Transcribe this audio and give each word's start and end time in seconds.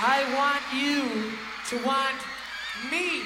I 0.00 0.22
want 0.38 0.62
you 0.72 1.32
to 1.70 1.84
want 1.84 2.16
me. 2.88 3.22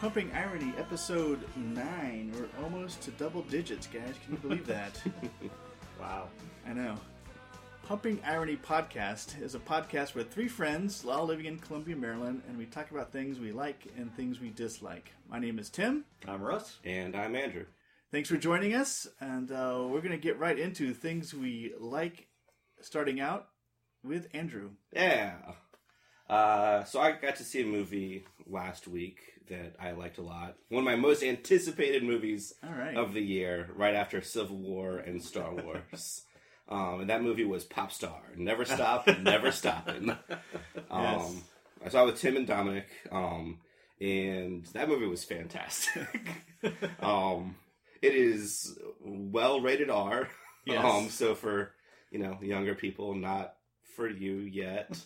Pumping 0.00 0.32
Irony, 0.32 0.72
episode 0.78 1.44
nine. 1.56 2.32
We're 2.34 2.64
almost 2.64 3.02
to 3.02 3.10
double 3.12 3.42
digits, 3.42 3.86
guys. 3.86 4.14
Can 4.24 4.32
you 4.32 4.38
believe 4.38 4.66
that? 4.66 5.00
Wow. 6.00 6.28
I 6.66 6.72
know. 6.72 6.94
Pumping 7.86 8.18
Irony 8.24 8.56
podcast 8.56 9.38
is 9.42 9.54
a 9.54 9.58
podcast 9.58 10.14
with 10.14 10.32
three 10.32 10.48
friends, 10.48 11.04
all 11.04 11.26
living 11.26 11.44
in 11.44 11.58
Columbia, 11.58 11.94
Maryland, 11.94 12.40
and 12.48 12.56
we 12.56 12.64
talk 12.64 12.90
about 12.90 13.12
things 13.12 13.38
we 13.38 13.52
like 13.52 13.86
and 13.98 14.10
things 14.16 14.40
we 14.40 14.48
dislike. 14.48 15.12
My 15.28 15.38
name 15.38 15.58
is 15.58 15.68
Tim. 15.68 16.06
I'm 16.26 16.40
Russ. 16.40 16.78
And 16.86 17.14
I'm 17.14 17.36
Andrew. 17.36 17.66
Thanks 18.10 18.30
for 18.30 18.38
joining 18.38 18.72
us, 18.72 19.06
and 19.20 19.52
uh, 19.52 19.84
we're 19.90 20.00
going 20.00 20.12
to 20.12 20.16
get 20.16 20.38
right 20.38 20.58
into 20.58 20.94
things 20.94 21.34
we 21.34 21.74
like. 21.78 22.26
Starting 22.80 23.20
out 23.20 23.48
with 24.02 24.26
Andrew. 24.32 24.70
Yeah. 24.94 25.34
Uh, 26.30 26.84
so 26.84 26.98
I 26.98 27.12
got 27.12 27.36
to 27.36 27.44
see 27.44 27.60
a 27.60 27.66
movie 27.66 28.24
last 28.46 28.88
week 28.88 29.18
that 29.50 29.76
I 29.80 29.92
liked 29.92 30.18
a 30.18 30.22
lot. 30.22 30.56
One 30.68 30.80
of 30.80 30.84
my 30.84 30.96
most 30.96 31.22
anticipated 31.22 32.02
movies 32.02 32.54
right. 32.62 32.96
of 32.96 33.12
the 33.12 33.20
year, 33.20 33.70
right 33.76 33.94
after 33.94 34.22
Civil 34.22 34.56
War 34.56 34.96
and 34.98 35.22
Star 35.22 35.54
Wars. 35.54 36.22
um, 36.68 37.00
and 37.00 37.10
that 37.10 37.22
movie 37.22 37.44
was 37.44 37.64
Pop 37.64 37.92
Star. 37.92 38.22
Never 38.36 38.64
stop, 38.64 39.06
never 39.20 39.52
stopping. 39.52 40.10
Um, 40.90 41.02
Yes. 41.02 41.42
I 41.84 41.88
saw 41.88 42.02
it 42.02 42.06
with 42.06 42.20
Tim 42.20 42.36
and 42.36 42.46
Dominic, 42.46 42.88
um, 43.10 43.58
and 44.00 44.64
that 44.74 44.88
movie 44.88 45.06
was 45.06 45.24
fantastic. 45.24 46.30
um, 47.00 47.56
it 48.02 48.14
is 48.14 48.78
well 49.00 49.60
rated 49.60 49.90
R. 49.90 50.28
Yes. 50.66 50.84
Um, 50.84 51.08
so 51.08 51.34
for 51.34 51.72
you 52.10 52.18
know 52.18 52.38
younger 52.42 52.74
people, 52.74 53.14
not 53.14 53.54
for 53.96 54.08
you 54.08 54.34
yet, 54.36 54.98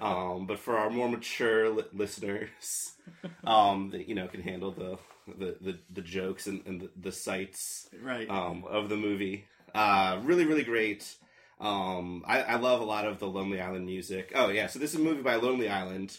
um, 0.00 0.46
but 0.46 0.58
for 0.58 0.76
our 0.76 0.90
more 0.90 1.08
mature 1.08 1.68
li- 1.70 1.84
listeners, 1.92 2.92
um, 3.44 3.90
that 3.90 4.08
you 4.08 4.14
know 4.14 4.28
can 4.28 4.42
handle 4.42 4.72
the 4.72 4.98
the, 5.38 5.56
the, 5.60 5.78
the 5.92 6.00
jokes 6.02 6.46
and, 6.46 6.66
and 6.66 6.80
the, 6.80 6.90
the 7.00 7.12
sights 7.12 7.88
Right. 8.02 8.28
um, 8.28 8.64
of 8.68 8.88
the 8.88 8.96
movie. 8.96 9.44
Uh, 9.74 10.20
really, 10.24 10.44
really 10.44 10.64
great. 10.64 11.14
Um, 11.60 12.24
I, 12.26 12.42
I 12.42 12.56
love 12.56 12.80
a 12.80 12.84
lot 12.84 13.06
of 13.06 13.20
the 13.20 13.28
Lonely 13.28 13.60
Island 13.60 13.86
music. 13.86 14.32
Oh 14.34 14.48
yeah, 14.48 14.66
so 14.66 14.78
this 14.80 14.94
is 14.94 15.00
a 15.00 15.02
movie 15.02 15.22
by 15.22 15.36
Lonely 15.36 15.68
Island, 15.68 16.16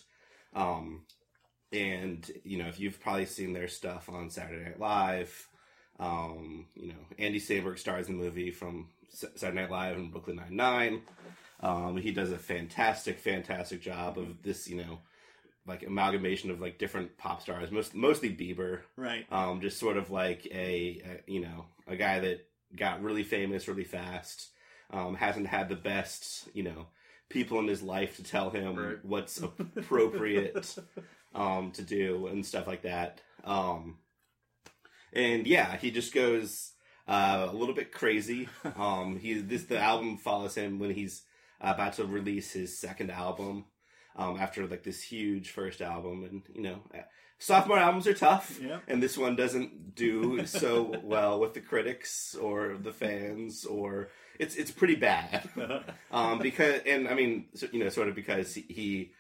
um, 0.55 1.01
and 1.71 2.29
you 2.43 2.57
know 2.57 2.67
if 2.67 2.79
you've 2.79 2.99
probably 2.99 3.25
seen 3.25 3.53
their 3.53 3.67
stuff 3.67 4.09
on 4.09 4.29
Saturday 4.29 4.63
Night 4.63 4.79
Live. 4.79 5.47
Um, 5.99 6.65
you 6.75 6.87
know 6.89 6.99
Andy 7.19 7.39
Samberg 7.39 7.77
stars 7.77 8.09
in 8.09 8.17
the 8.17 8.23
movie 8.23 8.51
from 8.51 8.87
S- 9.11 9.25
Saturday 9.35 9.61
Night 9.61 9.71
Live 9.71 9.97
and 9.97 10.11
Brooklyn 10.11 10.37
Nine 10.37 10.55
Nine. 10.55 11.01
Um, 11.63 11.97
he 11.97 12.11
does 12.11 12.31
a 12.31 12.37
fantastic, 12.37 13.17
fantastic 13.17 13.81
job 13.81 14.17
of 14.19 14.43
this. 14.43 14.67
You 14.67 14.75
know, 14.77 14.99
like 15.65 15.83
amalgamation 15.83 16.51
of 16.51 16.59
like 16.61 16.77
different 16.77 17.17
pop 17.17 17.41
stars, 17.41 17.71
most 17.71 17.95
mostly 17.95 18.29
Bieber 18.29 18.81
right. 18.97 19.25
um, 19.31 19.61
just 19.61 19.79
sort 19.79 19.97
of 19.97 20.11
like 20.11 20.45
a, 20.47 21.01
a 21.05 21.21
you 21.25 21.39
know 21.41 21.65
a 21.87 21.95
guy 21.95 22.19
that 22.19 22.45
got 22.75 23.01
really 23.01 23.23
famous 23.23 23.67
really 23.67 23.83
fast 23.83 24.49
um, 24.91 25.15
hasn't 25.15 25.47
had 25.47 25.69
the 25.69 25.75
best 25.75 26.49
you 26.53 26.63
know 26.63 26.87
people 27.29 27.59
in 27.59 27.67
his 27.67 27.81
life 27.81 28.17
to 28.17 28.23
tell 28.23 28.49
him 28.49 28.75
Right. 28.75 28.97
what's 29.03 29.41
appropriate 29.41 30.75
um, 31.33 31.71
to 31.71 31.81
do 31.81 32.27
and 32.27 32.45
stuff 32.45 32.67
like 32.67 32.81
that 32.83 33.21
um, 33.45 33.97
and 35.13 35.47
yeah 35.47 35.77
he 35.77 35.91
just 35.91 36.13
goes 36.13 36.71
uh, 37.07 37.47
a 37.49 37.55
little 37.55 37.75
bit 37.75 37.91
crazy 37.91 38.49
um, 38.77 39.19
he 39.19 39.33
this 39.35 39.63
the 39.65 39.79
album 39.79 40.17
follows 40.17 40.55
him 40.55 40.79
when 40.79 40.91
he's 40.91 41.23
about 41.71 41.93
to 41.93 42.05
release 42.05 42.51
his 42.51 42.77
second 42.77 43.09
album 43.11 43.65
um, 44.15 44.37
after 44.39 44.67
like 44.67 44.83
this 44.83 45.01
huge 45.01 45.49
first 45.51 45.81
album. 45.81 46.23
And 46.29 46.41
you 46.53 46.61
know 46.61 46.79
sophomore 47.39 47.77
albums 47.79 48.05
are 48.07 48.13
tough. 48.13 48.59
Yeah. 48.61 48.79
and 48.87 49.01
this 49.01 49.17
one 49.17 49.35
doesn't 49.35 49.95
do 49.95 50.45
so 50.45 50.95
well 51.03 51.39
with 51.39 51.53
the 51.53 51.61
critics 51.61 52.35
or 52.35 52.77
the 52.79 52.93
fans 52.93 53.65
or 53.65 54.09
it's 54.39 54.55
it's 54.55 54.71
pretty 54.71 54.95
bad. 54.95 55.49
Um 56.11 56.39
because 56.39 56.81
and 56.85 57.07
i 57.07 57.13
mean 57.15 57.45
so- 57.55 57.67
you 57.71 57.79
know 57.83 57.89
sort 57.89 58.07
of 58.07 58.15
because 58.15 58.53
he, 58.55 58.61
he 58.69 59.11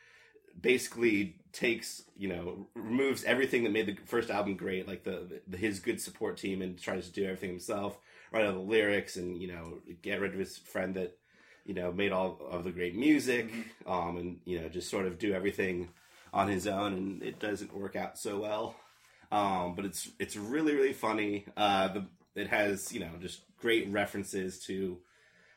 basically 0.59 1.35
takes 1.51 2.03
you 2.15 2.27
know 2.29 2.67
removes 2.75 3.23
everything 3.23 3.63
that 3.63 3.71
made 3.71 3.87
the 3.87 3.97
first 4.05 4.29
album 4.29 4.55
great 4.55 4.87
like 4.87 5.03
the, 5.03 5.41
the 5.47 5.57
his 5.57 5.79
good 5.79 5.99
support 5.99 6.37
team 6.37 6.61
and 6.61 6.79
tries 6.79 7.07
to 7.07 7.13
do 7.13 7.23
everything 7.25 7.49
himself 7.49 7.97
write 8.31 8.45
all 8.45 8.53
the 8.53 8.59
lyrics 8.59 9.15
and 9.17 9.41
you 9.41 9.47
know 9.47 9.79
get 10.01 10.19
rid 10.21 10.33
of 10.33 10.39
his 10.39 10.57
friend 10.57 10.95
that 10.95 11.17
you 11.65 11.73
know 11.73 11.91
made 11.91 12.11
all 12.11 12.39
of 12.49 12.63
the 12.63 12.71
great 12.71 12.95
music 12.95 13.49
um 13.87 14.17
and 14.17 14.39
you 14.45 14.59
know 14.59 14.69
just 14.69 14.89
sort 14.89 15.05
of 15.05 15.17
do 15.17 15.33
everything 15.33 15.89
on 16.33 16.47
his 16.47 16.67
own 16.67 16.93
and 16.93 17.23
it 17.23 17.39
doesn't 17.39 17.75
work 17.75 17.95
out 17.95 18.17
so 18.17 18.39
well. 18.39 18.75
Um 19.31 19.75
but 19.75 19.85
it's 19.85 20.09
it's 20.19 20.35
really 20.35 20.73
really 20.73 20.93
funny. 20.93 21.45
Uh 21.55 21.87
the 21.89 22.05
it 22.35 22.47
has 22.47 22.91
you 22.91 22.99
know 22.99 23.11
just 23.19 23.41
great 23.59 23.87
references 23.89 24.59
to 24.65 24.97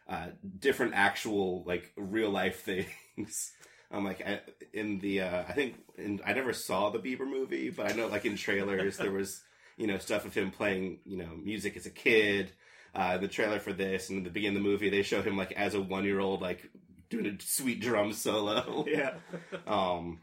uh 0.08 0.26
different 0.58 0.94
actual 0.94 1.64
like 1.64 1.92
real 1.96 2.30
life 2.30 2.60
things. 3.16 3.52
I'm 3.90 4.04
like 4.04 4.20
I, 4.26 4.40
in 4.72 4.98
the 4.98 5.22
uh 5.22 5.44
i 5.48 5.52
think 5.52 5.76
in 5.96 6.20
i 6.26 6.32
never 6.32 6.52
saw 6.52 6.90
the 6.90 6.98
bieber 6.98 7.26
movie 7.26 7.70
but 7.70 7.90
i 7.90 7.94
know 7.94 8.08
like 8.08 8.24
in 8.24 8.36
trailers 8.36 8.96
there 8.96 9.12
was 9.22 9.42
you 9.76 9.86
know 9.86 9.98
stuff 9.98 10.24
of 10.24 10.34
him 10.34 10.50
playing 10.50 10.98
you 11.04 11.16
know 11.16 11.30
music 11.42 11.76
as 11.76 11.86
a 11.86 11.90
kid 11.90 12.50
uh 12.96 13.16
the 13.18 13.28
trailer 13.28 13.60
for 13.60 13.72
this 13.72 14.10
and 14.10 14.18
at 14.18 14.24
the 14.24 14.30
beginning 14.30 14.56
of 14.56 14.62
the 14.64 14.68
movie 14.68 14.90
they 14.90 15.02
show 15.02 15.22
him 15.22 15.36
like 15.36 15.52
as 15.52 15.74
a 15.74 15.80
one 15.80 16.04
year 16.04 16.18
old 16.18 16.42
like 16.42 16.68
doing 17.08 17.26
a 17.26 17.40
sweet 17.40 17.80
drum 17.80 18.12
solo 18.12 18.84
yeah. 18.88 19.14
um, 19.66 20.18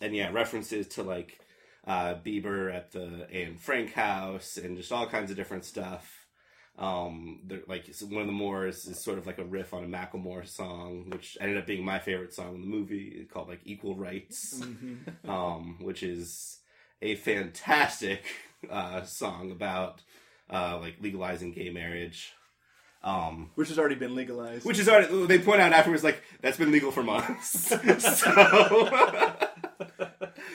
and 0.00 0.14
yeah, 0.14 0.30
references 0.32 0.88
to 0.88 1.02
like 1.02 1.38
uh, 1.86 2.14
Bieber 2.24 2.74
at 2.74 2.92
the 2.92 3.26
Anne 3.32 3.58
Frank 3.58 3.92
house 3.92 4.56
and 4.56 4.76
just 4.76 4.92
all 4.92 5.06
kinds 5.06 5.30
of 5.30 5.36
different 5.36 5.64
stuff. 5.64 6.26
Um, 6.78 7.48
like 7.66 7.86
one 8.02 8.20
of 8.20 8.26
the 8.26 8.32
Moors 8.34 8.84
is 8.86 9.02
sort 9.02 9.16
of 9.16 9.26
like 9.26 9.38
a 9.38 9.44
riff 9.44 9.72
on 9.72 9.84
a 9.84 9.86
Macklemore 9.86 10.46
song, 10.46 11.06
which 11.08 11.38
ended 11.40 11.56
up 11.56 11.66
being 11.66 11.84
my 11.84 11.98
favorite 11.98 12.34
song 12.34 12.56
in 12.56 12.60
the 12.60 12.66
movie, 12.66 13.16
It's 13.16 13.32
called 13.32 13.48
like 13.48 13.60
"Equal 13.64 13.96
Rights," 13.96 14.62
um, 15.26 15.78
which 15.80 16.02
is 16.02 16.58
a 17.00 17.14
fantastic 17.14 18.24
uh, 18.70 19.04
song 19.04 19.50
about 19.50 20.02
uh, 20.50 20.78
like 20.80 20.96
legalizing 21.00 21.52
gay 21.52 21.70
marriage. 21.70 22.32
Um, 23.02 23.50
Which 23.54 23.68
has 23.68 23.78
already 23.78 23.94
been 23.94 24.16
legalized. 24.16 24.64
which 24.64 24.80
is 24.80 24.88
already 24.88 25.26
they 25.26 25.38
point 25.38 25.60
out 25.60 25.72
afterwards 25.72 26.02
like 26.02 26.20
that's 26.40 26.56
been 26.56 26.72
legal 26.72 26.90
for 26.90 27.04
months 27.04 27.68
so 27.68 27.76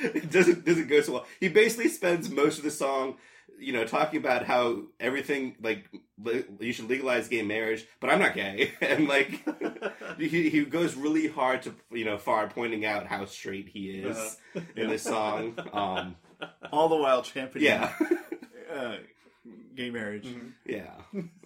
it 0.04 0.30
doesn't 0.32 0.66
doesn't 0.66 0.88
go 0.90 1.02
so 1.02 1.14
well 1.14 1.26
he 1.40 1.48
basically 1.50 1.88
spends 1.90 2.30
most 2.30 2.58
of 2.58 2.64
the 2.64 2.72
song 2.72 3.16
you 3.60 3.72
know 3.74 3.86
talking 3.86 4.20
about 4.20 4.44
how 4.44 4.82
everything 5.00 5.56
like 5.62 5.90
le- 6.22 6.44
you 6.60 6.74
should 6.74 6.90
legalize 6.90 7.28
gay 7.28 7.42
marriage 7.42 7.86
but 8.00 8.10
i'm 8.10 8.20
not 8.20 8.34
gay 8.34 8.72
and 8.82 9.08
like 9.08 9.48
he, 10.18 10.50
he 10.50 10.66
goes 10.66 10.96
really 10.96 11.28
hard 11.28 11.62
to 11.62 11.74
you 11.92 12.04
know 12.06 12.18
far 12.18 12.48
pointing 12.50 12.86
out 12.86 13.06
how 13.08 13.24
straight 13.26 13.70
he 13.70 13.92
is 13.92 14.18
Uh-huh. 14.18 14.60
in 14.76 14.90
this 14.90 15.04
song 15.04 15.58
um 15.74 16.16
all 16.72 16.90
the 16.90 16.96
while 16.98 17.22
championing 17.22 17.68
yeah 17.70 17.94
uh, 18.02 18.06
gay 19.82 19.90
marriage. 19.90 20.28
Yeah, 20.66 20.92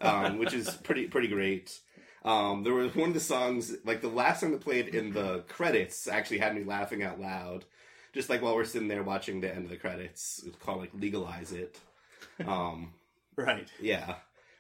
um, 0.02 0.38
which 0.38 0.54
is 0.54 0.70
pretty 0.84 1.08
pretty 1.08 1.28
great. 1.28 1.80
Um, 2.24 2.64
there 2.64 2.74
was 2.74 2.96
one 2.96 3.10
of 3.10 3.14
the 3.14 3.20
songs, 3.20 3.74
like 3.86 4.02
the 4.02 4.08
last 4.10 4.40
song 4.42 4.52
that 4.52 4.62
played 4.62 4.88
in 4.88 5.12
the 5.14 5.44
credits, 5.48 6.08
actually 6.08 6.40
had 6.40 6.56
me 6.56 6.64
laughing 6.64 7.04
out 7.04 7.20
loud, 7.20 7.66
just 8.14 8.30
like 8.30 8.42
while 8.42 8.56
we're 8.56 8.66
sitting 8.66 8.88
there 8.88 9.04
watching 9.04 9.42
the 9.42 9.54
end 9.54 9.66
of 9.66 9.70
the 9.70 9.78
credits. 9.78 10.42
It's 10.46 10.58
called 10.58 10.80
like 10.80 10.92
"Legalize 10.94 11.52
It." 11.52 11.80
Um, 12.46 12.94
Right. 13.38 13.70
yeah, 13.82 14.16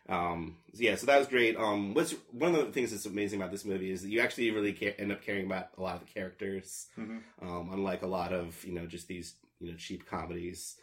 Um, 0.10 0.58
yeah, 0.74 0.96
so 0.96 1.06
that 1.08 1.18
was 1.18 1.28
great. 1.28 1.56
Um, 1.58 1.94
what's 1.94 2.12
one 2.32 2.54
of 2.54 2.66
the 2.66 2.72
things 2.74 2.92
that's 2.92 3.06
amazing 3.06 3.40
about 3.42 3.52
this 3.52 3.64
movie 3.66 3.90
is 3.90 4.02
that 4.04 4.10
you 4.10 4.20
actually 4.20 4.52
really 4.52 4.74
ca- 4.74 4.96
end 5.00 5.12
up 5.14 5.24
caring 5.24 5.46
about 5.46 5.70
a 5.78 5.82
lot 5.82 5.96
of 5.96 6.02
the 6.06 6.12
characters, 6.14 6.88
Mhm. 7.00 7.22
um, 7.42 7.70
unlike 7.72 8.04
a 8.04 8.08
lot 8.08 8.32
of 8.34 8.64
you 8.66 8.74
know 8.74 8.86
just 8.86 9.08
these 9.08 9.36
you 9.60 9.72
know 9.72 9.78
cheap 9.78 10.06
comedies. 10.06 10.76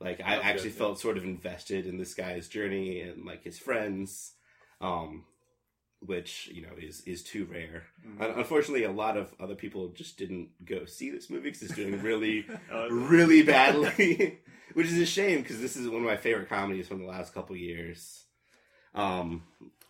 Like 0.00 0.20
I 0.20 0.36
actually 0.36 0.70
good, 0.70 0.78
felt 0.78 1.00
sort 1.00 1.18
of 1.18 1.24
invested 1.24 1.86
in 1.86 1.98
this 1.98 2.14
guy's 2.14 2.48
journey 2.48 3.00
and 3.02 3.26
like 3.26 3.44
his 3.44 3.58
friends, 3.58 4.32
um, 4.80 5.24
which 6.00 6.48
you 6.52 6.62
know 6.62 6.72
is 6.78 7.02
is 7.02 7.22
too 7.22 7.44
rare. 7.44 7.84
Mhm. 8.06 8.20
Un- 8.22 8.38
Unfortunately, 8.38 8.84
a 8.84 8.90
lot 8.92 9.16
of 9.18 9.34
other 9.38 9.54
people 9.54 9.88
just 9.88 10.16
didn't 10.16 10.64
go 10.64 10.86
see 10.86 11.10
this 11.10 11.28
movie 11.28 11.50
because 11.50 11.62
it's 11.62 11.74
doing 11.74 12.00
really 12.02 12.46
Uh, 12.72 12.88
really 12.90 13.42
badly, 13.42 14.40
which 14.74 14.86
is 14.86 14.96
a 14.98 15.04
shame 15.06 15.42
because 15.42 15.60
this 15.60 15.76
is 15.76 15.86
one 15.88 16.00
of 16.02 16.06
my 16.08 16.16
favorite 16.16 16.48
comedies 16.48 16.88
from 16.88 17.00
the 17.00 17.06
last 17.06 17.34
couple 17.34 17.54
years. 17.56 18.24
Um, 18.94 19.42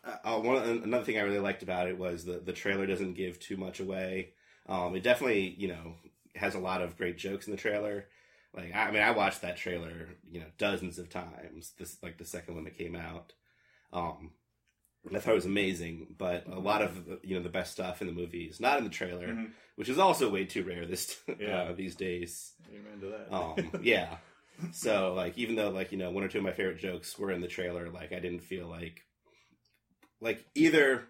uh, 0.05 0.41
one 0.41 0.57
another 0.83 1.05
thing 1.05 1.19
I 1.19 1.23
really 1.23 1.39
liked 1.39 1.63
about 1.63 1.87
it 1.89 1.97
was 1.99 2.25
the 2.25 2.39
the 2.41 2.53
trailer 2.53 2.87
doesn't 2.87 3.15
give 3.15 3.39
too 3.39 3.57
much 3.57 3.79
away. 3.81 4.33
Um, 4.67 4.97
it 4.97 5.03
definitely 5.05 5.55
you 5.57 5.69
know 5.69 5.95
has 6.35 6.55
a 6.55 6.59
lot 6.59 6.83
of 6.83 6.97
great 6.97 7.17
jokes 7.17 7.47
in 7.47 7.53
the 7.53 7.57
trailer. 7.61 8.07
Like 8.55 8.75
I, 8.75 8.91
mean, 8.91 9.03
I 9.03 9.13
watched 9.13 9.43
that 9.43 9.57
trailer 9.57 10.09
you 10.31 10.41
know 10.41 10.47
dozens 10.59 10.99
of 10.99 11.09
times. 11.09 11.73
This 11.79 11.97
like 12.03 12.19
the 12.19 12.25
second 12.25 12.55
one 12.55 12.65
that 12.65 12.77
came 12.79 12.97
out. 12.97 13.33
Um, 13.93 14.31
I 15.15 15.19
thought 15.19 15.33
it 15.33 15.35
was 15.37 15.47
amazing, 15.47 16.15
but 16.19 16.47
a 16.47 16.59
lot 16.59 16.83
of 16.83 17.21
you 17.23 17.37
know 17.37 17.43
the 17.43 17.49
best 17.49 17.73
stuff 17.73 18.01
in 18.01 18.07
the 18.07 18.13
movie 18.13 18.45
is 18.45 18.61
not 18.61 18.79
in 18.79 18.85
the 18.85 18.91
trailer, 18.91 19.29
Mhm. 19.29 19.51
which 19.77 19.89
is 19.89 19.99
also 19.99 20.31
way 20.31 20.45
too 20.45 20.63
rare 20.65 20.85
this 20.85 21.19
Yeah. 21.39 21.63
uh, 21.63 21.73
these 21.73 21.95
days. 21.95 22.53
Amen 22.69 23.01
to 23.01 23.07
that. 23.07 23.33
Um, 23.35 23.81
yeah. 23.83 24.17
So 24.73 25.15
like, 25.15 25.39
even 25.39 25.55
though 25.57 25.71
like 25.71 25.91
you 25.93 25.99
know 25.99 26.11
one 26.11 26.25
or 26.25 26.29
two 26.29 26.39
of 26.39 26.45
my 26.45 26.53
favorite 26.53 26.79
jokes 26.79 27.19
were 27.19 27.31
in 27.33 27.41
the 27.41 27.49
trailer, 27.49 27.89
like 27.89 28.13
I 28.13 28.19
didn't 28.21 28.41
feel 28.43 28.67
like 28.67 29.05
like 30.21 30.45
either 30.55 31.05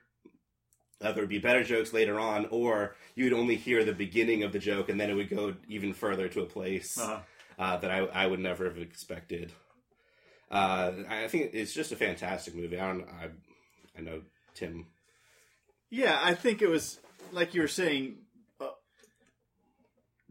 uh, 1.01 1.13
there 1.13 1.23
would 1.23 1.31
be 1.31 1.39
better 1.39 1.65
jokes 1.65 1.93
later 1.93 2.21
on, 2.21 2.47
or 2.51 2.95
you 3.15 3.25
would 3.25 3.33
only 3.33 3.57
hear 3.57 3.85
the 3.85 3.93
beginning 3.93 4.43
of 4.43 4.53
the 4.53 4.59
joke, 4.59 4.89
and 4.89 5.01
then 5.01 5.11
it 5.11 5.15
would 5.15 5.31
go 5.31 5.55
even 5.69 5.93
further 5.95 6.29
to 6.29 6.43
a 6.43 6.47
place 6.47 6.99
Uh-huh. 6.99 7.21
Uh, 7.61 7.77
that 7.77 7.91
I 7.91 7.99
I 7.99 8.27
would 8.27 8.41
never 8.41 8.65
have 8.65 8.79
expected. 8.79 9.53
Uh, 10.51 10.93
I 11.09 11.29
think 11.29 11.51
it's 11.53 11.75
just 11.75 11.93
a 11.93 11.97
fantastic 11.97 12.55
movie. 12.57 12.81
I 12.81 12.87
don't. 12.87 13.05
I 13.05 13.29
I 13.97 14.01
know 14.01 14.23
Tim. 14.55 14.87
Yeah, 15.91 16.19
I 16.21 16.35
think 16.35 16.63
it 16.63 16.69
was 16.69 16.99
like 17.31 17.55
you 17.55 17.61
were 17.61 17.69
saying. 17.69 18.17
Uh, 18.59 18.69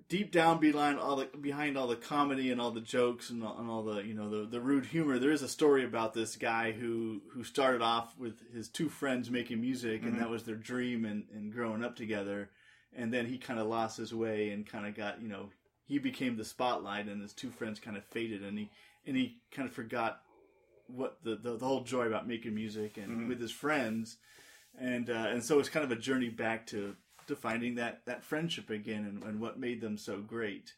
deep 0.10 0.32
down 0.32 0.60
behind 0.60 0.98
all 0.98 1.18
the 1.18 1.30
behind 1.40 1.78
all 1.78 1.86
the 1.86 1.96
comedy 1.96 2.52
and 2.52 2.60
all 2.60 2.72
the 2.72 2.82
jokes 2.82 3.30
and 3.30 3.44
all, 3.44 3.60
and 3.60 3.70
all 3.70 3.84
the 3.84 4.02
you 4.02 4.16
know 4.16 4.30
the 4.30 4.50
the 4.50 4.60
rude 4.60 4.88
humor, 4.88 5.20
there 5.20 5.32
is 5.32 5.44
a 5.44 5.48
story 5.48 5.86
about 5.86 6.16
this 6.16 6.36
guy 6.36 6.72
who 6.72 7.22
who 7.34 7.44
started 7.44 7.84
off 7.84 8.18
with 8.18 8.42
his 8.52 8.70
two 8.70 8.90
friends 8.90 9.30
making 9.30 9.62
music, 9.62 10.02
and 10.02 10.20
that 10.20 10.32
was 10.32 10.46
their 10.46 10.56
dream 10.56 11.06
and 11.06 11.26
and 11.32 11.54
growing 11.54 11.84
up 11.84 11.96
together, 11.96 12.50
and 12.92 13.14
then 13.14 13.28
he 13.28 13.38
kind 13.38 13.60
of 13.60 13.68
lost 13.68 13.98
his 13.98 14.16
way 14.16 14.50
and 14.50 14.66
kind 14.66 14.88
of 14.88 14.96
got 14.96 15.22
you 15.22 15.30
know 15.30 15.50
he 15.90 15.98
became 15.98 16.38
the 16.38 16.46
spotlight, 16.46 17.08
and 17.08 17.22
his 17.22 17.34
two 17.34 17.50
friends 17.50 17.80
kind 17.80 17.98
of 17.98 18.06
faded, 18.06 18.44
and 18.44 18.58
he 18.58 18.70
and 19.06 19.18
he 19.18 19.40
kind 19.52 19.68
of 19.68 19.74
forgot 19.74 20.22
what 20.88 21.18
the, 21.24 21.36
the 21.36 21.58
the 21.58 21.66
whole 21.66 21.84
joy 21.84 22.06
about 22.06 22.28
making 22.28 22.56
music 22.56 22.98
and 22.98 23.28
with 23.28 23.42
his 23.42 23.52
friends. 23.52 24.18
And 24.80 25.10
uh, 25.10 25.28
and 25.30 25.44
so 25.44 25.60
it's 25.60 25.68
kind 25.68 25.84
of 25.84 25.92
a 25.92 26.00
journey 26.00 26.30
back 26.30 26.68
to 26.68 26.96
to 27.28 27.36
finding 27.36 27.76
that 27.76 28.06
that 28.06 28.24
friendship 28.24 28.70
again 28.70 29.04
and, 29.06 29.24
and 29.24 29.42
what 29.42 29.60
made 29.60 29.82
them 29.82 29.98
so 29.98 30.20
great. 30.20 30.74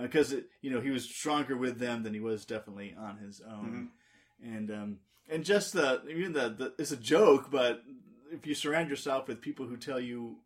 Because 0.00 0.34
you 0.62 0.70
know 0.70 0.80
he 0.80 0.90
was 0.90 1.04
stronger 1.04 1.56
with 1.56 1.78
them 1.78 2.02
than 2.02 2.14
he 2.14 2.20
was 2.20 2.44
definitely 2.44 2.96
on 2.98 3.18
his 3.18 3.40
own. 3.46 3.90
And 4.42 4.70
um 4.70 4.98
and 5.28 5.44
just 5.44 5.74
the 5.74 6.02
even 6.08 6.32
the, 6.32 6.48
the 6.48 6.72
it's 6.78 6.90
a 6.90 6.96
joke 6.96 7.50
but 7.50 7.82
if 8.32 8.46
you 8.46 8.54
surround 8.54 8.90
yourself 8.90 9.28
with 9.28 9.40
people 9.40 9.66
who 9.66 9.76
tell 9.76 10.00
you 10.00 10.36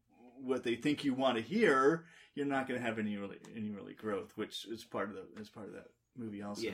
what 0.43 0.63
they 0.63 0.77
think 0.77 1.05
you 1.05 1.15
want 1.15 1.37
to 1.37 1.43
hear 1.43 2.05
you're 2.39 2.47
not 2.47 2.69
going 2.69 2.79
to 2.81 2.87
have 2.87 2.99
any 2.99 3.17
really 3.17 3.39
any 3.57 3.71
really 3.71 3.95
growth 3.95 4.33
which 4.37 4.65
is 4.67 4.85
part 4.85 5.09
of 5.11 5.17
the 5.17 5.41
is 5.41 5.49
part 5.49 5.67
of 5.67 5.73
that 5.73 5.89
movie 6.17 6.43
also 6.43 6.63
Yeah. 6.63 6.71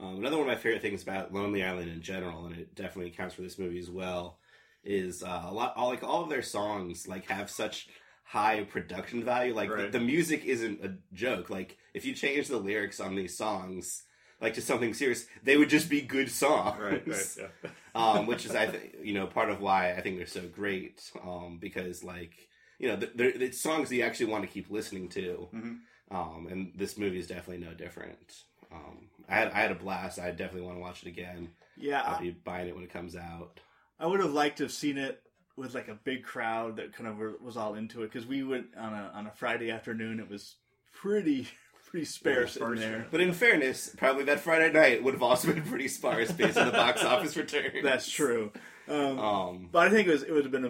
Um, 0.00 0.16
another 0.16 0.36
one 0.36 0.48
of 0.48 0.54
my 0.54 0.60
favorite 0.60 0.82
things 0.82 1.02
about 1.02 1.32
Lonely 1.32 1.62
Island 1.62 1.88
in 1.88 2.02
general, 2.02 2.46
and 2.46 2.56
it 2.56 2.74
definitely 2.74 3.12
counts 3.12 3.34
for 3.34 3.42
this 3.42 3.58
movie 3.60 3.78
as 3.78 3.90
well, 3.90 4.38
is 4.82 5.22
uh, 5.22 5.44
a 5.46 5.54
lot. 5.54 5.72
All, 5.76 5.88
like 5.88 6.02
all 6.02 6.24
of 6.24 6.28
their 6.28 6.42
songs, 6.42 7.06
like 7.06 7.26
have 7.30 7.48
such 7.48 7.88
high 8.24 8.64
production 8.64 9.22
value. 9.24 9.54
Like 9.54 9.70
Right. 9.70 9.92
the, 9.92 9.98
the 9.98 10.04
music 10.04 10.44
isn't 10.44 10.84
a 10.84 10.96
joke. 11.12 11.48
Like 11.48 11.78
if 11.94 12.04
you 12.04 12.12
change 12.12 12.48
the 12.48 12.56
lyrics 12.56 12.98
on 12.98 13.14
these 13.14 13.36
songs, 13.36 14.02
like 14.40 14.54
to 14.54 14.60
something 14.60 14.94
serious, 14.94 15.26
they 15.44 15.56
would 15.56 15.70
just 15.70 15.88
be 15.88 16.00
good 16.00 16.28
songs. 16.30 16.80
Right, 16.80 17.06
right, 17.06 17.36
yeah. 17.38 17.70
um, 17.94 18.26
which 18.26 18.44
is 18.44 18.54
I 18.54 18.66
think 18.66 18.96
you 19.02 19.14
know 19.14 19.28
part 19.28 19.50
of 19.50 19.60
why 19.60 19.92
I 19.92 20.00
think 20.00 20.16
they're 20.16 20.26
so 20.26 20.42
great 20.48 21.08
um, 21.22 21.58
because 21.60 22.02
like 22.02 22.48
you 22.84 22.90
know 22.90 22.96
they're 23.14 23.50
songs 23.52 23.88
that 23.88 23.96
you 23.96 24.02
actually 24.02 24.26
want 24.26 24.44
to 24.44 24.48
keep 24.48 24.70
listening 24.70 25.08
to, 25.10 25.48
Mhm. 25.54 25.78
um, 26.10 26.46
and 26.50 26.72
this 26.76 26.98
movie 26.98 27.18
is 27.18 27.26
definitely 27.26 27.64
no 27.64 27.72
different. 27.72 28.42
Um, 28.70 29.08
I 29.28 29.36
had 29.36 29.48
I 29.52 29.60
had 29.60 29.70
a 29.72 29.74
blast. 29.76 30.18
I 30.18 30.30
definitely 30.30 30.62
want 30.66 30.76
to 30.76 30.80
watch 30.82 31.02
it 31.02 31.08
again. 31.08 31.48
yeah 31.76 32.02
I'll 32.02 32.20
be 32.20 32.30
buying 32.30 32.68
it 32.68 32.74
when 32.74 32.84
it 32.84 32.90
comes 32.92 33.16
out. 33.16 33.58
I 33.98 34.06
would 34.06 34.20
have 34.20 34.32
liked 34.32 34.58
to 34.58 34.64
have 34.64 34.72
seen 34.72 34.98
it 34.98 35.22
with 35.56 35.74
like 35.74 35.88
a 35.88 35.94
big 35.94 36.24
crowd 36.24 36.76
that 36.76 36.92
kind 36.92 37.08
of 37.08 37.40
was 37.40 37.56
all 37.56 37.74
into 37.74 38.02
it 38.02 38.12
because 38.12 38.26
we 38.26 38.42
went 38.42 38.66
on 38.76 38.92
a 38.92 39.10
on 39.14 39.26
a 39.26 39.30
Friday 39.30 39.70
afternoon. 39.70 40.20
It 40.20 40.28
was 40.28 40.56
pretty 40.92 41.48
pretty 41.86 42.04
sparse 42.04 42.56
in 42.56 42.74
there. 42.76 43.06
But 43.10 43.20
in 43.22 43.32
fairness, 43.32 43.94
probably 43.96 44.24
that 44.24 44.40
Friday 44.40 44.72
night 44.72 45.02
would 45.02 45.14
have 45.14 45.22
also 45.22 45.52
been 45.54 45.62
pretty 45.62 45.88
sparse 45.88 46.30
based 46.32 46.58
on 46.58 46.66
the 46.66 46.72
box 46.72 47.02
office 47.12 47.36
return. 47.36 47.70
That's 47.82 48.10
true. 48.10 48.52
Um, 48.88 49.18
Um, 49.18 49.68
but 49.72 49.86
I 49.86 49.90
think 49.90 50.08
it 50.08 50.12
was 50.12 50.22
it 50.24 50.32
would 50.32 50.44
have 50.44 50.52
been 50.52 50.64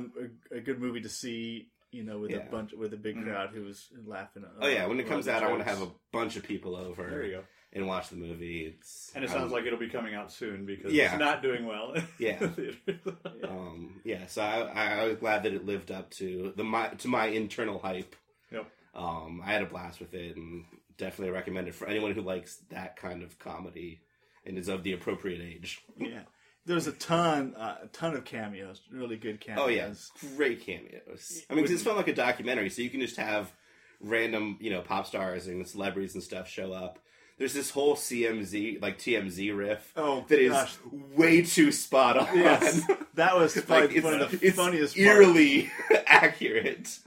a, 0.53 0.55
a, 0.55 0.59
a 0.59 0.61
good 0.61 0.79
movie 0.81 1.01
to 1.01 1.09
see. 1.09 1.71
You 1.95 2.03
know, 2.03 2.19
with 2.19 2.33
Yeah. 2.33 2.39
a 2.39 2.51
bunch 2.51 2.73
with 2.73 2.93
a 2.93 2.97
big 2.97 3.17
Mhm. 3.17 3.25
crowd 3.25 3.51
who 3.51 3.63
was 3.65 3.89
laughing. 4.05 4.45
oh 4.61 4.67
yeah, 4.69 4.87
when 4.87 4.99
it 4.99 5.07
comes 5.07 5.27
the 5.27 5.33
out, 5.33 5.43
I 5.45 5.49
want 5.51 5.63
to 5.63 5.69
have 5.69 5.81
a 5.83 5.91
bunch 6.13 6.37
of 6.37 6.43
people 6.43 6.75
over 6.75 7.09
There 7.09 7.25
you 7.25 7.33
go. 7.37 7.45
and 7.73 7.87
watch 7.87 8.09
the 8.09 8.17
movie. 8.17 8.67
It's 8.67 9.13
And 9.15 9.23
it 9.23 9.31
um, 9.31 9.37
sounds 9.39 9.53
like 9.53 9.65
it'll 9.65 9.79
be 9.79 9.89
coming 9.89 10.15
out 10.15 10.33
soon 10.33 10.67
because 10.67 10.93
Yeah. 10.93 11.11
it's 11.13 11.21
not 11.21 11.41
doing 11.43 11.67
well. 11.67 11.95
Yeah. 12.19 12.39
um, 13.49 14.01
yeah, 14.05 14.27
so 14.27 14.43
I, 14.43 14.61
I, 14.63 14.85
I 15.03 15.07
was 15.07 15.17
glad 15.19 15.43
that 15.45 15.53
it 15.55 15.65
lived 15.65 15.91
up 15.91 16.11
to 16.13 16.53
the 16.57 16.65
my 16.65 16.89
to 16.89 17.09
my 17.09 17.27
internal 17.27 17.79
hype. 17.79 18.17
Yep. 18.51 18.67
Um, 18.95 19.41
I 19.45 19.53
had 19.53 19.63
a 19.63 19.67
blast 19.67 20.01
with 20.01 20.15
it, 20.15 20.37
and 20.37 20.65
definitely 20.97 21.33
recommend 21.33 21.69
it 21.69 21.75
for 21.75 21.87
anyone 21.89 22.13
who 22.13 22.23
likes 22.23 22.57
that 22.71 22.97
kind 22.97 23.23
of 23.23 23.39
comedy 23.39 24.01
and 24.45 24.59
is 24.59 24.69
of 24.69 24.83
the 24.85 24.93
appropriate 24.93 25.41
age. 25.41 25.83
Yeah, 25.97 26.23
there 26.67 26.75
was 26.75 26.87
a 26.87 26.93
ton 26.93 27.55
uh, 27.57 27.77
a 27.85 27.87
ton 27.89 28.15
of 28.15 28.25
cameos, 28.25 28.81
really 28.91 29.17
good 29.17 29.41
cameos. 29.41 29.65
Oh 29.65 29.69
yeah, 29.69 29.93
great 30.37 30.61
cameos. 30.65 31.43
I 31.51 31.55
mean, 31.55 31.65
'cause 31.65 31.73
it's 31.73 31.83
felt 31.83 31.97
like 31.97 32.09
a 32.09 32.15
documentary, 32.15 32.71
so 32.71 32.83
you 32.83 32.91
can 32.91 33.01
just 33.01 33.17
have 33.17 33.53
random, 34.01 34.59
you 34.61 34.71
know, 34.71 34.81
pop 34.81 35.07
stars 35.07 35.47
and 35.47 35.67
celebrities 35.67 36.15
and 36.15 36.23
stuff 36.23 36.49
show 36.49 36.73
up. 36.73 36.99
There's 37.37 37.53
this 37.53 37.71
whole 37.71 37.97
CMZ, 37.97 38.81
like 38.81 38.97
TMZ 38.99 39.51
riff 39.57 39.93
Oh, 39.97 40.25
that 40.29 40.39
is 40.39 40.53
gosh. 40.53 40.77
way 41.17 41.43
too 41.43 41.73
spot 41.73 42.17
on. 42.17 42.29
Yes, 42.39 42.83
that 43.15 43.37
was 43.37 43.57
like 43.69 43.93
one 44.05 44.21
of 44.21 44.31
the 44.41 44.51
funniest. 44.51 44.97
eerily 44.97 45.71
accurate. 46.07 46.99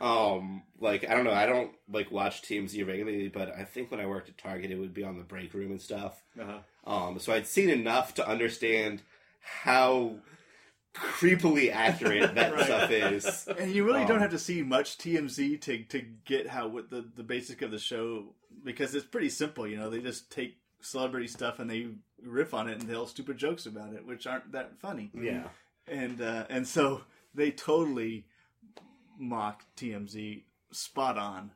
Um, 0.00 0.62
like 0.82 1.08
I 1.08 1.14
don't 1.14 1.24
know, 1.24 1.32
I 1.32 1.46
don't 1.46 1.70
like 1.90 2.10
watch 2.10 2.42
TMZ 2.42 2.86
regularly, 2.86 3.28
but 3.28 3.54
I 3.56 3.64
think 3.64 3.90
when 3.90 4.00
I 4.00 4.06
worked 4.06 4.28
at 4.28 4.36
Target, 4.36 4.70
it 4.70 4.78
would 4.78 4.92
be 4.92 5.04
on 5.04 5.16
the 5.16 5.22
break 5.24 5.54
room 5.54 5.70
and 5.70 5.80
stuff. 5.80 6.22
uh-huh. 6.38 6.58
Um, 6.84 7.18
so 7.20 7.32
I'd 7.32 7.46
seen 7.46 7.70
enough 7.70 8.14
to 8.14 8.28
understand 8.28 9.02
how 9.40 10.16
creepily 10.94 11.72
accurate 11.72 12.34
that 12.34 12.52
Right. 12.54 12.64
stuff 12.64 12.90
is. 12.90 13.48
And 13.58 13.72
you 13.72 13.84
really 13.84 14.02
Um, 14.02 14.08
don't 14.08 14.20
have 14.20 14.30
to 14.32 14.38
see 14.38 14.62
much 14.62 14.98
TMZ 14.98 15.60
to 15.62 15.84
to 15.84 16.02
get 16.24 16.48
how 16.48 16.68
what 16.68 16.90
the 16.90 17.08
the 17.16 17.22
basic 17.22 17.62
of 17.62 17.70
the 17.70 17.78
show 17.78 18.34
because 18.64 18.94
it's 18.94 19.06
pretty 19.06 19.30
simple. 19.30 19.66
You 19.66 19.76
know, 19.76 19.88
they 19.90 20.00
just 20.00 20.30
take 20.30 20.56
celebrity 20.80 21.28
stuff 21.28 21.60
and 21.60 21.70
they 21.70 21.88
riff 22.22 22.52
on 22.54 22.68
it 22.68 22.80
and 22.80 22.88
tell 22.88 23.06
stupid 23.06 23.38
jokes 23.38 23.66
about 23.66 23.94
it, 23.94 24.04
which 24.06 24.26
aren't 24.26 24.52
that 24.52 24.78
funny. 24.80 25.10
Yeah. 25.14 25.44
And 25.88 26.20
uh, 26.20 26.44
and 26.50 26.66
so 26.66 27.02
they 27.34 27.50
totally 27.52 28.26
mock 29.18 29.64
TMZ 29.76 30.42
spot 30.72 31.18
on. 31.18 31.50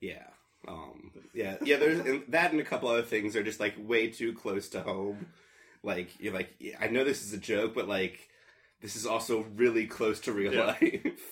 Yeah. 0.00 0.24
Um, 0.68 1.12
yeah, 1.32 1.56
yeah. 1.62 1.76
There's 1.76 2.00
and 2.00 2.24
that 2.28 2.50
and 2.52 2.60
a 2.60 2.64
couple 2.64 2.88
other 2.88 3.02
things 3.02 3.36
are 3.36 3.42
just 3.44 3.60
like 3.60 3.74
way 3.78 4.08
too 4.08 4.32
close 4.32 4.68
to 4.70 4.82
home. 4.82 5.26
Like 5.82 6.10
you're 6.18 6.34
like, 6.34 6.50
I 6.80 6.88
know 6.88 7.04
this 7.04 7.24
is 7.24 7.32
a 7.32 7.38
joke, 7.38 7.74
but 7.74 7.86
like 7.88 8.28
this 8.82 8.96
is 8.96 9.06
also 9.06 9.46
really 9.54 9.86
close 9.86 10.20
to 10.20 10.32
real 10.32 10.52
Yeah. 10.54 10.66
life. 10.66 11.06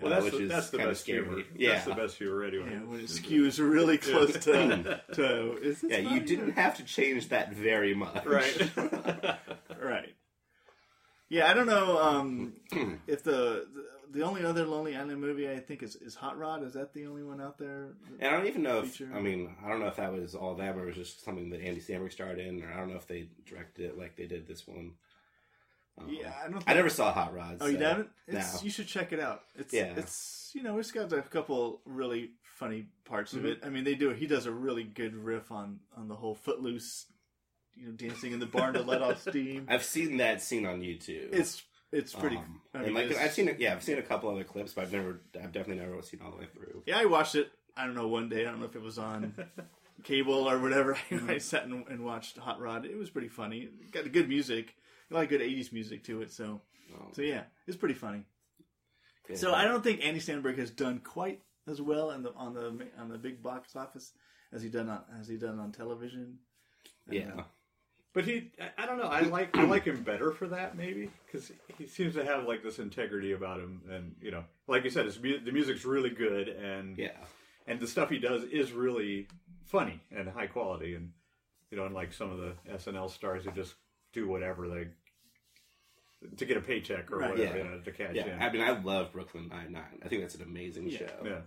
Well, 0.00 0.10
that's 0.12 0.24
which 0.24 0.34
the, 0.34 0.42
is 0.44 0.48
that's 0.48 0.70
the 0.70 0.78
best 0.78 1.02
scary. 1.02 1.24
humor. 1.24 1.42
Yeah. 1.54 1.72
That's 1.74 1.84
the 1.84 1.94
best 1.94 2.16
humor 2.16 2.42
anyway. 2.42 2.70
Yeah, 2.72 2.84
when 2.84 3.00
it 3.00 3.06
skews 3.06 3.58
really 3.58 3.98
close 3.98 4.32
to 4.32 5.02
to 5.12 5.58
is 5.58 5.82
this 5.82 5.90
Yeah, 5.90 5.98
you 5.98 6.08
funny? 6.08 6.20
didn't 6.20 6.52
have 6.52 6.78
to 6.78 6.84
change 6.84 7.28
that 7.28 7.52
very 7.52 7.94
much. 7.94 8.24
Right. 8.24 8.70
right. 9.78 10.14
Yeah, 11.28 11.50
I 11.50 11.54
don't 11.54 11.66
know 11.66 11.98
um, 11.98 12.54
if 13.06 13.24
the, 13.24 13.66
the 14.12 14.22
only 14.22 14.44
other 14.44 14.64
Lonely 14.66 14.96
Island 14.96 15.20
movie 15.20 15.48
I 15.48 15.58
think 15.58 15.82
is, 15.82 15.96
is 15.96 16.14
Hot 16.14 16.38
Rod. 16.38 16.62
Is 16.62 16.74
that 16.74 16.92
the 16.92 17.06
only 17.06 17.22
one 17.22 17.40
out 17.40 17.58
there? 17.58 17.88
And 18.20 18.28
I 18.28 18.36
don't 18.36 18.46
even 18.46 18.62
know 18.62 18.80
if 18.80 19.00
I 19.14 19.20
mean 19.20 19.54
I 19.64 19.68
don't 19.68 19.80
know 19.80 19.86
if 19.88 19.96
that 19.96 20.12
was 20.12 20.34
all 20.34 20.54
them 20.54 20.78
or 20.78 20.82
it 20.84 20.86
was 20.86 20.96
just 20.96 21.24
something 21.24 21.50
that 21.50 21.60
Andy 21.60 21.80
Samberg 21.80 22.12
starred 22.12 22.38
in, 22.38 22.62
or 22.62 22.72
I 22.72 22.76
don't 22.76 22.90
know 22.90 22.96
if 22.96 23.06
they 23.06 23.28
directed 23.46 23.86
it 23.86 23.98
like 23.98 24.16
they 24.16 24.26
did 24.26 24.46
this 24.46 24.66
one. 24.66 24.92
Um, 25.98 26.08
Yeah, 26.10 26.32
I 26.44 26.48
don't. 26.50 26.64
I 26.66 26.74
never 26.74 26.90
saw 26.90 27.12
Hot 27.12 27.34
Rods. 27.34 27.58
Oh, 27.60 27.66
you 27.66 27.78
so- 27.78 27.84
haven't? 27.84 28.08
It's, 28.26 28.54
No. 28.54 28.60
You 28.64 28.70
should 28.70 28.88
check 28.88 29.12
it 29.12 29.20
out. 29.20 29.42
It's 29.56 29.72
Yeah. 29.72 29.94
it's 29.96 30.50
you 30.54 30.62
know 30.62 30.78
it's 30.78 30.90
got 30.92 31.12
a 31.12 31.22
couple 31.22 31.80
really 31.84 32.30
funny 32.42 32.86
parts 33.04 33.32
Mm-hmm. 33.32 33.44
of 33.46 33.50
it. 33.52 33.60
I 33.64 33.68
mean, 33.68 33.84
they 33.84 33.94
do. 33.94 34.10
He 34.10 34.26
does 34.26 34.46
a 34.46 34.52
really 34.52 34.84
good 34.84 35.14
riff 35.14 35.50
on 35.52 35.80
on 35.96 36.08
the 36.08 36.14
whole 36.16 36.34
footloose, 36.34 37.06
you 37.76 37.86
know, 37.86 37.92
dancing 37.92 38.32
in 38.32 38.38
the 38.40 38.46
barn 38.46 38.74
to 38.74 38.82
let 38.82 39.02
off 39.02 39.20
steam. 39.22 39.66
I've 39.68 39.84
seen 39.84 40.16
that 40.18 40.42
scene 40.42 40.66
on 40.66 40.80
YouTube. 40.80 41.28
It's 41.32 41.62
it's 41.94 42.14
pretty. 42.14 42.36
Um, 42.36 42.60
I 42.74 42.78
mean, 42.78 42.86
and 42.88 42.94
like 42.94 43.04
it's- 43.06 43.20
I've 43.22 43.32
seen 43.32 43.48
it. 43.48 43.58
Yeah, 43.60 43.72
I've 43.72 43.82
seen 43.82 43.98
a 43.98 44.02
couple 44.02 44.28
other 44.30 44.44
clips, 44.44 44.72
but 44.74 44.82
I've 44.82 44.92
never. 44.92 45.20
I've 45.42 45.52
definitely 45.52 45.82
never 45.84 46.00
seen 46.02 46.20
all 46.24 46.30
the 46.30 46.38
way 46.38 46.46
through. 46.52 46.82
Yeah, 46.86 46.98
I 46.98 47.04
watched 47.06 47.34
it. 47.34 47.50
I 47.76 47.86
don't 47.86 47.94
know 47.94 48.08
one 48.08 48.28
day. 48.28 48.42
I 48.42 48.50
don't 48.50 48.60
know 48.60 48.66
if 48.66 48.76
it 48.76 48.82
was 48.82 48.98
on 48.98 49.34
cable 50.04 50.48
or 50.48 50.58
whatever. 50.58 50.96
I 51.28 51.38
sat 51.38 51.64
and, 51.64 51.86
and 51.88 52.04
watched 52.04 52.36
Hot 52.38 52.60
Rod. 52.60 52.84
It 52.84 52.96
was 52.96 53.10
pretty 53.10 53.28
funny. 53.28 53.60
It 53.60 53.90
got 53.92 54.10
good 54.12 54.28
music, 54.28 54.74
a 55.10 55.14
lot 55.14 55.24
of 55.24 55.28
good 55.30 55.40
'80s 55.40 55.72
music 55.72 56.04
to 56.04 56.22
it. 56.22 56.32
So, 56.32 56.60
so 57.12 57.22
yeah, 57.22 57.44
it's 57.66 57.76
pretty 57.76 57.94
funny. 57.94 58.24
yeah. 59.28 59.36
So 59.36 59.54
I 59.54 59.64
don't 59.64 59.82
think 59.82 60.04
Andy 60.04 60.20
Samberg 60.20 60.58
has 60.58 60.70
done 60.70 60.98
quite 61.00 61.40
as 61.66 61.80
well 61.80 62.10
in 62.10 62.22
the 62.22 62.32
on 62.34 62.54
the 62.54 62.86
on 62.98 63.08
the 63.08 63.18
big 63.18 63.42
box 63.42 63.74
office 63.74 64.12
as 64.52 64.62
he 64.62 64.68
done 64.68 64.88
on 64.88 65.02
as 65.20 65.26
he 65.28 65.36
done 65.36 65.58
on 65.58 65.72
television. 65.72 66.38
Yeah. 67.10 67.42
Know. 68.14 68.20
But 68.22 68.24
he, 68.24 68.50
I- 68.60 68.82
I 68.82 68.86
don't 68.86 68.98
know. 68.98 69.04
I 69.08 69.20
like 69.22 69.56
I 69.56 69.64
like 69.64 69.84
him 69.84 70.02
better 70.02 70.30
for 70.32 70.46
that 70.48 70.76
maybe 70.76 71.10
because 71.26 71.50
he 71.78 71.86
seems 71.86 72.14
to 72.14 72.24
have 72.24 72.46
like 72.46 72.62
this 72.62 72.78
integrity 72.78 73.32
about 73.32 73.60
him, 73.60 73.82
and 73.90 74.14
you 74.20 74.30
know, 74.30 74.44
like 74.68 74.84
you 74.84 74.90
said, 74.90 75.06
his, 75.06 75.20
mu- 75.20 75.40
the 75.44 75.52
music's 75.52 75.84
really 75.84 76.10
good, 76.10 76.48
and 76.48 76.96
Yeah. 76.98 77.16
and 77.66 77.80
the 77.80 77.86
stuff 77.86 78.10
he 78.10 78.18
does 78.18 78.44
is 78.44 78.72
really 78.72 79.26
funny 79.66 80.00
and 80.14 80.28
high 80.28 80.46
quality, 80.46 80.94
and 80.94 81.12
you 81.70 81.76
know, 81.78 81.86
unlike 81.86 82.12
some 82.12 82.30
of 82.30 82.38
the 82.38 82.54
SNL 82.72 83.10
stars 83.10 83.44
who 83.44 83.50
just 83.50 83.74
do 84.12 84.28
whatever 84.28 84.68
they 84.68 84.86
to 86.38 86.46
get 86.46 86.56
a 86.56 86.60
paycheck 86.60 87.10
or 87.12 87.18
Right. 87.18 87.30
whatever, 87.32 87.58
Yeah. 87.58 87.64
you 87.64 87.70
know, 87.70 87.80
to 87.80 87.92
cash 87.92 88.14
Yeah. 88.14 88.26
in. 88.36 88.42
I 88.42 88.50
mean, 88.50 88.62
I 88.62 88.80
love 88.80 89.12
Brooklyn 89.12 89.48
Nine 89.48 89.72
Nine. 89.72 90.00
I 90.02 90.08
think 90.08 90.22
that's 90.22 90.34
an 90.34 90.42
amazing 90.42 90.88
Yeah. 90.88 90.98
show. 90.98 91.22
yeah. 91.24 91.40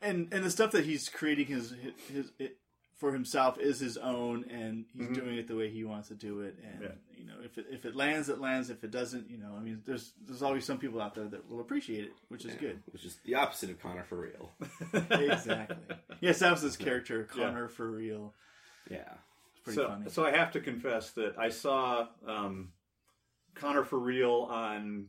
And 0.00 0.32
and 0.32 0.44
the 0.44 0.50
stuff 0.50 0.70
that 0.72 0.84
he's 0.84 1.08
creating 1.08 1.46
his 1.46 1.72
his, 1.72 1.92
his 2.10 2.32
it, 2.38 2.56
for 2.98 3.12
himself 3.12 3.58
is 3.58 3.78
his 3.80 3.96
own, 3.96 4.44
and 4.50 4.84
he's 4.92 5.06
Mhm. 5.08 5.14
doing 5.14 5.38
it 5.38 5.46
the 5.46 5.54
way 5.56 5.70
he 5.70 5.84
wants 5.84 6.08
to 6.08 6.14
do 6.14 6.40
it. 6.40 6.58
And 6.62 6.82
Yeah. 6.82 6.92
you 7.16 7.24
know, 7.24 7.40
if 7.44 7.56
it 7.56 7.66
if 7.70 7.84
it 7.86 7.94
lands, 7.96 8.28
it 8.28 8.38
lands. 8.40 8.70
If 8.70 8.82
it 8.84 8.90
doesn't, 8.90 9.30
you 9.30 9.38
know, 9.38 9.54
I 9.56 9.60
mean, 9.60 9.82
there's 9.86 10.12
there's 10.20 10.42
always 10.42 10.64
some 10.64 10.78
people 10.78 11.00
out 11.00 11.14
there 11.14 11.28
that 11.28 11.48
will 11.48 11.60
appreciate 11.60 12.04
it, 12.04 12.12
which 12.28 12.44
is 12.44 12.54
Yeah. 12.54 12.60
good. 12.60 12.82
Which 12.90 13.04
is 13.04 13.16
the 13.24 13.36
opposite 13.36 13.70
of 13.70 13.78
Conner 13.78 14.02
for 14.04 14.20
real. 14.20 14.52
exactly. 15.10 15.76
Yes, 16.20 16.40
that 16.40 16.50
was 16.50 16.62
his 16.62 16.76
character, 16.76 17.24
Conner 17.24 17.68
for 17.68 17.90
real. 17.90 18.34
Yeah. 18.90 19.14
It's 19.52 19.60
pretty 19.60 19.76
so, 19.76 19.88
funny. 19.88 20.10
so 20.10 20.24
I 20.26 20.32
have 20.32 20.50
to 20.52 20.60
confess 20.60 21.12
that 21.12 21.38
I 21.38 21.50
saw 21.50 22.08
um, 22.26 22.72
Conner 23.54 23.84
for 23.84 23.98
real 23.98 24.48
on. 24.50 25.08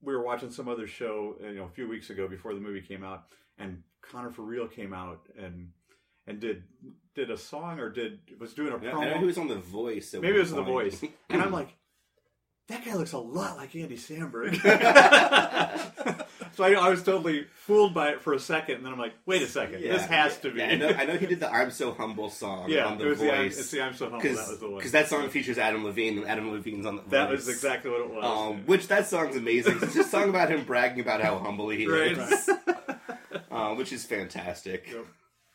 We 0.00 0.14
were 0.14 0.22
watching 0.22 0.50
some 0.50 0.68
other 0.68 0.86
show, 0.86 1.36
you 1.42 1.54
know, 1.54 1.64
a 1.64 1.70
few 1.70 1.88
weeks 1.88 2.08
ago 2.10 2.28
before 2.28 2.54
the 2.54 2.60
movie 2.60 2.80
came 2.82 3.02
out, 3.04 3.24
and 3.58 3.82
Conner 4.00 4.30
for 4.30 4.42
real 4.42 4.68
came 4.68 4.94
out 4.94 5.28
and 5.36 5.72
and 6.28 6.38
did 6.40 6.62
did 7.14 7.30
a 7.30 7.36
song 7.36 7.80
or 7.80 7.88
did 7.90 8.20
was 8.38 8.52
doing 8.54 8.72
a 8.72 8.78
promo. 8.78 8.98
I 9.00 9.04
know 9.10 9.18
he 9.18 9.24
was 9.24 9.38
on 9.38 9.48
The 9.48 9.56
Voice. 9.56 10.14
Maybe 10.14 10.28
it 10.36 10.38
was 10.40 10.52
the 10.52 10.62
voice, 10.62 11.02
and 11.30 11.42
I'm 11.42 11.50
like, 11.50 11.68
that 12.68 12.84
guy 12.84 12.94
looks 12.94 13.12
a 13.12 13.18
lot 13.18 13.56
like 13.56 13.74
Andy 13.74 13.96
Samberg. 13.96 14.54
so 16.54 16.64
I, 16.64 16.72
I 16.74 16.88
was 16.90 17.02
totally 17.02 17.44
fooled 17.54 17.94
by 17.94 18.10
it 18.10 18.20
for 18.20 18.34
a 18.34 18.38
second, 18.38 18.76
and 18.76 18.84
then 18.86 18.92
I'm 18.92 18.98
like, 18.98 19.14
wait 19.26 19.42
a 19.42 19.46
second, 19.46 19.80
Yeah. 19.82 19.92
this 19.94 20.06
has 20.06 20.38
to 20.40 20.50
be. 20.52 20.58
Yeah, 20.60 20.66
I 20.68 20.74
know. 20.76 20.88
I 20.90 21.04
know 21.06 21.16
he 21.16 21.26
did 21.26 21.40
the 21.40 21.50
"I'm 21.52 21.70
So 21.70 21.92
Humble" 21.92 22.30
song 22.30 22.68
Yeah, 22.70 22.84
on 22.86 22.98
The 22.98 23.14
Voice 23.14 23.58
it's 23.58 23.70
the 23.70 23.82
I'm 23.82 23.94
so 23.94 24.10
humble. 24.10 24.22
That 24.28 24.48
was 24.48 24.58
the 24.60 24.66
one. 24.68 24.76
because 24.76 24.92
that 24.92 25.08
song 25.08 25.28
features 25.30 25.58
Adam 25.58 25.84
Levine, 25.84 26.18
and 26.18 26.26
Adam 26.28 26.52
Levine's 26.52 26.86
on 26.86 26.96
The 26.96 27.02
Voice. 27.02 27.10
That 27.10 27.30
was 27.30 27.48
exactly 27.48 27.90
what 27.90 28.00
it 28.02 28.10
was. 28.14 28.24
Um, 28.24 28.62
which 28.66 28.86
that 28.88 29.06
song's 29.08 29.34
amazing. 29.36 29.78
It's 29.82 29.94
just 29.94 30.08
a 30.08 30.10
song 30.10 30.28
about 30.28 30.50
him 30.50 30.64
bragging 30.64 31.00
about 31.00 31.20
how 31.20 31.38
humble 31.38 31.68
he 31.70 31.86
Right. 31.88 32.16
is, 32.16 32.50
um, 33.50 33.76
which 33.76 33.92
is 33.92 34.04
fantastic. 34.04 34.86
Yep. 34.92 35.06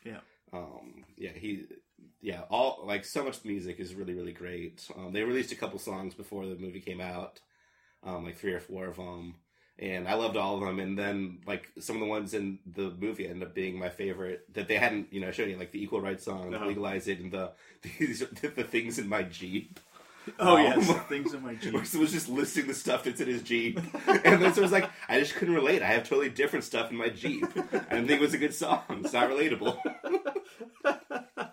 yeah. 0.04 0.16
Um, 0.54 1.04
yeah, 1.16 1.32
he, 1.34 1.64
yeah, 2.22 2.42
all 2.50 2.84
like 2.86 3.04
so 3.04 3.24
much 3.24 3.44
music 3.44 3.80
is 3.80 3.94
really 3.94 4.14
really 4.14 4.32
great. 4.32 4.86
Um, 4.96 5.12
they 5.12 5.22
released 5.24 5.52
a 5.52 5.56
couple 5.56 5.78
songs 5.78 6.14
before 6.14 6.46
the 6.46 6.56
movie 6.56 6.80
came 6.80 7.00
out, 7.00 7.40
um, 8.04 8.24
like 8.24 8.38
three 8.38 8.52
or 8.52 8.60
four 8.60 8.86
of 8.86 8.96
them, 8.96 9.36
and 9.78 10.08
I 10.08 10.14
loved 10.14 10.36
all 10.36 10.56
of 10.56 10.60
them. 10.62 10.80
And 10.80 10.98
then 10.98 11.40
like 11.46 11.70
some 11.80 11.96
of 11.96 12.00
the 12.00 12.06
ones 12.08 12.34
in 12.34 12.58
the 12.66 12.92
movie 12.98 13.28
ended 13.28 13.48
up 13.48 13.54
being 13.54 13.78
my 13.78 13.90
favorite 13.90 14.44
that 14.54 14.68
they 14.68 14.76
hadn't 14.76 15.12
you 15.12 15.20
know 15.20 15.30
shown 15.32 15.50
you, 15.50 15.56
like 15.58 15.72
the 15.72 15.82
Equal 15.82 16.00
Rights 16.02 16.24
song, 16.24 16.54
Uh-huh. 16.54 16.66
Legalize 16.66 17.08
It, 17.08 17.20
and 17.20 17.32
the 17.32 17.52
these 17.82 18.20
the, 18.20 18.48
the 18.48 18.64
things 18.64 18.98
in 18.98 19.08
my 19.08 19.22
Jeep. 19.24 19.80
Oh 20.38 20.56
Um, 20.56 20.62
yes, 20.62 20.90
things 21.08 21.34
in 21.34 21.42
my 21.42 21.54
Jeep. 21.54 21.74
It 21.74 21.94
was 21.98 22.12
just 22.12 22.28
listing 22.28 22.66
the 22.66 22.74
stuff 22.74 23.04
that's 23.04 23.20
in 23.20 23.28
his 23.28 23.42
Jeep. 23.42 23.78
and 24.06 24.42
then 24.42 24.52
so 24.54 24.60
it 24.60 24.62
was 24.62 24.72
like, 24.72 24.90
I 25.08 25.20
just 25.20 25.34
couldn't 25.34 25.54
relate. 25.54 25.82
I 25.82 25.86
have 25.88 26.08
totally 26.08 26.30
different 26.30 26.64
stuff 26.64 26.90
in 26.90 26.96
my 26.96 27.10
Jeep. 27.10 27.44
I 27.56 27.96
didn't 27.96 28.08
think 28.08 28.10
it 28.10 28.20
was 28.20 28.34
a 28.34 28.38
good 28.38 28.54
song. 28.54 28.82
It's 28.90 29.12
not 29.12 29.30
relatable. 29.30 29.78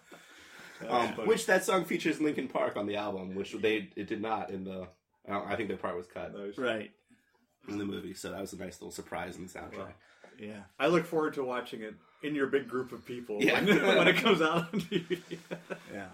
Um, 0.90 1.10
which 1.28 1.46
that 1.46 1.64
song 1.64 1.86
features 1.86 2.20
Linkin 2.20 2.48
Park 2.48 2.76
on 2.76 2.88
the 2.88 2.96
album, 2.96 3.36
which 3.36 3.54
they 3.54 3.90
it 3.96 4.08
did 4.08 4.20
not 4.20 4.50
in 4.50 4.64
the. 4.64 4.88
I, 5.30 5.54
I 5.54 5.56
think 5.56 5.70
that 5.70 5.80
part 5.80 5.96
was 5.96 6.08
cut 6.08 6.34
Nice. 6.36 6.58
Right. 6.58 6.90
in 7.70 7.78
the 7.78 7.86
movie, 7.86 8.16
so 8.16 8.32
that 8.32 8.42
was 8.42 8.52
a 8.54 8.58
nice 8.58 8.82
little 8.82 8.92
surprise 8.92 9.36
in 9.38 9.44
the 9.46 9.50
soundtrack. 9.50 9.78
Wow. 9.78 9.88
Yeah. 10.40 10.62
I 10.80 10.88
look 10.88 11.06
forward 11.06 11.36
to 11.36 11.44
watching 11.44 11.82
it 11.84 11.94
in 12.24 12.34
your 12.34 12.48
big 12.48 12.68
group 12.68 12.92
of 12.94 13.06
people 13.06 13.38
Yeah. 13.44 13.64
when, 13.64 13.68
when 13.98 14.08
it 14.08 14.16
comes 14.18 14.42
out 14.42 14.74
on 14.74 14.82
TV. 14.82 15.20
Yeah. 15.94 16.08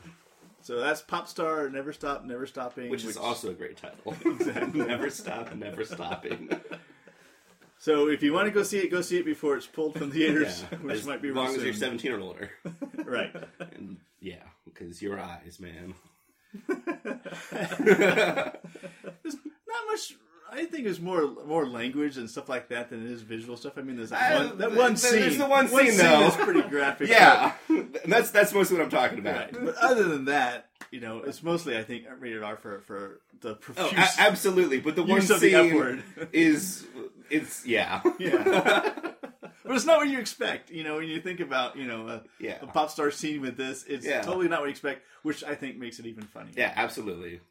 So 0.61 0.81
that's 0.81 1.01
Pop 1.01 1.29
Star, 1.29 1.69
Never 1.69 1.93
Stop, 1.93 2.25
Never 2.25 2.45
Stopping. 2.45 2.89
Which 2.89 3.05
is 3.05 3.15
also 3.15 3.51
a 3.51 3.53
great 3.53 3.77
title. 3.77 4.15
Exactly. 4.25 4.81
never 4.85 5.09
stop, 5.09 5.55
never 5.55 5.85
stopping. 5.85 6.49
So 7.79 8.09
if 8.09 8.23
you 8.23 8.33
want 8.33 8.47
to 8.47 8.51
go 8.51 8.63
see 8.63 8.79
it, 8.79 8.89
go 8.89 9.01
see 9.01 9.17
it 9.17 9.25
before 9.25 9.55
it's 9.55 9.67
pulled 9.67 9.97
from 9.97 10.11
theaters, 10.11 10.65
Yeah, 10.71 10.77
which 10.81 10.97
as 10.97 11.05
might 11.05 11.21
be 11.21 11.31
long 11.31 11.47
real 11.47 11.57
as 11.57 11.63
you're 11.63 11.73
17 11.73 12.11
or 12.11 12.19
older. 12.19 12.51
Right. 13.05 13.33
And 13.59 13.97
yeah, 14.19 14.43
because 14.65 15.01
your 15.01 15.17
eyes, 15.17 15.59
man. 15.61 15.93
There's 16.67 16.83
not 19.23 19.85
much. 19.87 20.15
I 20.51 20.65
think 20.65 20.85
there's 20.85 20.99
more 21.01 21.27
more 21.45 21.65
language 21.67 22.17
and 22.17 22.29
stuff 22.29 22.47
like 22.49 22.69
that 22.69 22.89
than 22.89 23.05
it 23.05 23.11
is 23.11 23.21
visual 23.21 23.57
stuff. 23.57 23.73
I 23.77 23.81
mean, 23.81 23.97
there's 23.97 24.09
that 24.11 24.45
one, 24.49 24.57
that 24.57 24.71
one 24.75 24.97
scene. 24.97 25.19
there's 25.19 25.37
the 25.37 25.47
one 25.47 25.67
scene, 25.67 25.97
though. 25.97 26.27
is 26.27 26.35
pretty 26.35 26.61
graphic. 26.63 27.09
Yeah, 27.17 27.53
that's 28.05 28.31
that's 28.31 28.53
mostly 28.53 28.77
what 28.77 28.83
I'm 28.83 28.89
talking 28.89 29.19
about. 29.19 29.35
right. 29.53 29.65
But 29.65 29.75
other 29.77 30.03
than 30.03 30.25
that, 30.25 30.69
you 30.91 30.99
know, 31.01 31.19
it's 31.19 31.43
mostly 31.43 31.77
I 31.77 31.83
think 31.83 32.05
rated 32.19 32.43
R 32.43 32.55
for 32.57 32.79
for 32.81 33.19
the 33.41 33.51
Oh, 33.51 33.55
profuse 33.55 33.93
a- 34.17 34.21
absolutely. 34.21 34.79
But 34.79 34.95
the 34.95 35.03
one 35.03 35.19
of 35.19 35.27
the 35.27 35.37
scene 35.37 36.03
is 36.31 36.85
it's 37.29 37.65
yeah, 37.65 38.01
Yeah. 38.19 38.91
But 39.63 39.75
it's 39.75 39.85
not 39.85 39.97
what 39.97 40.07
you 40.07 40.19
expect, 40.19 40.69
you 40.71 40.83
know. 40.85 40.95
When 40.95 41.07
you 41.09 41.19
think 41.19 41.41
about, 41.41 41.75
you 41.75 41.85
know, 41.87 42.07
a, 42.07 42.23
Yeah. 42.39 42.57
a 42.61 42.67
pop 42.67 42.89
star 42.89 43.11
scene 43.11 43.41
with 43.41 43.57
this, 43.57 43.83
it's 43.85 44.05
Yeah. 44.05 44.21
totally 44.21 44.47
not 44.47 44.61
what 44.61 44.67
you 44.67 44.71
expect, 44.71 45.01
which 45.23 45.43
I 45.43 45.55
think 45.55 45.77
makes 45.77 45.99
it 45.99 46.05
even 46.05 46.23
funnier. 46.23 46.53
yeah, 46.55 46.71
absolutely. 46.77 47.41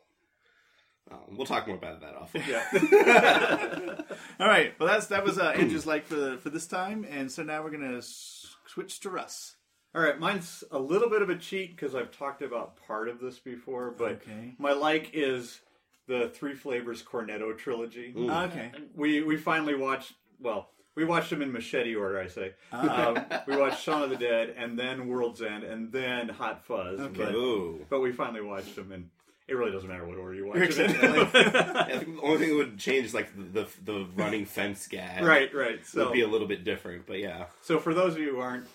Um, 1.11 1.37
we'll 1.37 1.47
talk 1.47 1.67
more 1.69 1.77
about 1.77 2.01
that 2.01 2.15
off. 2.17 2.33
Yeah. 2.35 4.03
All 4.41 4.49
right. 4.49 4.75
Well, 4.79 4.89
that's 4.89 5.07
that 5.09 5.25
was 5.25 5.39
uh, 5.39 5.51
Andrew's 5.57 5.87
like 5.87 6.07
for 6.07 6.37
for 6.39 6.51
this 6.51 6.67
time, 6.67 7.07
and 7.09 7.31
so 7.31 7.43
now 7.43 7.63
we're 7.63 7.71
gonna 7.71 7.99
s- 7.99 8.55
switch 8.67 9.01
to 9.01 9.11
Russ. 9.11 9.57
All 9.95 10.03
right, 10.03 10.19
mine's 10.19 10.63
a 10.71 10.79
little 10.79 11.09
bit 11.09 11.23
of 11.23 11.31
a 11.31 11.37
cheat 11.37 11.75
because 11.75 11.95
I've 11.95 12.11
talked 12.11 12.43
about 12.43 12.77
part 12.87 13.09
of 13.09 13.19
this 13.21 13.39
before, 13.39 13.93
but 13.97 14.13
Okay. 14.13 14.55
my 14.59 14.73
like 14.73 15.11
is 15.15 15.61
the 16.07 16.29
Three 16.35 16.55
Flavors 16.55 17.03
Cornetto 17.03 17.57
trilogy. 17.57 18.13
Okay. 18.17 18.73
We 18.95 19.23
we 19.23 19.37
finally 19.37 19.75
watched. 19.75 20.13
Well, 20.41 20.69
we 20.97 21.05
watched 21.05 21.31
them 21.31 21.41
in 21.41 21.53
machete 21.53 21.95
order. 21.95 22.21
I 22.21 22.27
say. 22.27 22.53
Um, 22.73 23.19
we 23.47 23.57
watched 23.57 23.83
Shaun 23.83 24.03
of 24.03 24.11
the 24.11 24.17
Dead, 24.17 24.55
and 24.59 24.79
then 24.79 25.07
World's 25.09 25.41
End, 25.41 25.63
and 25.65 25.91
then 25.93 26.29
Hot 26.31 26.65
Fuzz. 26.67 27.01
Okay. 27.01 27.33
But, 27.33 27.89
but 27.89 28.01
we 28.01 28.13
finally 28.13 28.43
watched 28.43 28.77
them, 28.77 28.93
and 28.93 29.09
it 29.49 29.55
really 29.55 29.71
doesn't 29.73 29.88
matter 29.88 30.07
what 30.07 30.19
order 30.19 30.35
you 30.35 30.47
watch 30.47 30.57
it 30.59 30.79
in. 30.79 30.97
I 30.97 31.25
the 32.05 32.19
only 32.23 32.38
thing 32.38 32.49
that 32.50 32.57
would 32.57 32.79
change 32.79 33.07
is 33.07 33.15
like 33.15 33.29
the 33.37 33.67
the, 33.85 34.07
running 34.17 34.45
fence 34.45 34.87
gag. 34.88 35.25
right, 35.25 35.53
right. 35.55 35.87
So 35.87 36.00
it'd 36.03 36.12
be 36.12 36.23
a 36.23 36.29
little 36.29 36.49
bit 36.49 36.65
different, 36.65 37.07
but 37.07 37.19
yeah. 37.19 37.47
So 37.62 37.79
for 37.79 37.95
those 37.95 38.15
of 38.15 38.21
you 38.21 38.33
who 38.33 38.41
aren't, 38.41 38.67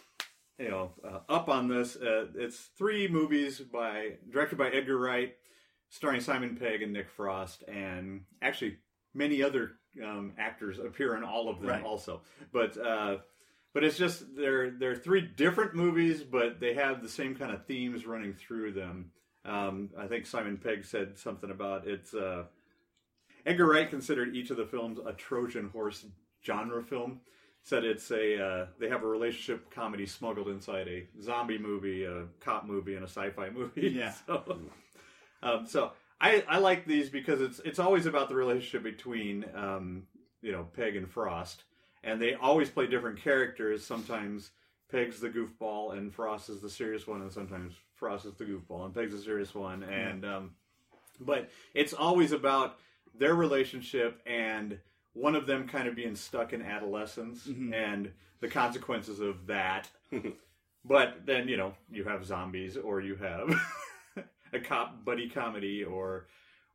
you 0.57 0.69
know, 0.69 0.91
uh, 1.03 1.19
up 1.27 1.49
on 1.49 1.67
this, 1.67 1.95
uh, 1.95 2.27
it's 2.35 2.69
three 2.77 3.07
movies 3.07 3.59
by 3.59 4.13
directed 4.31 4.57
by 4.57 4.69
Edgar 4.69 4.97
Wright, 4.97 5.33
starring 5.89 6.21
Simon 6.21 6.55
Pegg 6.55 6.81
and 6.81 6.93
Nick 6.93 7.09
Frost, 7.09 7.63
and 7.67 8.21
actually 8.41 8.77
many 9.13 9.43
other 9.43 9.71
um, 10.01 10.33
actors 10.37 10.79
appear 10.79 11.15
in 11.17 11.23
all 11.23 11.49
of 11.49 11.59
them 11.59 11.69
Right. 11.69 11.83
also. 11.83 12.21
But 12.53 12.77
uh, 12.77 13.17
but 13.73 13.83
it's 13.83 13.97
just 13.97 14.23
they're 14.37 14.69
they're 14.71 14.95
three 14.95 15.21
different 15.21 15.75
movies, 15.75 16.23
but 16.23 16.59
they 16.61 16.75
have 16.75 17.01
the 17.01 17.09
same 17.09 17.35
kind 17.35 17.51
of 17.51 17.65
themes 17.65 18.05
running 18.05 18.33
through 18.33 18.71
them. 18.73 19.11
Um, 19.45 19.89
I 19.97 20.07
think 20.07 20.25
Simon 20.25 20.57
Pegg 20.57 20.85
said 20.85 21.17
something 21.17 21.51
about 21.51 21.87
it's. 21.87 22.13
Uh, 22.13 22.43
Edgar 23.45 23.65
Wright 23.65 23.89
considered 23.89 24.35
each 24.35 24.51
of 24.51 24.57
the 24.57 24.65
films 24.65 24.99
a 25.03 25.13
Trojan 25.13 25.69
horse 25.69 26.05
genre 26.45 26.83
film. 26.83 27.21
Said 27.63 27.83
it's 27.83 28.09
a 28.11 28.43
uh, 28.43 28.65
they 28.79 28.89
have 28.89 29.03
a 29.03 29.07
relationship 29.07 29.71
comedy 29.71 30.05
smuggled 30.05 30.47
inside 30.47 30.87
a 30.87 31.07
zombie 31.21 31.57
movie, 31.59 32.05
a 32.05 32.25
cop 32.39 32.65
movie, 32.65 32.95
and 32.95 33.03
a 33.03 33.07
sci-fi 33.07 33.49
movie. 33.49 33.89
Yeah. 33.89 34.13
So, 34.27 34.59
um, 35.43 35.65
so 35.65 35.91
I, 36.19 36.43
I 36.47 36.59
like 36.59 36.85
these 36.85 37.09
because 37.09 37.41
it's 37.41 37.59
it's 37.59 37.79
always 37.79 38.05
about 38.05 38.29
the 38.29 38.35
relationship 38.35 38.83
between 38.83 39.45
um, 39.55 40.03
you 40.41 40.51
know 40.51 40.67
Pegg 40.75 40.95
and 40.95 41.09
Frost, 41.09 41.63
and 42.03 42.21
they 42.21 42.35
always 42.35 42.69
play 42.69 42.85
different 42.85 43.19
characters. 43.19 43.83
Sometimes 43.83 44.51
Pegg's 44.91 45.19
the 45.19 45.29
goofball 45.29 45.97
and 45.97 46.13
Frost 46.13 46.49
is 46.49 46.61
the 46.61 46.69
serious 46.69 47.07
one, 47.07 47.21
and 47.21 47.31
sometimes 47.31 47.73
Is 48.01 48.33
the 48.35 48.45
goofball 48.45 48.85
and 48.85 48.93
Pegg's 48.93 49.13
a 49.13 49.21
serious 49.21 49.53
one. 49.53 49.83
And 49.83 50.25
um, 50.25 50.51
but 51.19 51.49
it's 51.73 51.93
always 51.93 52.31
about 52.31 52.77
their 53.17 53.35
relationship 53.35 54.21
and 54.25 54.79
one 55.13 55.35
of 55.35 55.45
them 55.45 55.67
kind 55.67 55.87
of 55.87 55.95
being 55.95 56.15
stuck 56.15 56.53
in 56.53 56.61
adolescence 56.61 57.45
and 57.45 58.11
the 58.39 58.47
consequences 58.47 59.19
of 59.19 59.47
that. 59.47 59.89
but 60.85 61.25
then 61.25 61.47
you 61.47 61.57
know 61.57 61.73
you 61.91 62.03
have 62.03 62.25
zombies 62.25 62.75
or 62.77 63.01
you 63.01 63.15
have 63.15 63.53
a 64.53 64.59
cop 64.59 65.05
buddy 65.05 65.29
comedy 65.29 65.83
or 65.83 66.25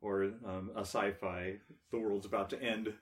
or 0.00 0.30
um, 0.46 0.70
a 0.76 0.80
sci-fi 0.80 1.56
the 1.90 1.98
world's 1.98 2.26
about 2.26 2.50
to 2.50 2.62
end 2.62 2.92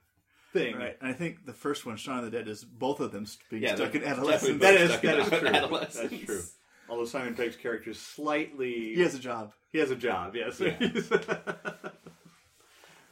thing. 0.54 0.76
Right. 0.76 0.96
And 1.00 1.10
I 1.10 1.12
think 1.12 1.44
the 1.44 1.52
first 1.52 1.84
one, 1.84 1.96
Shaun 1.96 2.18
of 2.18 2.24
the 2.24 2.30
Dead, 2.30 2.48
is 2.48 2.64
both 2.64 3.00
of 3.00 3.12
them 3.12 3.26
being 3.50 3.64
Yeah, 3.64 3.74
stuck 3.74 3.94
in 3.94 4.04
adolescence. 4.04 4.62
That 4.62 4.74
is 4.74 5.00
that 5.00 5.18
is 5.18 5.28
true. 5.28 5.78
That's 5.78 6.24
true. 6.24 6.42
Although 6.88 7.06
Simon 7.06 7.34
Pegg's 7.34 7.56
character 7.56 7.90
is 7.90 7.98
slightly 8.00 8.94
He 8.94 9.00
has 9.00 9.14
a 9.14 9.18
job. 9.18 9.52
he 9.72 9.78
has 9.78 9.90
a 9.90 9.96
job, 9.96 10.36
yes. 10.36 10.58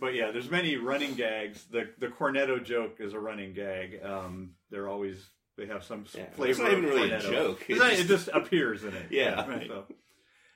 but 0.01 0.15
yeah, 0.15 0.31
there's 0.31 0.51
many 0.51 0.77
running 0.77 1.15
gags. 1.15 1.65
The 1.71 1.89
the 1.99 2.09
Cornetto 2.09 2.63
joke 2.65 2.97
is 3.01 3.15
a 3.15 3.21
running 3.21 3.55
gag. 3.55 4.01
Um, 4.05 4.53
they're 4.71 4.89
always 4.89 5.31
they 5.57 5.67
have 5.67 5.85
some 5.85 6.05
Yeah. 6.15 6.27
flavor. 6.33 6.51
It's 6.51 6.59
not 6.61 6.73
even 6.73 6.85
of 6.85 6.91
really 6.91 7.11
a 7.13 7.21
joke. 7.21 7.61
It's 7.63 7.71
It's 7.71 7.79
not- 7.79 7.91
just- 7.91 8.03
it 8.03 8.09
just 8.09 8.29
appears 8.33 8.85
in 8.85 8.95
it. 8.95 9.07
Yeah. 9.11 9.47
Right. 9.49 9.69
So, 9.69 9.85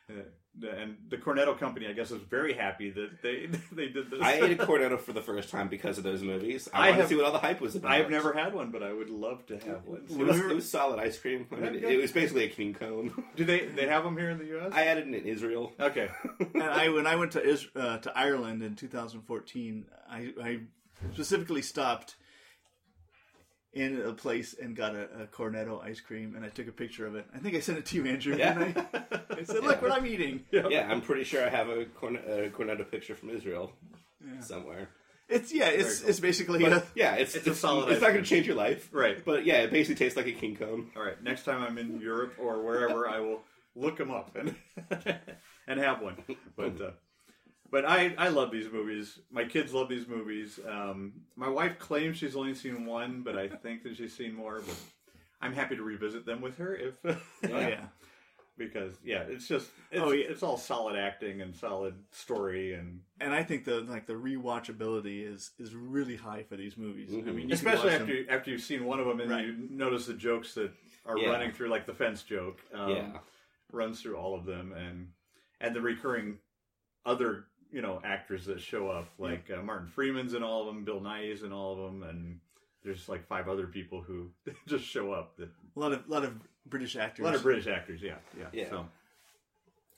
yeah. 0.09 0.23
And 0.63 0.97
the 1.09 1.17
Cornetto 1.17 1.59
company, 1.59 1.87
I 1.87 1.93
guess, 1.93 2.11
is 2.11 2.21
very 2.23 2.55
happy 2.55 2.91
that 2.91 3.23
they 3.23 3.47
they 3.73 3.89
did 3.89 4.11
this. 4.11 4.21
I 4.23 4.35
ate 4.35 4.59
a 4.61 4.65
cornetto 4.67 4.99
for 5.01 5.13
the 5.13 5.21
first 5.23 5.51
time 5.51 5.69
because 5.69 5.99
of 5.99 6.05
those 6.05 6.23
movies. 6.23 6.69
I, 6.73 6.77
I 6.77 6.81
wanted 6.91 6.95
have- 6.95 7.05
to 7.05 7.09
see 7.09 7.17
what 7.17 7.25
all 7.27 7.33
the 7.33 7.39
hype 7.39 7.61
was 7.61 7.75
about. 7.77 7.91
I've 7.91 8.11
never 8.11 8.33
had 8.33 8.55
one, 8.55 8.71
but 8.71 8.83
I 8.83 8.93
would 8.93 9.11
love 9.11 9.45
to 9.47 9.59
have 9.59 9.85
one. 9.87 10.03
It 10.09 10.17
was, 10.17 10.39
it 10.39 10.55
was 10.55 10.69
solid 10.71 10.99
ice 10.99 11.19
cream. 11.19 11.47
I 11.53 11.57
mean, 11.57 11.75
it 11.85 12.01
was 12.01 12.13
basically 12.13 12.45
a 12.45 12.49
king 12.51 12.75
cone. 12.75 13.25
Do 13.37 13.45
they 13.45 13.67
they 13.67 13.87
have 13.87 14.05
them 14.05 14.17
here 14.17 14.31
in 14.31 14.39
the 14.39 14.47
U.S.? 14.47 14.73
I 14.73 14.83
had 14.83 14.99
it 14.99 15.07
in 15.07 15.15
Israel. 15.15 15.73
okay. 15.81 16.09
and 16.55 16.63
I 16.63 16.89
when 16.89 17.07
I 17.07 17.17
went 17.17 17.33
to 17.33 17.43
Is- 17.43 17.69
uh, 17.77 17.99
to 17.99 18.17
Ireland 18.19 18.63
in 18.63 18.75
2014, 18.77 19.87
I, 20.11 20.33
I 20.43 20.61
specifically 21.13 21.63
stopped 21.63 22.17
in 23.77 24.01
a 24.01 24.13
place 24.13 24.55
and 24.61 24.75
got 24.75 24.95
a, 24.95 25.05
a 25.23 25.27
cornetto 25.27 25.85
ice 25.85 26.01
cream, 26.01 26.35
and 26.35 26.45
I 26.45 26.49
took 26.49 26.67
a 26.67 26.73
picture 26.73 27.07
of 27.07 27.15
it. 27.15 27.27
I 27.35 27.39
think 27.39 27.55
I 27.55 27.61
sent 27.61 27.77
it 27.79 27.85
to 27.87 27.97
you, 27.97 28.07
Andrew. 28.07 28.35
Yeah. 28.37 28.55
didn't 28.55 28.79
I? 28.79 29.21
I 29.41 29.45
said, 29.45 29.63
"Look 29.63 29.83
what 29.83 29.93
I'm 29.93 30.07
eating." 30.07 30.45
Yeah, 30.51 30.89
I'm 30.91 31.03
pretty 31.03 31.25
sure 31.25 31.45
I 31.47 31.51
have 31.51 31.69
a, 31.69 31.85
corn- 31.85 32.17
a 32.17 32.49
cornetto 32.49 32.91
picture 32.91 33.15
from 33.15 33.31
Israel 33.31 33.73
somewhere. 34.41 34.89
It's 35.29 35.53
yeah, 35.53 35.69
it's 35.69 36.01
cool. 36.01 36.09
it's 36.11 36.21
basically 36.21 36.61
But- 36.61 36.73
a, 36.73 36.83
Yeah, 36.95 37.15
it's 37.17 37.35
It's 37.35 37.47
a 37.49 37.55
solid 37.55 37.89
It's 37.89 37.97
ice 37.97 38.03
not 38.03 38.13
going 38.13 38.23
to 38.25 38.29
change 38.31 38.47
your 38.47 38.57
life, 38.57 38.89
Right. 38.93 39.23
But 39.25 39.45
yeah, 39.45 39.57
it 39.65 39.71
basically 39.73 39.97
tastes 39.97 40.17
like 40.17 40.27
a 40.29 40.33
king 40.33 40.57
cone. 40.57 40.91
All 40.97 41.03
right. 41.03 41.21
Next 41.23 41.45
time 41.45 41.63
I'm 41.63 41.77
in 41.79 42.01
Europe 42.01 42.35
or 42.39 42.63
wherever, 42.65 43.09
I 43.09 43.19
will 43.21 43.41
look 43.75 43.97
them 43.99 44.11
up 44.11 44.37
and 44.37 44.55
and 45.67 45.81
have 45.81 46.01
one. 46.01 46.17
But 46.57 46.81
uh, 46.81 46.91
but 47.71 47.85
I 47.85 48.15
I 48.19 48.29
love 48.29 48.51
these 48.51 48.71
movies. 48.71 49.19
My 49.31 49.45
kids 49.45 49.73
love 49.75 49.89
these 49.89 50.07
movies. 50.09 50.59
Um, 50.69 51.13
my 51.37 51.49
wife 51.49 51.79
claims 51.79 52.17
she's 52.19 52.37
only 52.37 52.55
seen 52.55 52.87
one, 52.87 53.23
but 53.23 53.37
I 53.37 53.49
think 53.49 53.83
that 53.85 53.97
she's 53.97 54.15
seen 54.17 54.35
more. 54.35 54.61
But 54.67 54.77
I'm 55.41 55.53
happy 55.53 55.77
to 55.77 55.83
revisit 55.83 56.25
them 56.27 56.41
with 56.41 56.59
her 56.59 56.75
if 56.77 56.95
oh 57.05 57.19
yeah. 57.43 57.87
because 58.57 58.95
yeah, 59.05 59.23
it's 59.29 59.47
just 59.49 59.69
it's, 59.91 60.03
Oh, 60.03 60.13
yeah. 60.13 60.27
it's 60.29 60.43
all 60.43 60.57
solid 60.57 60.97
acting 60.97 61.43
and 61.43 61.55
solid 61.55 61.95
story 62.13 62.73
and 62.75 63.01
And 63.21 63.35
I 63.35 63.43
think 63.43 63.65
the 63.65 63.81
like 63.83 64.07
the 64.07 64.15
rewatchability 64.15 65.27
is 65.31 65.51
is 65.59 65.75
really 65.75 66.17
high 66.17 66.43
for 66.45 66.57
these 66.57 66.77
movies. 66.77 67.11
I 67.13 67.31
mean, 67.33 67.49
you 67.49 67.55
especially 67.55 67.91
after 67.93 68.15
you, 68.15 68.27
after 68.31 68.51
you've 68.51 68.63
seen 68.63 68.85
one 68.85 68.99
of 69.01 69.07
them 69.07 69.21
and 69.21 69.31
Right. 69.31 69.47
you 69.47 69.57
notice 69.71 70.07
the 70.07 70.15
jokes 70.15 70.55
that 70.55 70.73
are 71.05 71.19
Yeah. 71.19 71.29
running 71.31 71.53
through, 71.53 71.69
like 71.69 71.87
the 71.87 71.95
fence 71.95 72.23
joke. 72.23 72.61
Um, 72.73 72.91
Yeah. 72.91 73.19
runs 73.73 74.01
through 74.01 74.17
all 74.17 74.35
of 74.35 74.45
them 74.47 74.73
and 74.73 75.09
and 75.61 75.75
the 75.75 75.81
recurring 75.81 76.39
other 77.05 77.47
you 77.77 77.83
know 77.83 78.01
actors 78.03 78.47
that 78.47 78.59
show 78.59 78.89
up 78.89 79.07
like 79.19 79.51
uh, 79.55 79.63
Martin 79.63 79.87
Freeman's 79.87 80.33
in 80.33 80.43
all 80.43 80.63
of 80.63 80.67
them, 80.67 80.83
Bill 80.83 80.99
Nighy's 80.99 81.43
in 81.43 81.53
all 81.53 81.73
of 81.73 81.79
them, 81.79 82.03
and 82.05 82.41
there's 82.83 83.07
like 83.07 83.27
five 83.27 83.51
other 83.51 83.67
people 83.67 84.01
who 84.01 84.31
just 84.67 84.83
show 84.83 85.13
up. 85.13 85.37
That, 85.37 85.51
a 85.77 85.79
lot 85.79 85.93
of 85.93 86.09
lot 86.09 86.25
of 86.25 86.33
British 86.65 86.97
actors. 86.97 87.23
a 87.23 87.27
lot 87.27 87.35
of 87.35 87.43
British 87.43 87.67
actors, 87.67 88.01
yeah, 88.03 88.15
yeah, 88.37 88.47
Yeah. 88.51 88.71
So, 88.71 88.87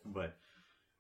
but 0.07 0.37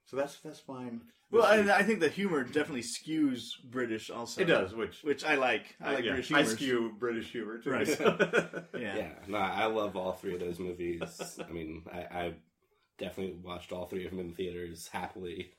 so 0.04 0.16
that's 0.16 0.36
that's 0.36 0.60
fine. 0.60 1.00
Well, 1.32 1.42
I. 1.42 1.78
I 1.78 1.82
think 1.82 1.98
the 1.98 2.08
humor 2.08 2.44
definitely 2.44 2.82
skews 2.82 3.60
British 3.64 4.08
also. 4.08 4.40
it 4.40 4.44
does, 4.44 4.72
which 4.72 5.02
which 5.02 5.24
I 5.24 5.34
like. 5.34 5.74
I 5.82 5.94
like 5.94 6.04
yeah, 6.04 6.12
British 6.12 6.28
humor. 6.28 6.40
I 6.40 6.44
humor. 6.44 6.56
skew 6.56 6.92
British 6.96 7.32
humor 7.32 7.58
too. 7.58 7.70
Right. 7.70 7.88
so. 7.88 8.64
Yeah. 8.78 8.96
Yeah, 8.96 9.12
no, 9.26 9.38
I 9.38 9.66
love 9.66 9.96
all 9.96 10.12
three 10.12 10.34
of 10.34 10.40
those 10.40 10.60
movies. 10.60 11.02
I 11.44 11.52
mean, 11.52 11.82
I, 11.92 11.98
I 11.98 12.34
definitely 12.98 13.34
watched 13.42 13.72
all 13.72 13.86
three 13.86 14.04
of 14.04 14.12
them 14.12 14.20
in 14.20 14.34
theaters 14.34 14.88
happily. 14.92 15.50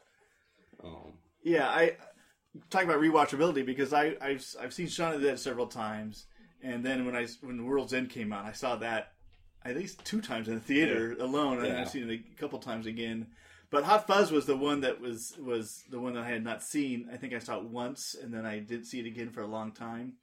Um, 0.83 1.13
Yeah, 1.43 1.67
I 1.69 1.97
talk 2.69 2.83
about 2.83 2.99
rewatchability 3.01 3.65
because 3.65 3.93
I 3.93 4.15
I've 4.21 4.45
I've 4.59 4.73
seen 4.73 4.87
Shaun 4.87 5.13
of 5.13 5.21
the 5.21 5.27
Dead 5.27 5.39
several 5.39 5.67
times, 5.67 6.25
and 6.61 6.83
then 6.85 7.05
when 7.05 7.15
I 7.15 7.27
when 7.41 7.57
the 7.57 7.63
World's 7.63 7.93
End 7.93 8.09
came 8.09 8.33
out, 8.33 8.45
I 8.45 8.51
saw 8.51 8.75
that 8.77 9.13
at 9.65 9.75
least 9.75 10.03
two 10.05 10.21
times 10.21 10.47
in 10.47 10.55
the 10.55 10.59
theater 10.61 11.15
alone, 11.19 11.59
and 11.59 11.67
Yeah. 11.67 11.81
I've 11.81 11.89
seen 11.89 12.09
it 12.09 12.13
a 12.13 12.39
couple 12.39 12.59
times 12.59 12.85
again. 12.85 13.27
But 13.71 13.83
Hot 13.83 14.07
Fuzz 14.07 14.31
was 14.31 14.45
the 14.47 14.57
one 14.57 14.81
that 14.81 14.99
was 14.99 15.37
was 15.37 15.83
the 15.89 15.99
one 15.99 16.13
that 16.13 16.23
I 16.23 16.29
had 16.29 16.43
not 16.43 16.63
seen. 16.63 17.07
I 17.13 17.17
think 17.17 17.33
I 17.33 17.39
saw 17.39 17.57
it 17.57 17.65
once, 17.65 18.15
and 18.21 18.33
then 18.33 18.45
I 18.45 18.59
didn't 18.59 18.85
see 18.85 18.99
it 18.99 19.05
again 19.05 19.29
for 19.29 19.41
a 19.41 19.47
long 19.47 19.71
time 19.71 20.13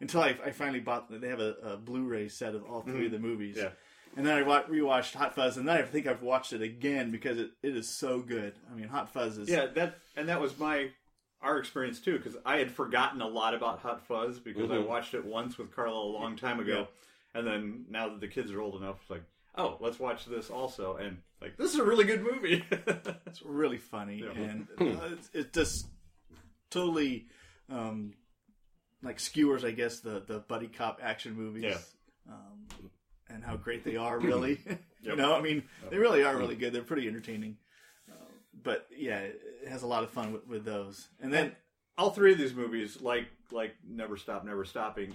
until 0.00 0.22
I, 0.22 0.36
I 0.44 0.50
finally 0.52 0.80
bought. 0.80 1.10
They 1.10 1.28
have 1.28 1.40
a, 1.40 1.54
a 1.62 1.76
Blu-ray 1.76 2.28
set 2.28 2.54
of 2.54 2.64
all 2.64 2.80
3 2.80 3.06
of 3.06 3.12
the 3.12 3.18
movies. 3.18 3.56
Yeah. 3.58 3.70
And 4.16 4.24
then 4.24 4.36
I 4.38 4.42
wa- 4.42 4.62
rewatched 4.64 5.14
Hot 5.14 5.34
Fuzz, 5.34 5.56
and 5.56 5.66
then 5.66 5.76
I 5.76 5.82
think 5.82 6.06
I've 6.06 6.22
watched 6.22 6.52
it 6.52 6.62
again 6.62 7.10
because 7.10 7.38
it, 7.38 7.50
it 7.62 7.76
is 7.76 7.88
so 7.88 8.20
good. 8.20 8.54
I 8.70 8.74
mean, 8.74 8.88
Hot 8.88 9.12
Fuzz 9.12 9.38
is 9.38 9.48
Yeah, 9.48 9.66
that 9.74 9.98
and 10.16 10.28
that 10.28 10.40
was 10.40 10.56
my 10.58 10.90
our 11.42 11.58
experience 11.58 12.00
too 12.00 12.16
because 12.16 12.36
I 12.46 12.56
had 12.58 12.70
forgotten 12.70 13.20
a 13.20 13.26
lot 13.28 13.54
about 13.54 13.80
Hot 13.80 14.06
Fuzz 14.06 14.38
because 14.38 14.70
I 14.70 14.76
Mhm. 14.76 14.86
watched 14.88 15.14
it 15.14 15.24
once 15.24 15.58
with 15.58 15.74
Carla 15.74 15.98
a 16.00 16.12
long 16.12 16.36
time 16.36 16.58
ago, 16.60 16.88
and 17.34 17.46
then 17.46 17.86
now 17.90 18.08
that 18.08 18.20
the 18.20 18.28
kids 18.28 18.50
are 18.52 18.60
old 18.60 18.76
enough, 18.80 18.98
it's 19.02 19.10
like, 19.10 19.24
oh, 19.56 19.76
let's 19.80 19.98
watch 19.98 20.24
this 20.26 20.48
also, 20.48 20.96
and 20.96 21.18
like 21.42 21.56
this 21.56 21.74
is 21.74 21.80
a 21.80 21.84
really 21.84 22.04
good 22.04 22.22
movie. 22.22 22.64
It's 23.26 23.42
really 23.42 23.78
funny, 23.78 24.20
Yeah. 24.24 24.30
and 24.40 24.68
uh, 24.80 25.08
it's, 25.12 25.30
it 25.34 25.52
just 25.52 25.88
totally 26.70 27.26
um, 27.68 28.14
like 29.02 29.18
skewers, 29.18 29.64
I 29.64 29.72
guess, 29.72 30.00
the 30.00 30.20
the 30.24 30.38
buddy 30.38 30.68
cop 30.68 31.00
action 31.02 31.34
movies, 31.34 31.64
Yeah. 31.64 32.32
um, 32.32 32.66
and 33.44 33.50
how 33.50 33.56
great 33.56 33.84
they 33.84 33.96
are. 33.96 34.18
Really, 34.18 34.58
you 35.02 35.16
know, 35.16 35.34
I 35.34 35.40
mean, 35.40 35.62
they 35.90 35.98
really 35.98 36.24
are 36.24 36.36
really 36.36 36.56
good. 36.56 36.72
They're 36.72 36.82
pretty 36.82 37.06
entertaining. 37.08 37.56
Uh, 38.10 38.14
but 38.62 38.86
yeah, 38.96 39.18
it 39.20 39.40
has 39.68 39.82
a 39.82 39.86
lot 39.86 40.02
of 40.02 40.10
fun 40.10 40.32
with, 40.32 40.46
with 40.46 40.64
those. 40.64 41.08
And 41.20 41.32
then 41.32 41.52
All 41.96 42.10
three 42.10 42.32
of 42.32 42.38
these 42.38 42.54
movies, 42.54 43.00
like 43.00 43.26
like 43.52 43.74
Never 43.88 44.16
Stop, 44.16 44.44
Never 44.44 44.64
Stopping, 44.64 45.14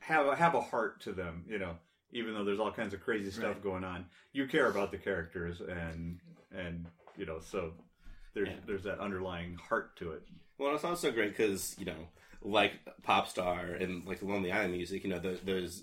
have 0.00 0.26
a, 0.26 0.36
have 0.36 0.54
a 0.54 0.60
heart 0.60 1.00
to 1.02 1.12
them. 1.12 1.44
You 1.48 1.58
know, 1.58 1.76
even 2.12 2.34
though 2.34 2.44
there's 2.44 2.60
all 2.60 2.70
kinds 2.72 2.94
of 2.94 3.00
crazy 3.00 3.30
stuff 3.30 3.44
Right. 3.54 3.62
going 3.62 3.84
on, 3.84 4.06
you 4.32 4.46
care 4.46 4.68
about 4.68 4.90
the 4.90 4.98
characters, 4.98 5.60
and 5.60 6.20
and 6.54 6.86
you 7.16 7.26
know, 7.26 7.40
so 7.40 7.72
there's 8.34 8.48
Yeah. 8.48 8.54
there's 8.66 8.84
that 8.84 9.00
underlying 9.00 9.56
heart 9.56 9.96
to 9.96 10.12
it. 10.12 10.22
well, 10.58 10.74
it's 10.74 10.84
also 10.84 11.10
great 11.10 11.36
because 11.36 11.74
you 11.78 11.86
know, 11.86 12.08
like 12.42 12.72
pop 13.02 13.26
star 13.28 13.64
and 13.80 14.06
like 14.06 14.20
the 14.20 14.26
Lonely 14.26 14.52
Island 14.52 14.72
music, 14.74 15.02
you 15.04 15.10
know, 15.10 15.18
those 15.18 15.82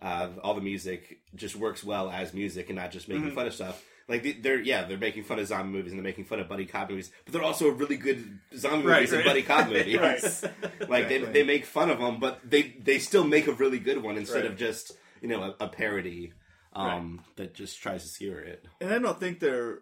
uh, 0.00 0.28
all 0.42 0.54
the 0.54 0.60
music 0.60 1.18
just 1.34 1.56
works 1.56 1.82
well 1.84 2.10
as 2.10 2.32
music 2.34 2.68
and 2.68 2.76
not 2.76 2.90
just 2.90 3.08
making 3.08 3.30
fun 3.32 3.46
of 3.46 3.54
stuff. 3.54 3.84
Like 4.08 4.22
they- 4.22 4.32
they're 4.32 4.60
yeah, 4.60 4.84
they're 4.84 4.96
making 4.96 5.24
fun 5.24 5.38
of 5.38 5.46
zombie 5.46 5.70
movies 5.76 5.92
and 5.92 5.98
they're 5.98 6.04
making 6.10 6.24
fun 6.24 6.40
of 6.40 6.48
buddy 6.48 6.64
cop 6.64 6.88
movies, 6.88 7.10
but 7.24 7.34
they're 7.34 7.42
also 7.42 7.68
really 7.68 7.96
good 7.98 8.38
zombie 8.56 8.86
Right, 8.86 9.00
movies 9.00 9.12
and 9.12 9.24
buddy 9.24 9.42
cop 9.42 9.68
movies. 9.70 9.98
Right. 9.98 10.52
Like 10.88 11.08
they, 11.08 11.18
they 11.18 11.42
make 11.42 11.66
fun 11.66 11.90
of 11.90 11.98
them, 11.98 12.18
but 12.20 12.40
they 12.48 12.62
they 12.82 12.98
still 13.00 13.24
make 13.24 13.46
a 13.48 13.52
really 13.52 13.78
good 13.78 14.02
one 14.02 14.16
instead 14.16 14.42
Right. 14.44 14.50
of 14.52 14.56
just 14.56 14.92
you 15.20 15.28
know 15.28 15.42
a, 15.60 15.64
a 15.64 15.68
parody 15.68 16.32
um, 16.74 17.20
that 17.36 17.52
just 17.54 17.82
tries 17.82 18.02
to 18.04 18.08
skewer 18.08 18.38
it. 18.40 18.64
and 18.80 18.92
I 18.94 18.98
don't 18.98 19.18
think 19.20 19.40
they're, 19.40 19.80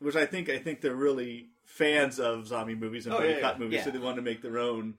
which 0.00 0.16
I 0.16 0.26
think 0.26 0.48
I 0.50 0.58
think 0.58 0.80
they're 0.80 0.94
really 0.94 1.46
fans 1.64 2.18
of 2.20 2.46
zombie 2.48 2.74
movies 2.74 3.06
and 3.06 3.14
Oh, 3.14 3.18
buddy 3.18 3.30
yeah, 3.34 3.40
cop 3.40 3.54
yeah. 3.54 3.58
movies, 3.64 3.84
so 3.84 3.90
they 3.90 3.98
want 3.98 4.16
to 4.16 4.22
make 4.22 4.42
their 4.42 4.58
own. 4.58 4.94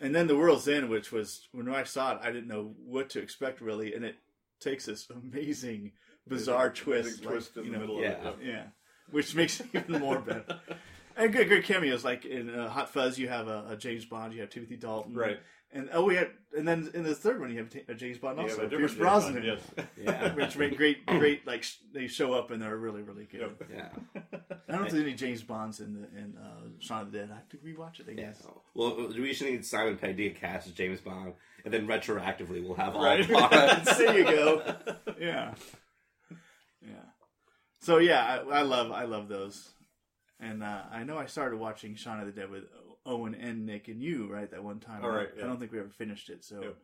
Uh, 0.00 0.04
and 0.04 0.14
then 0.14 0.26
the 0.26 0.36
World's 0.36 0.68
End, 0.68 0.88
which 0.88 1.12
was 1.12 1.48
when 1.52 1.68
I 1.68 1.84
saw 1.84 2.12
it, 2.12 2.20
I 2.22 2.30
didn't 2.30 2.48
know 2.48 2.74
what 2.84 3.10
to 3.10 3.20
expect 3.20 3.60
really, 3.60 3.94
and 3.94 4.04
it 4.04 4.16
takes 4.60 4.86
this 4.86 5.08
amazing, 5.10 5.92
bizarre 6.26 6.70
twist, 6.70 7.20
Big 7.20 7.28
twist 7.28 7.56
like, 7.56 7.66
in 7.66 7.72
you 7.72 7.78
the 7.78 7.86
know, 7.86 7.94
middle 7.94 8.02
yeah. 8.02 8.28
of 8.28 8.40
it. 8.40 8.46
yeah, 8.46 8.62
which 9.10 9.34
makes 9.34 9.60
it 9.60 9.66
even 9.74 10.00
more 10.00 10.18
better. 10.18 10.60
And 11.16 11.32
good, 11.34 11.48
good 11.50 11.64
cameos 11.64 12.02
like 12.02 12.24
in 12.24 12.48
uh, 12.48 12.70
Hot 12.70 12.88
Fuzz, 12.88 13.18
you 13.18 13.28
have 13.28 13.46
a, 13.46 13.66
a 13.70 13.76
James 13.76 14.06
Bond, 14.06 14.32
you 14.32 14.40
have 14.40 14.48
Timothy 14.48 14.76
Dalton, 14.76 15.12
Right. 15.14 15.38
And 15.72 15.88
oh, 15.92 16.02
we 16.04 16.16
had, 16.16 16.30
and 16.58 16.66
then 16.66 16.90
in 16.94 17.04
the 17.04 17.14
third 17.14 17.38
one, 17.40 17.50
you 17.52 17.58
have 17.58 17.72
a 17.88 17.94
James 17.94 18.18
Bond 18.18 18.40
also, 18.40 18.62
have 18.62 18.70
Pierce 18.70 18.90
James 18.90 18.94
Brosnan. 18.94 19.34
Bond, 19.34 19.44
yes. 19.44 19.86
Yeah, 19.96 20.34
which 20.34 20.56
make 20.56 20.76
great, 20.76 21.06
great. 21.06 21.46
Like 21.46 21.64
they 21.94 22.08
show 22.08 22.32
up 22.32 22.50
and 22.50 22.60
they're 22.60 22.76
really, 22.76 23.02
really 23.02 23.26
good. 23.30 23.54
Yep. 23.60 23.70
yeah. 23.72 23.88
I 24.68 24.72
don't 24.72 24.80
think 24.82 24.90
there's 24.90 25.04
any 25.04 25.14
James 25.14 25.42
Bonds 25.42 25.78
in 25.78 25.94
the 25.94 26.18
in 26.18 26.34
uh, 26.36 26.68
Shaun 26.80 27.02
of 27.02 27.12
the 27.12 27.18
Dead. 27.18 27.30
I 27.32 27.36
have 27.36 27.48
to 27.50 27.56
rewatch 27.58 28.00
it. 28.00 28.06
I 28.08 28.12
Yeah. 28.12 28.26
guess. 28.26 28.42
Well, 28.74 28.96
we 29.16 29.32
should 29.32 29.46
need 29.46 29.64
Simon 29.64 29.96
Pegg 29.96 30.16
to 30.16 30.24
get 30.24 30.40
cast 30.40 30.66
as 30.66 30.72
James 30.72 31.00
Bond, 31.00 31.34
and 31.64 31.72
then 31.72 31.86
retroactively 31.86 32.64
we'll 32.64 32.74
have 32.74 32.96
all 32.96 33.04
Right. 33.04 33.28
Bonds. 33.30 33.96
there 33.98 34.18
you 34.18 34.24
go. 34.24 34.74
Yeah. 35.20 35.54
Yeah. 36.82 36.94
So 37.80 37.98
yeah, 37.98 38.42
I, 38.50 38.58
I 38.58 38.62
love 38.62 38.90
I 38.90 39.04
love 39.04 39.28
those, 39.28 39.70
and 40.40 40.64
uh, 40.64 40.82
I 40.90 41.04
know 41.04 41.16
I 41.16 41.26
started 41.26 41.60
watching 41.60 41.94
Shaun 41.94 42.18
of 42.18 42.26
the 42.26 42.32
Dead 42.32 42.50
with 42.50 42.64
Owen 43.06 43.34
and 43.34 43.66
Nick 43.66 43.88
and 43.88 44.02
you 44.02 44.30
right 44.30 44.50
that 44.50 44.62
one 44.62 44.78
time. 44.80 45.04
All 45.04 45.10
right, 45.10 45.28
I 45.34 45.38
yeah. 45.40 45.46
don't 45.46 45.58
think 45.58 45.72
we 45.72 45.78
ever 45.78 45.88
finished 45.88 46.28
it, 46.30 46.44
so 46.44 46.60
Yep. 46.62 46.76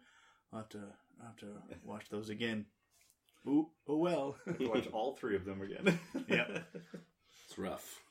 I'll 0.53 0.59
have 0.61 0.69
to 0.71 0.79
I'll 1.21 1.27
have 1.27 1.37
to 1.39 1.47
watch 1.85 2.09
those 2.11 2.29
again. 2.31 2.67
Ooh, 3.47 3.69
oh 3.87 3.97
well. 3.97 4.37
Watch 4.61 4.89
all 4.93 5.13
three 5.15 5.37
of 5.37 5.45
them 5.45 5.63
again. 5.63 5.99
yeah. 6.29 6.47
It's 7.45 7.57
rough. 7.57 8.03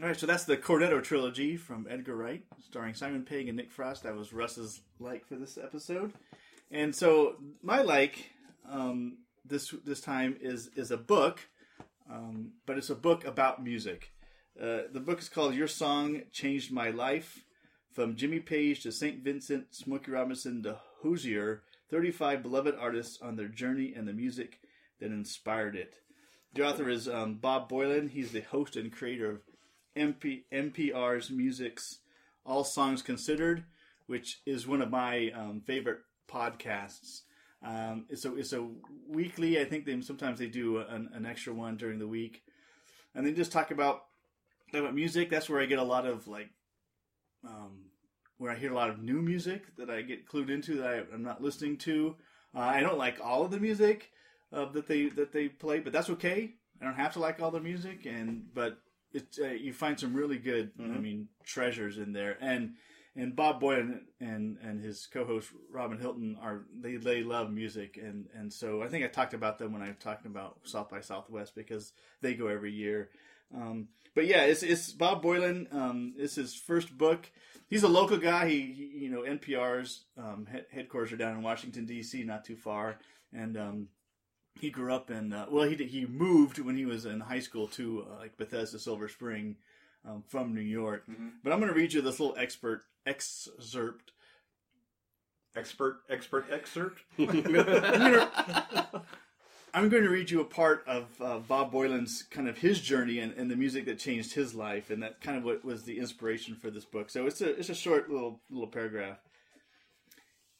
All 0.00 0.06
right, 0.06 0.16
so 0.18 0.26
that's 0.26 0.44
the 0.44 0.56
Cornetto 0.56 1.02
trilogy 1.02 1.56
from 1.56 1.86
Edgar 1.90 2.14
Wright, 2.14 2.44
starring 2.60 2.94
Simon 2.94 3.24
Pegg 3.24 3.48
and 3.48 3.56
Nick 3.56 3.72
Frost. 3.72 4.02
That 4.04 4.14
was 4.14 4.32
Russ's 4.32 4.82
like 5.00 5.26
for 5.26 5.36
this 5.36 5.56
episode, 5.58 6.12
and 6.70 6.94
so 6.94 7.36
my 7.62 7.80
like 7.80 8.30
um, 8.70 9.18
this 9.44 9.74
this 9.84 10.00
time 10.00 10.36
is 10.40 10.70
is 10.76 10.90
a 10.90 10.96
book, 10.98 11.40
um, 12.10 12.52
but 12.66 12.76
it's 12.76 12.90
a 12.90 12.94
book 12.94 13.24
about 13.24 13.64
music. 13.64 14.12
Uh, 14.60 14.82
the 14.92 15.00
book 15.00 15.18
is 15.18 15.28
called 15.30 15.54
"Your 15.54 15.68
Song 15.68 16.22
Changed 16.30 16.70
My 16.70 16.90
Life." 16.90 17.45
From 17.96 18.14
Jimmy 18.14 18.40
Page 18.40 18.82
to 18.82 18.92
St. 18.92 19.24
Vincent, 19.24 19.74
Smokey 19.74 20.10
Robinson 20.10 20.62
to 20.64 20.78
Hozier, 21.00 21.62
35 21.90 22.42
beloved 22.42 22.74
artists 22.78 23.22
on 23.22 23.36
their 23.36 23.48
journey 23.48 23.94
and 23.96 24.06
the 24.06 24.12
music 24.12 24.60
that 25.00 25.06
inspired 25.06 25.74
it. 25.74 25.94
The 26.52 26.68
author 26.68 26.90
is 26.90 27.08
um, 27.08 27.36
Bob 27.36 27.70
Boilen. 27.70 28.10
He's 28.10 28.32
the 28.32 28.42
host 28.42 28.76
and 28.76 28.92
creator 28.92 29.30
of 29.30 29.40
MP, 29.96 30.42
NPR's 30.52 31.30
Music's 31.30 32.00
All 32.44 32.64
Songs 32.64 33.00
Considered, 33.00 33.64
which 34.08 34.42
is 34.44 34.68
one 34.68 34.82
of 34.82 34.90
my 34.90 35.30
um, 35.34 35.62
favorite 35.66 36.00
podcasts. 36.30 37.22
Um, 37.64 38.04
it's 38.10 38.26
a 38.26 38.36
it's 38.36 38.52
a 38.52 38.68
weekly. 39.08 39.58
I 39.58 39.64
think 39.64 39.86
they 39.86 39.98
sometimes 40.02 40.38
they 40.38 40.48
do 40.48 40.80
an, 40.80 41.08
an 41.14 41.24
extra 41.24 41.54
one 41.54 41.78
during 41.78 41.98
the 41.98 42.06
week, 42.06 42.42
and 43.14 43.26
they 43.26 43.32
just 43.32 43.52
talk 43.52 43.70
about 43.70 44.02
about 44.74 44.94
music. 44.94 45.30
That's 45.30 45.48
where 45.48 45.62
I 45.62 45.64
get 45.64 45.78
a 45.78 45.82
lot 45.82 46.04
of 46.04 46.28
like, 46.28 46.50
um, 47.42 47.85
where 48.38 48.52
I 48.52 48.56
hear 48.56 48.72
a 48.72 48.76
lot 48.76 48.90
of 48.90 49.02
new 49.02 49.22
music 49.22 49.76
that 49.76 49.90
I 49.90 50.02
get 50.02 50.28
clued 50.28 50.50
into 50.50 50.76
that 50.76 50.86
I, 50.86 51.14
I'm 51.14 51.22
not 51.22 51.42
listening 51.42 51.76
to. 51.78 52.16
Uh, 52.54 52.60
I 52.60 52.80
don't 52.80 52.98
like 52.98 53.18
all 53.22 53.44
of 53.44 53.50
the 53.50 53.60
music 53.60 54.10
uh, 54.52 54.66
that 54.72 54.86
they 54.86 55.08
that 55.10 55.32
they 55.32 55.48
play, 55.48 55.80
but 55.80 55.92
that's 55.92 56.10
okay. 56.10 56.54
I 56.80 56.84
don't 56.84 56.94
have 56.94 57.14
to 57.14 57.20
like 57.20 57.40
all 57.40 57.50
the 57.50 57.60
music, 57.60 58.06
and 58.06 58.44
but 58.54 58.78
it 59.12 59.38
uh, 59.40 59.48
you 59.48 59.72
find 59.72 59.98
some 59.98 60.14
really 60.14 60.38
good, 60.38 60.72
I 60.78 60.98
mean, 60.98 61.28
treasures 61.44 61.98
in 61.98 62.12
there. 62.12 62.36
And 62.40 62.74
and 63.16 63.34
Bob 63.34 63.60
Boilen 63.60 64.00
and 64.20 64.58
and 64.62 64.80
his 64.80 65.08
co-host 65.10 65.50
Robin 65.70 65.98
Hilton 65.98 66.36
are 66.40 66.64
they 66.78 66.96
they 66.96 67.22
love 67.22 67.50
music, 67.50 67.98
and 68.00 68.26
and 68.34 68.52
so 68.52 68.82
I 68.82 68.88
think 68.88 69.04
I 69.04 69.08
talked 69.08 69.34
about 69.34 69.58
them 69.58 69.72
when 69.72 69.82
I 69.82 69.88
was 69.88 69.96
talking 69.98 70.30
about 70.30 70.58
South 70.64 70.90
by 70.90 71.00
Southwest 71.00 71.54
because 71.54 71.92
they 72.20 72.34
go 72.34 72.46
every 72.48 72.72
year. 72.72 73.10
Um, 73.54 73.88
but 74.14 74.26
yeah, 74.26 74.44
it's 74.44 74.62
it's 74.62 74.92
Bob 74.92 75.22
Boilen. 75.22 75.72
Um, 75.74 76.14
it's 76.16 76.34
his 76.34 76.54
first 76.54 76.96
book. 76.96 77.30
He's 77.68 77.82
a 77.82 77.88
local 77.88 78.16
guy. 78.16 78.48
He, 78.48 78.60
he 78.72 79.04
you 79.04 79.10
know 79.10 79.22
NPR's 79.22 80.04
um, 80.16 80.46
head, 80.50 80.66
headquarters 80.72 81.12
are 81.12 81.16
down 81.16 81.36
in 81.36 81.42
Washington 81.42 81.84
D.C., 81.84 82.22
not 82.24 82.44
too 82.44 82.56
far, 82.56 82.98
and 83.32 83.56
um, 83.56 83.88
he 84.60 84.70
grew 84.70 84.92
up 84.94 85.10
in 85.10 85.32
uh, 85.32 85.46
well 85.50 85.68
he 85.68 85.76
did- 85.76 85.88
he 85.90 86.06
moved 86.06 86.58
when 86.58 86.76
he 86.76 86.86
was 86.86 87.04
in 87.06 87.20
high 87.20 87.40
school 87.40 87.66
to 87.68 88.06
uh, 88.10 88.18
like 88.20 88.36
Bethesda 88.36 88.78
Silver 88.78 89.08
Spring 89.08 89.56
um, 90.08 90.22
from 90.28 90.54
New 90.54 90.60
York. 90.60 91.04
But 91.42 91.52
I'm 91.52 91.58
going 91.60 91.72
to 91.72 91.78
read 91.78 91.92
you 91.92 92.02
this 92.02 92.20
little 92.20 92.36
expert 92.38 92.84
excerpt. 93.04 94.12
expert, 95.56 95.98
expert 96.08 96.46
excerpt. 96.50 97.00
I'm 99.76 99.90
going 99.90 100.04
to 100.04 100.08
read 100.08 100.30
you 100.30 100.40
a 100.40 100.46
part 100.46 100.84
of 100.86 101.04
uh, 101.20 101.36
Bob 101.36 101.70
Boilen's 101.70 102.22
kind 102.30 102.48
of 102.48 102.56
his 102.56 102.80
journey 102.80 103.18
and, 103.18 103.34
and 103.34 103.50
the 103.50 103.56
music 103.56 103.84
that 103.84 103.98
changed 103.98 104.32
his 104.32 104.54
life, 104.54 104.88
and 104.88 105.02
that 105.02 105.20
kind 105.20 105.36
of 105.36 105.44
what 105.44 105.66
was 105.66 105.82
the 105.82 105.98
inspiration 105.98 106.54
for 106.54 106.70
this 106.70 106.86
book. 106.86 107.10
So 107.10 107.26
it's 107.26 107.42
a 107.42 107.50
it's 107.58 107.68
a 107.68 107.74
short 107.74 108.08
little 108.08 108.40
little 108.48 108.70
paragraph. 108.70 109.18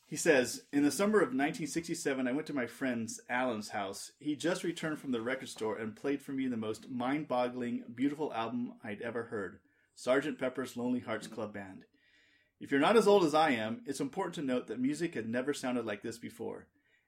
He 0.07 0.17
says, 0.17 0.65
In 0.71 0.83
the 0.83 0.91
summer 0.91 1.21
of 1.21 1.29
1967, 1.29 2.29
I 2.29 2.33
went 2.33 2.47
to 2.49 2.53
my 2.53 2.67
friend's 2.67 3.19
Alan's 3.31 3.71
house. 3.71 4.13
He 4.19 4.37
just 4.37 4.63
returned 4.63 4.99
from 4.99 5.13
the 5.13 5.23
record 5.23 5.49
store 5.49 5.79
and 5.79 5.97
played 5.97 6.21
for 6.21 6.33
me 6.33 6.47
the 6.47 6.59
most 6.59 6.91
mind 6.91 7.27
boggling, 7.27 7.85
beautiful 7.95 8.35
album 8.35 8.75
I'd 8.85 9.01
ever 9.01 9.23
heard 9.23 9.61
Sgt. 9.97 10.39
Pepper's 10.39 10.77
Lonely 10.77 11.01
Hearts 11.01 11.27
Club 11.27 11.55
Band. 11.55 11.87
If 12.61 12.71
you're 12.71 12.81
not 12.81 12.99
as 12.99 13.09
old 13.09 13.25
as 13.25 13.35
I 13.35 13.53
am, 13.53 13.81
it's 13.87 14.01
important 14.01 14.35
to 14.35 14.43
note 14.43 14.67
that 14.67 14.79
music 14.79 15.15
had 15.15 15.27
never 15.27 15.55
sounded 15.55 15.87
like 15.87 16.03
this 16.03 16.19
before. 16.19 16.67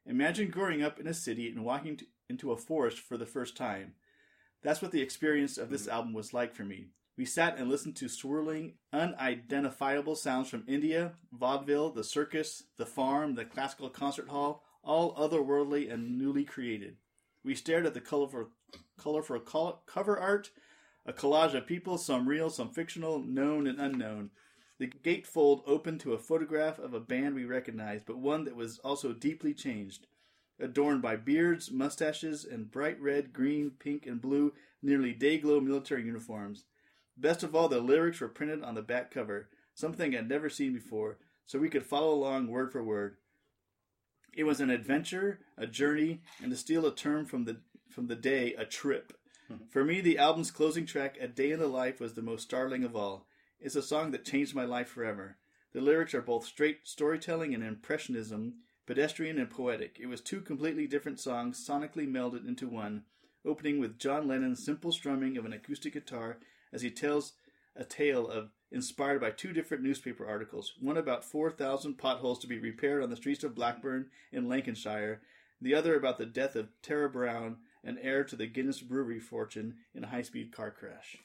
Imagine 0.08 0.48
growing 0.48 0.82
up 0.82 0.98
in 0.98 1.06
a 1.06 1.12
city 1.12 1.48
and 1.48 1.64
walking 1.64 1.98
to, 1.98 2.06
into 2.30 2.50
a 2.50 2.56
forest 2.56 2.98
for 2.98 3.18
the 3.18 3.26
first 3.26 3.56
time. 3.56 3.92
That's 4.62 4.80
what 4.80 4.90
the 4.90 5.02
experience 5.02 5.58
of 5.58 5.68
this 5.68 5.82
mm-hmm. 5.82 5.92
album 5.92 6.12
was 6.14 6.32
like 6.32 6.54
for 6.54 6.64
me. 6.64 6.86
We 7.18 7.26
sat 7.26 7.58
and 7.58 7.68
listened 7.68 7.96
to 7.96 8.08
swirling, 8.08 8.74
unidentifiable 8.92 10.16
sounds 10.16 10.48
from 10.48 10.64
India, 10.66 11.12
vaudeville, 11.32 11.90
the 11.90 12.04
circus, 12.04 12.62
the 12.78 12.86
farm, 12.86 13.34
the 13.34 13.44
classical 13.44 13.90
concert 13.90 14.28
hall, 14.28 14.62
all 14.82 15.14
otherworldly 15.16 15.92
and 15.92 16.16
newly 16.16 16.44
created. 16.44 16.96
We 17.44 17.54
stared 17.54 17.86
at 17.86 17.92
the 17.92 18.00
colorful, 18.00 18.48
colorful 18.98 19.40
col- 19.40 19.82
cover 19.86 20.18
art, 20.18 20.50
a 21.04 21.12
collage 21.12 21.54
of 21.54 21.66
people, 21.66 21.98
some 21.98 22.28
real, 22.28 22.50
some 22.50 22.70
fictional, 22.70 23.18
known 23.18 23.66
and 23.66 23.80
unknown. 23.80 24.30
The 24.78 24.86
gatefold 24.86 25.62
opened 25.66 26.00
to 26.00 26.12
a 26.12 26.18
photograph 26.18 26.78
of 26.78 26.94
a 26.94 27.00
band 27.00 27.34
we 27.34 27.44
recognized, 27.44 28.06
but 28.06 28.18
one 28.18 28.44
that 28.44 28.56
was 28.56 28.78
also 28.80 29.12
deeply 29.12 29.52
changed. 29.52 30.06
Adorned 30.60 31.02
by 31.02 31.16
beards, 31.16 31.70
mustaches, 31.70 32.44
and 32.44 32.70
bright 32.70 33.00
red, 33.00 33.32
green, 33.32 33.72
pink, 33.78 34.06
and 34.06 34.20
blue, 34.20 34.52
nearly 34.82 35.12
day-glow 35.12 35.60
military 35.60 36.04
uniforms. 36.04 36.64
Best 37.16 37.42
of 37.42 37.54
all, 37.54 37.68
the 37.68 37.80
lyrics 37.80 38.20
were 38.20 38.28
printed 38.28 38.62
on 38.62 38.74
the 38.74 38.82
back 38.82 39.10
cover, 39.10 39.48
something 39.74 40.16
I'd 40.16 40.28
never 40.28 40.48
seen 40.48 40.72
before, 40.72 41.18
so 41.46 41.58
we 41.58 41.68
could 41.68 41.86
follow 41.86 42.12
along 42.12 42.48
word 42.48 42.72
for 42.72 42.82
word. 42.82 43.16
It 44.34 44.44
was 44.44 44.60
an 44.60 44.70
adventure, 44.70 45.40
a 45.56 45.66
journey, 45.66 46.22
and 46.42 46.50
to 46.50 46.56
steal 46.56 46.86
a 46.86 46.94
term 46.94 47.24
from 47.24 47.44
the 47.44 47.60
from 47.88 48.06
the 48.06 48.16
day, 48.16 48.54
a 48.54 48.64
trip. 48.64 49.12
Hmm. 49.48 49.56
For 49.70 49.84
me, 49.84 50.00
the 50.00 50.18
album's 50.18 50.50
closing 50.50 50.86
track, 50.86 51.16
"A 51.20 51.26
Day 51.26 51.52
in 51.52 51.58
the 51.58 51.66
Life," 51.66 52.00
was 52.00 52.14
the 52.14 52.22
most 52.22 52.42
startling 52.42 52.84
of 52.84 52.94
all. 52.94 53.27
It's 53.60 53.74
a 53.74 53.82
song 53.82 54.12
that 54.12 54.24
changed 54.24 54.54
my 54.54 54.64
life 54.64 54.88
forever. 54.88 55.36
The 55.72 55.80
lyrics 55.80 56.14
are 56.14 56.22
both 56.22 56.46
straight 56.46 56.86
storytelling 56.86 57.54
and 57.54 57.64
impressionism, 57.64 58.54
pedestrian 58.86 59.38
and 59.38 59.50
poetic. 59.50 59.98
It 60.00 60.06
was 60.06 60.20
two 60.20 60.40
completely 60.40 60.86
different 60.86 61.18
songs 61.18 61.64
sonically 61.64 62.08
melded 62.08 62.46
into 62.46 62.68
one, 62.68 63.02
opening 63.44 63.80
with 63.80 63.98
John 63.98 64.28
Lennon's 64.28 64.64
simple 64.64 64.92
strumming 64.92 65.36
of 65.36 65.44
an 65.44 65.52
acoustic 65.52 65.94
guitar 65.94 66.38
as 66.72 66.82
he 66.82 66.90
tells 66.90 67.32
a 67.74 67.84
tale 67.84 68.28
of 68.28 68.50
inspired 68.70 69.20
by 69.20 69.30
two 69.30 69.52
different 69.52 69.82
newspaper 69.82 70.26
articles, 70.26 70.74
one 70.80 70.96
about 70.96 71.24
4,000 71.24 71.98
potholes 71.98 72.38
to 72.38 72.46
be 72.46 72.58
repaired 72.58 73.02
on 73.02 73.10
the 73.10 73.16
streets 73.16 73.42
of 73.42 73.54
Blackburn 73.54 74.06
in 74.30 74.48
Lancashire, 74.48 75.20
the 75.60 75.74
other 75.74 75.96
about 75.96 76.18
the 76.18 76.26
death 76.26 76.54
of 76.54 76.68
Tara 76.80 77.08
Brown, 77.08 77.56
an 77.82 77.98
heir 78.00 78.22
to 78.22 78.36
the 78.36 78.46
Guinness 78.46 78.80
Brewery 78.80 79.18
fortune 79.18 79.78
in 79.94 80.04
a 80.04 80.08
high-speed 80.08 80.52
car 80.52 80.70
crash. 80.70 81.18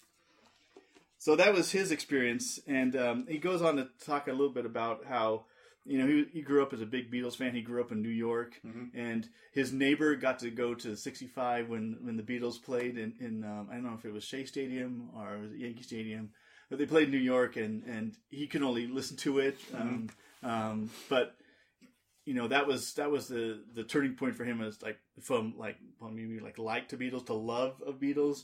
So 1.23 1.37
that 1.37 1.53
was 1.53 1.71
his 1.71 1.93
experience, 1.93 2.59
and 2.67 2.97
um, 2.97 3.27
he 3.29 3.37
goes 3.37 3.61
on 3.61 3.77
to 3.77 3.87
talk 4.03 4.27
a 4.27 4.31
little 4.33 4.49
bit 4.49 4.65
about 4.65 5.05
how 5.05 5.45
you 5.85 5.97
know 5.97 6.05
he, 6.05 6.25
he 6.33 6.41
grew 6.41 6.61
up 6.61 6.73
as 6.73 6.81
a 6.81 6.85
big 6.85 7.09
Beatles 7.09 7.37
fan. 7.37 7.55
He 7.55 7.61
grew 7.61 7.79
up 7.79 7.93
in 7.93 8.01
New 8.01 8.09
York, 8.09 8.59
and 8.93 9.29
his 9.53 9.71
neighbor 9.71 10.17
got 10.17 10.39
to 10.39 10.51
go 10.51 10.75
to 10.75 10.97
'65 10.97 11.69
when 11.69 11.97
when 12.01 12.17
the 12.17 12.23
Beatles 12.23 12.61
played 12.61 12.97
in, 12.97 13.13
in 13.21 13.45
um, 13.45 13.69
I 13.71 13.75
don't 13.75 13.85
know 13.85 13.93
if 13.97 14.03
it 14.03 14.11
was 14.11 14.25
Shea 14.25 14.43
Stadium 14.43 15.11
or 15.15 15.39
Yankee 15.55 15.83
Stadium, 15.83 16.31
but 16.69 16.77
they 16.77 16.85
played 16.85 17.05
in 17.05 17.11
New 17.11 17.19
York, 17.19 17.55
and 17.55 17.85
and 17.85 18.17
he 18.29 18.45
could 18.45 18.61
only 18.61 18.87
listen 18.87 19.15
to 19.15 19.39
it. 19.39 19.57
Um, 19.73 20.09
um, 20.43 20.89
but 21.07 21.37
you 22.25 22.33
know 22.33 22.49
that 22.49 22.67
was 22.67 22.95
that 22.95 23.09
was 23.09 23.29
the 23.29 23.63
the 23.73 23.85
turning 23.85 24.15
point 24.15 24.35
for 24.35 24.43
him 24.43 24.61
as 24.61 24.81
like 24.81 24.97
from 25.21 25.53
like 25.57 25.77
well, 26.01 26.11
maybe 26.11 26.41
like 26.41 26.57
like 26.57 26.89
to 26.89 26.97
Beatles 26.97 27.27
to 27.27 27.33
love 27.33 27.81
of 27.87 28.01
Beatles. 28.01 28.43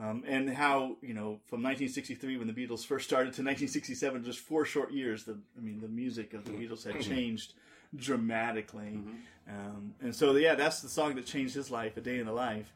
Um, 0.00 0.22
and 0.28 0.48
how 0.48 0.96
you 1.02 1.12
know 1.12 1.40
from 1.46 1.62
1963 1.62 2.36
when 2.36 2.46
the 2.46 2.52
Beatles 2.52 2.86
first 2.86 3.06
started 3.06 3.34
to 3.34 3.42
1967, 3.42 4.22
just 4.22 4.38
four 4.38 4.64
short 4.64 4.92
years. 4.92 5.24
The 5.24 5.36
I 5.56 5.60
mean 5.60 5.80
the 5.80 5.88
music 5.88 6.34
of 6.34 6.44
the 6.44 6.52
Beatles 6.52 6.84
had 6.84 7.02
changed 7.02 7.54
dramatically, 7.96 9.00
um, 9.48 9.94
and 10.00 10.14
so 10.14 10.36
yeah, 10.36 10.54
that's 10.54 10.82
the 10.82 10.88
song 10.88 11.16
that 11.16 11.26
changed 11.26 11.54
his 11.54 11.70
life, 11.70 11.96
"A 11.96 12.00
Day 12.00 12.20
in 12.20 12.26
the 12.26 12.32
Life," 12.32 12.72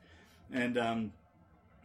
and 0.53 0.77
um, 0.77 1.13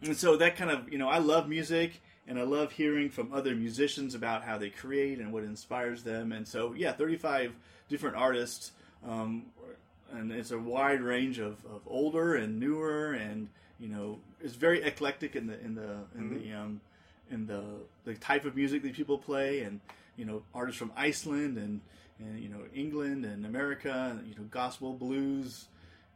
and 0.02 0.16
so 0.16 0.36
that 0.36 0.56
kind 0.56 0.72
of 0.72 0.92
you 0.92 0.98
know 0.98 1.08
I 1.08 1.18
love 1.18 1.48
music 1.48 2.00
and 2.26 2.38
I 2.38 2.42
love 2.42 2.72
hearing 2.72 3.08
from 3.08 3.32
other 3.32 3.54
musicians 3.54 4.14
about 4.14 4.42
how 4.42 4.58
they 4.58 4.68
create 4.70 5.18
and 5.18 5.32
what 5.32 5.44
inspires 5.44 6.02
them, 6.02 6.32
and 6.32 6.46
so 6.46 6.74
yeah, 6.74 6.92
35 6.92 7.54
different 7.88 8.16
artists. 8.16 8.72
And 10.12 10.32
it's 10.32 10.50
a 10.50 10.58
wide 10.58 11.02
range 11.02 11.38
of, 11.38 11.64
of 11.66 11.82
older 11.86 12.34
and 12.36 12.58
newer, 12.58 13.12
and 13.12 13.48
you 13.78 13.88
know, 13.88 14.18
it's 14.42 14.54
very 14.54 14.82
eclectic 14.82 15.36
in 15.36 15.46
the 15.46 15.60
in 15.60 15.74
the 15.74 15.96
in 16.16 16.30
the 16.30 16.52
um, 16.52 16.80
in 17.30 17.46
the 17.46 17.62
the 18.04 18.14
type 18.14 18.44
of 18.44 18.56
music 18.56 18.82
that 18.82 18.94
people 18.94 19.18
play, 19.18 19.60
and 19.60 19.80
you 20.16 20.24
know, 20.24 20.42
artists 20.54 20.78
from 20.78 20.92
Iceland 20.96 21.58
and 21.58 21.80
and 22.18 22.40
you 22.40 22.48
know 22.48 22.60
England 22.74 23.24
and 23.24 23.44
America, 23.44 24.16
and, 24.18 24.26
you 24.26 24.34
know, 24.34 24.44
gospel 24.50 24.92
blues, 24.92 25.66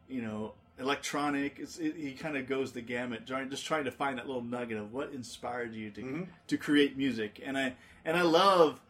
you 0.09 0.23
know, 0.23 0.55
electronic. 0.79 1.59
It's, 1.59 1.79
it, 1.79 1.97
he 1.97 2.13
kind 2.13 2.37
of 2.37 2.49
goes 2.49 2.73
the 2.73 2.81
gamut, 2.81 3.27
trying, 3.27 3.51
just 3.51 3.65
trying 3.65 3.85
to 3.85 3.91
find 3.91 4.19
that 4.19 4.27
little 4.27 4.43
nugget 4.43 4.79
of 4.79 4.93
what 4.93 5.13
inspired 5.13 5.75
you 5.75 5.91
to 5.91 6.03
to 6.49 6.57
create 6.57 6.97
music. 6.97 7.41
And 7.45 7.57
I 7.57 7.75
and 8.05 8.17
I 8.17 8.23
love 8.23 8.81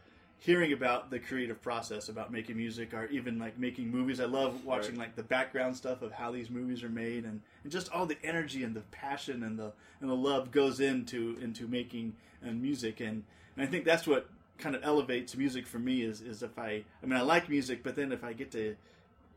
hearing 0.43 0.73
about 0.73 1.09
the 1.09 1.21
creative 1.21 1.63
process 1.63 2.09
about 2.09 2.33
making 2.33 2.57
music 2.57 2.93
or 2.93 3.07
even 3.07 3.39
like 3.39 3.57
making 3.61 3.89
movies. 3.89 4.19
I 4.19 4.25
love 4.25 4.65
watching 4.65 4.97
like 4.97 5.15
the 5.15 5.23
background 5.23 5.77
stuff 5.77 6.03
of 6.03 6.11
how 6.11 6.33
these 6.33 6.51
movies 6.51 6.83
are 6.83 6.89
made 6.89 7.25
and, 7.25 7.41
and 7.63 7.71
just 7.71 7.93
all 7.93 8.07
the 8.07 8.17
energy 8.25 8.65
and 8.65 8.75
the 8.75 8.81
passion 8.91 9.45
and 9.45 9.57
the 9.57 9.71
and 10.01 10.11
the 10.11 10.17
love 10.17 10.51
goes 10.51 10.81
into 10.81 11.39
into 11.41 11.69
making 11.69 12.15
and 12.43 12.61
music. 12.61 12.99
And, 12.99 13.23
and 13.57 13.65
I 13.65 13.67
think 13.67 13.85
that's 13.85 14.05
what 14.05 14.29
kind 14.59 14.75
of 14.75 14.83
elevates 14.83 15.37
music 15.37 15.65
for 15.65 15.79
me 15.79 16.03
is 16.03 16.21
is 16.21 16.43
if 16.43 16.59
I 16.59 16.83
I 17.03 17.07
mean 17.07 17.19
I 17.19 17.23
like 17.23 17.49
music 17.49 17.85
but 17.85 17.95
then 17.95 18.11
if 18.11 18.25
I 18.25 18.33
get 18.33 18.51
to 18.53 18.75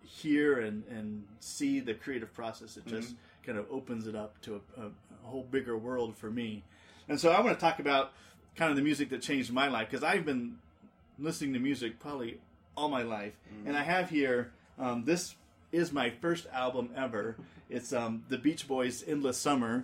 hear 0.02 0.60
and, 0.60 0.84
and 0.90 1.24
see 1.40 1.82
the 1.82 1.94
creative 1.94 2.34
process 2.34 2.78
it 2.78 2.88
just 2.88 3.10
mm-hmm. 3.10 3.46
kind 3.46 3.60
of 3.60 3.68
opens 3.70 4.08
it 4.08 4.16
up 4.16 4.42
to 4.42 4.56
a, 4.56 4.82
a, 4.82 4.86
a 4.88 5.28
whole 5.28 5.44
bigger 5.44 5.78
world 5.78 6.18
for 6.18 6.32
me. 6.32 6.64
And 7.08 7.20
so 7.20 7.32
I 7.32 7.42
want 7.42 7.56
to 7.56 7.62
talk 7.64 7.78
about 7.78 8.12
kind 8.56 8.72
of 8.72 8.76
the 8.76 8.82
music 8.82 9.10
that 9.10 9.22
changed 9.22 9.54
my 9.54 9.68
life 9.68 9.92
because 9.92 10.04
I've 10.04 10.26
been 10.26 10.58
listening 11.20 11.54
to 11.54 11.60
music 11.60 12.00
probably 12.00 12.40
all 12.76 12.90
my 12.90 13.04
life, 13.04 13.34
and 13.66 13.76
I 13.78 13.84
have 13.84 14.10
here 14.10 14.52
um, 14.78 15.06
this 15.06 15.36
is 15.72 15.92
my 15.92 16.10
first 16.10 16.48
album 16.54 16.90
ever. 16.96 17.36
It's 17.70 17.94
um, 17.94 18.24
the 18.30 18.38
Beach 18.38 18.68
Boys' 18.68 19.04
"Endless 19.06 19.38
Summer." 19.38 19.84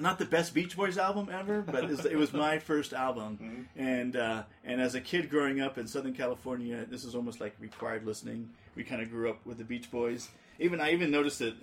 Not 0.00 0.20
the 0.20 0.26
best 0.26 0.54
Beach 0.54 0.76
Boys 0.76 0.96
album 0.96 1.28
ever, 1.32 1.60
but 1.60 1.90
it 2.06 2.16
was 2.16 2.32
my 2.32 2.60
first 2.60 2.92
album, 2.92 3.68
and 3.76 4.14
uh, 4.14 4.44
and 4.64 4.80
as 4.80 4.94
a 4.94 5.00
kid 5.00 5.28
growing 5.28 5.60
up 5.60 5.76
in 5.76 5.88
Southern 5.88 6.14
California, 6.14 6.86
this 6.88 7.04
is 7.04 7.16
almost 7.16 7.40
like 7.40 7.54
required 7.58 8.06
listening. 8.06 8.48
We 8.76 8.84
kind 8.84 9.02
of 9.02 9.10
grew 9.10 9.28
up 9.28 9.44
with 9.44 9.58
the 9.58 9.64
Beach 9.64 9.90
Boys. 9.90 10.28
Even 10.60 10.80
I 10.80 10.92
even 10.92 11.10
noticed 11.10 11.40
it 11.40 11.54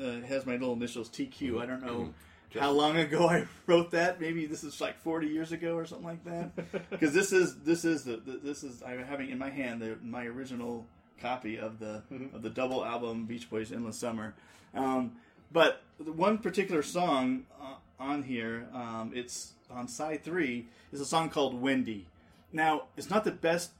uh, 0.00 0.20
has 0.26 0.46
my 0.46 0.52
little 0.52 0.74
initials 0.74 1.08
TQ. 1.08 1.60
I 1.60 1.66
don't 1.66 1.82
know 1.84 2.14
how 2.58 2.70
long 2.70 2.96
ago 2.96 3.28
I 3.28 3.46
wrote 3.66 3.90
that. 3.92 4.20
Maybe 4.20 4.46
this 4.46 4.64
is 4.64 4.80
like 4.80 5.00
40 5.00 5.28
years 5.28 5.52
ago 5.52 5.74
or 5.74 5.86
something 5.86 6.06
like 6.06 6.24
that. 6.24 6.50
Because 6.90 7.12
this 7.12 7.32
is 7.32 7.56
this 7.60 7.84
is 7.84 8.04
the, 8.04 8.16
the 8.16 8.38
this 8.42 8.62
is 8.62 8.82
I'm 8.82 9.02
having 9.04 9.30
in 9.30 9.38
my 9.38 9.50
hand 9.50 9.80
the, 9.80 9.96
my 10.02 10.24
original 10.26 10.86
copy 11.20 11.58
of 11.58 11.78
the 11.78 12.02
of 12.34 12.42
the 12.42 12.50
double 12.50 12.84
album 12.84 13.26
Beach 13.26 13.48
Boys 13.50 13.72
Endless 13.72 13.98
Summer. 13.98 14.34
Um, 14.74 15.12
but 15.52 15.82
the 15.98 16.12
one 16.12 16.38
particular 16.38 16.82
song 16.82 17.44
uh, 17.60 17.76
on 18.00 18.22
here, 18.24 18.66
um, 18.74 19.12
it's 19.14 19.52
on 19.70 19.88
side 19.88 20.24
three, 20.24 20.66
is 20.92 21.00
a 21.00 21.06
song 21.06 21.30
called 21.30 21.60
Wendy. 21.60 22.06
Now 22.52 22.84
it's 22.96 23.10
not 23.10 23.24
the 23.24 23.30
best 23.30 23.70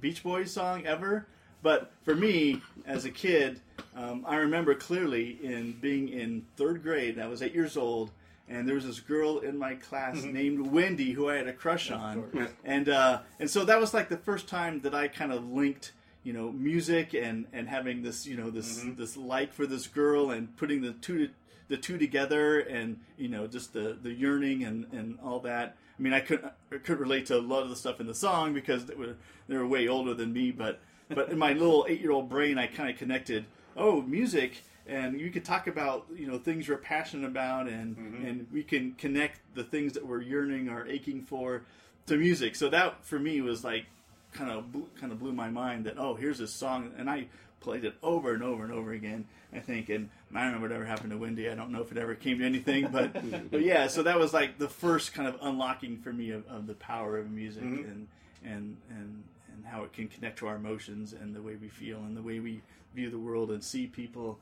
Beach 0.00 0.22
Boys 0.22 0.52
song 0.52 0.86
ever, 0.86 1.26
but 1.62 1.92
for 2.04 2.14
me, 2.14 2.60
as 2.86 3.04
a 3.04 3.10
kid, 3.10 3.60
um, 3.96 4.24
I 4.26 4.36
remember 4.36 4.74
clearly 4.74 5.38
in 5.42 5.72
being 5.80 6.08
in 6.08 6.44
third 6.56 6.82
grade. 6.82 7.18
I 7.18 7.26
was 7.28 7.42
eight 7.42 7.54
years 7.54 7.76
old, 7.76 8.10
and 8.48 8.66
there 8.66 8.74
was 8.74 8.86
this 8.86 9.00
girl 9.00 9.38
in 9.38 9.56
my 9.58 9.74
class 9.74 10.22
named 10.24 10.66
Wendy 10.72 11.12
who 11.12 11.28
I 11.28 11.36
had 11.36 11.46
a 11.48 11.52
crush 11.52 11.90
on, 11.90 12.48
and 12.64 12.88
uh, 12.88 13.20
and 13.38 13.48
so 13.48 13.64
that 13.64 13.78
was 13.80 13.94
like 13.94 14.08
the 14.08 14.16
first 14.16 14.48
time 14.48 14.80
that 14.80 14.94
I 14.94 15.08
kind 15.08 15.32
of 15.32 15.44
linked, 15.50 15.92
you 16.24 16.32
know, 16.32 16.50
music 16.52 17.14
and 17.14 17.46
and 17.52 17.68
having 17.68 18.02
this, 18.02 18.26
you 18.26 18.36
know, 18.36 18.50
this 18.50 18.82
this 18.96 19.16
like 19.16 19.52
for 19.52 19.66
this 19.66 19.86
girl 19.86 20.30
and 20.30 20.56
putting 20.56 20.82
the 20.82 20.92
two 20.92 21.28
the 21.68 21.76
two 21.76 21.96
together, 21.96 22.60
and 22.60 22.98
you 23.16 23.28
know, 23.28 23.46
just 23.46 23.72
the 23.72 23.96
the 24.02 24.12
yearning 24.12 24.64
and 24.64 24.86
and 24.92 25.18
all 25.22 25.40
that. 25.40 25.76
I 25.98 26.02
mean, 26.02 26.12
I 26.12 26.20
could 26.20 26.42
I 26.72 26.78
could 26.78 26.98
relate 26.98 27.26
to 27.26 27.36
a 27.36 27.40
lot 27.40 27.62
of 27.62 27.68
the 27.68 27.76
stuff 27.76 28.00
in 28.00 28.06
the 28.06 28.14
song 28.14 28.52
because 28.52 28.86
they 28.86 28.94
were 28.94 29.16
they 29.48 29.56
were 29.56 29.66
way 29.66 29.86
older 29.86 30.14
than 30.14 30.32
me, 30.32 30.50
but 30.50 30.80
but 31.14 31.30
in 31.30 31.38
my 31.38 31.52
little 31.52 31.86
eight 31.88 32.00
year 32.00 32.12
old 32.12 32.28
brain, 32.28 32.58
I 32.58 32.66
kind 32.66 32.90
of 32.90 32.96
connected. 32.96 33.44
Oh, 33.76 34.02
music, 34.02 34.62
and 34.86 35.20
you 35.20 35.30
could 35.30 35.44
talk 35.44 35.66
about 35.66 36.06
you 36.14 36.26
know 36.26 36.38
things 36.38 36.68
you're 36.68 36.78
passionate 36.78 37.26
about, 37.26 37.68
and 37.68 37.96
mm-hmm. 37.96 38.26
and 38.26 38.46
we 38.52 38.62
can 38.62 38.92
connect 38.92 39.40
the 39.54 39.64
things 39.64 39.92
that 39.94 40.06
we're 40.06 40.22
yearning 40.22 40.68
or 40.68 40.86
aching 40.86 41.22
for 41.22 41.62
to 42.06 42.16
music. 42.16 42.56
So 42.56 42.68
that 42.70 43.04
for 43.04 43.18
me 43.18 43.40
was 43.40 43.64
like 43.64 43.86
kind 44.32 44.50
of 44.50 44.64
kind 44.98 45.12
of 45.12 45.18
blew 45.18 45.32
my 45.32 45.50
mind 45.50 45.86
that 45.86 45.98
oh 45.98 46.14
here's 46.14 46.38
this 46.38 46.52
song, 46.52 46.92
and 46.96 47.08
I 47.08 47.26
played 47.60 47.84
it 47.84 47.94
over 48.02 48.34
and 48.34 48.42
over 48.42 48.64
and 48.64 48.72
over 48.72 48.92
again. 48.92 49.26
I 49.54 49.60
think, 49.60 49.90
and 49.90 50.08
I 50.34 50.44
don't 50.44 50.54
know 50.54 50.60
whatever 50.60 50.84
happened 50.84 51.10
to 51.10 51.18
Wendy. 51.18 51.48
I 51.48 51.54
don't 51.54 51.70
know 51.70 51.82
if 51.82 51.92
it 51.92 51.98
ever 51.98 52.14
came 52.14 52.38
to 52.38 52.44
anything, 52.44 52.88
but 52.90 53.12
but 53.50 53.62
yeah. 53.62 53.86
So 53.86 54.02
that 54.02 54.18
was 54.18 54.32
like 54.32 54.58
the 54.58 54.68
first 54.68 55.14
kind 55.14 55.28
of 55.28 55.36
unlocking 55.42 55.98
for 55.98 56.12
me 56.12 56.30
of, 56.30 56.46
of 56.48 56.66
the 56.66 56.74
power 56.74 57.18
of 57.18 57.30
music 57.30 57.62
mm-hmm. 57.62 57.90
and 57.90 58.08
and 58.44 58.76
and 58.90 59.24
and 59.54 59.64
how 59.64 59.84
it 59.84 59.92
can 59.92 60.08
connect 60.08 60.38
to 60.38 60.46
our 60.46 60.56
emotions 60.56 61.12
and 61.12 61.34
the 61.34 61.42
way 61.42 61.56
we 61.56 61.68
feel 61.68 61.98
and 61.98 62.16
the 62.16 62.22
way 62.22 62.40
we 62.40 62.62
view 62.94 63.10
the 63.10 63.18
world 63.18 63.50
and 63.50 63.62
see 63.62 63.86
people. 63.86 64.38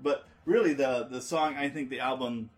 But 0.00 0.26
really, 0.44 0.74
the 0.74 1.06
the 1.10 1.20
song 1.20 1.56
I 1.56 1.68
think 1.68 1.90
the 1.90 2.00
album 2.00 2.50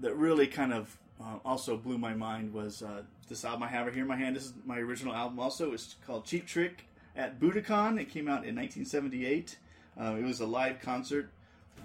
that 0.00 0.14
really 0.14 0.46
kind 0.46 0.72
of 0.72 0.96
uh, 1.20 1.38
also 1.44 1.76
blew 1.76 1.98
my 1.98 2.14
mind 2.14 2.52
was 2.52 2.82
uh, 2.82 3.02
this 3.28 3.44
album 3.44 3.62
I 3.62 3.68
have 3.68 3.86
right 3.86 3.94
here 3.94 4.02
in 4.02 4.08
my 4.08 4.16
hand. 4.16 4.36
This 4.36 4.44
is 4.44 4.54
my 4.64 4.78
original 4.78 5.14
album. 5.14 5.38
Also, 5.40 5.72
it's 5.72 5.96
called 6.06 6.24
Cheap 6.24 6.46
Trick 6.46 6.86
at 7.16 7.40
Budokan. 7.40 8.00
It 8.00 8.10
came 8.10 8.28
out 8.28 8.44
in 8.44 8.54
1978. 8.54 9.58
Um, 9.98 10.18
it 10.18 10.24
was 10.24 10.40
a 10.40 10.46
live 10.46 10.80
concert. 10.80 11.30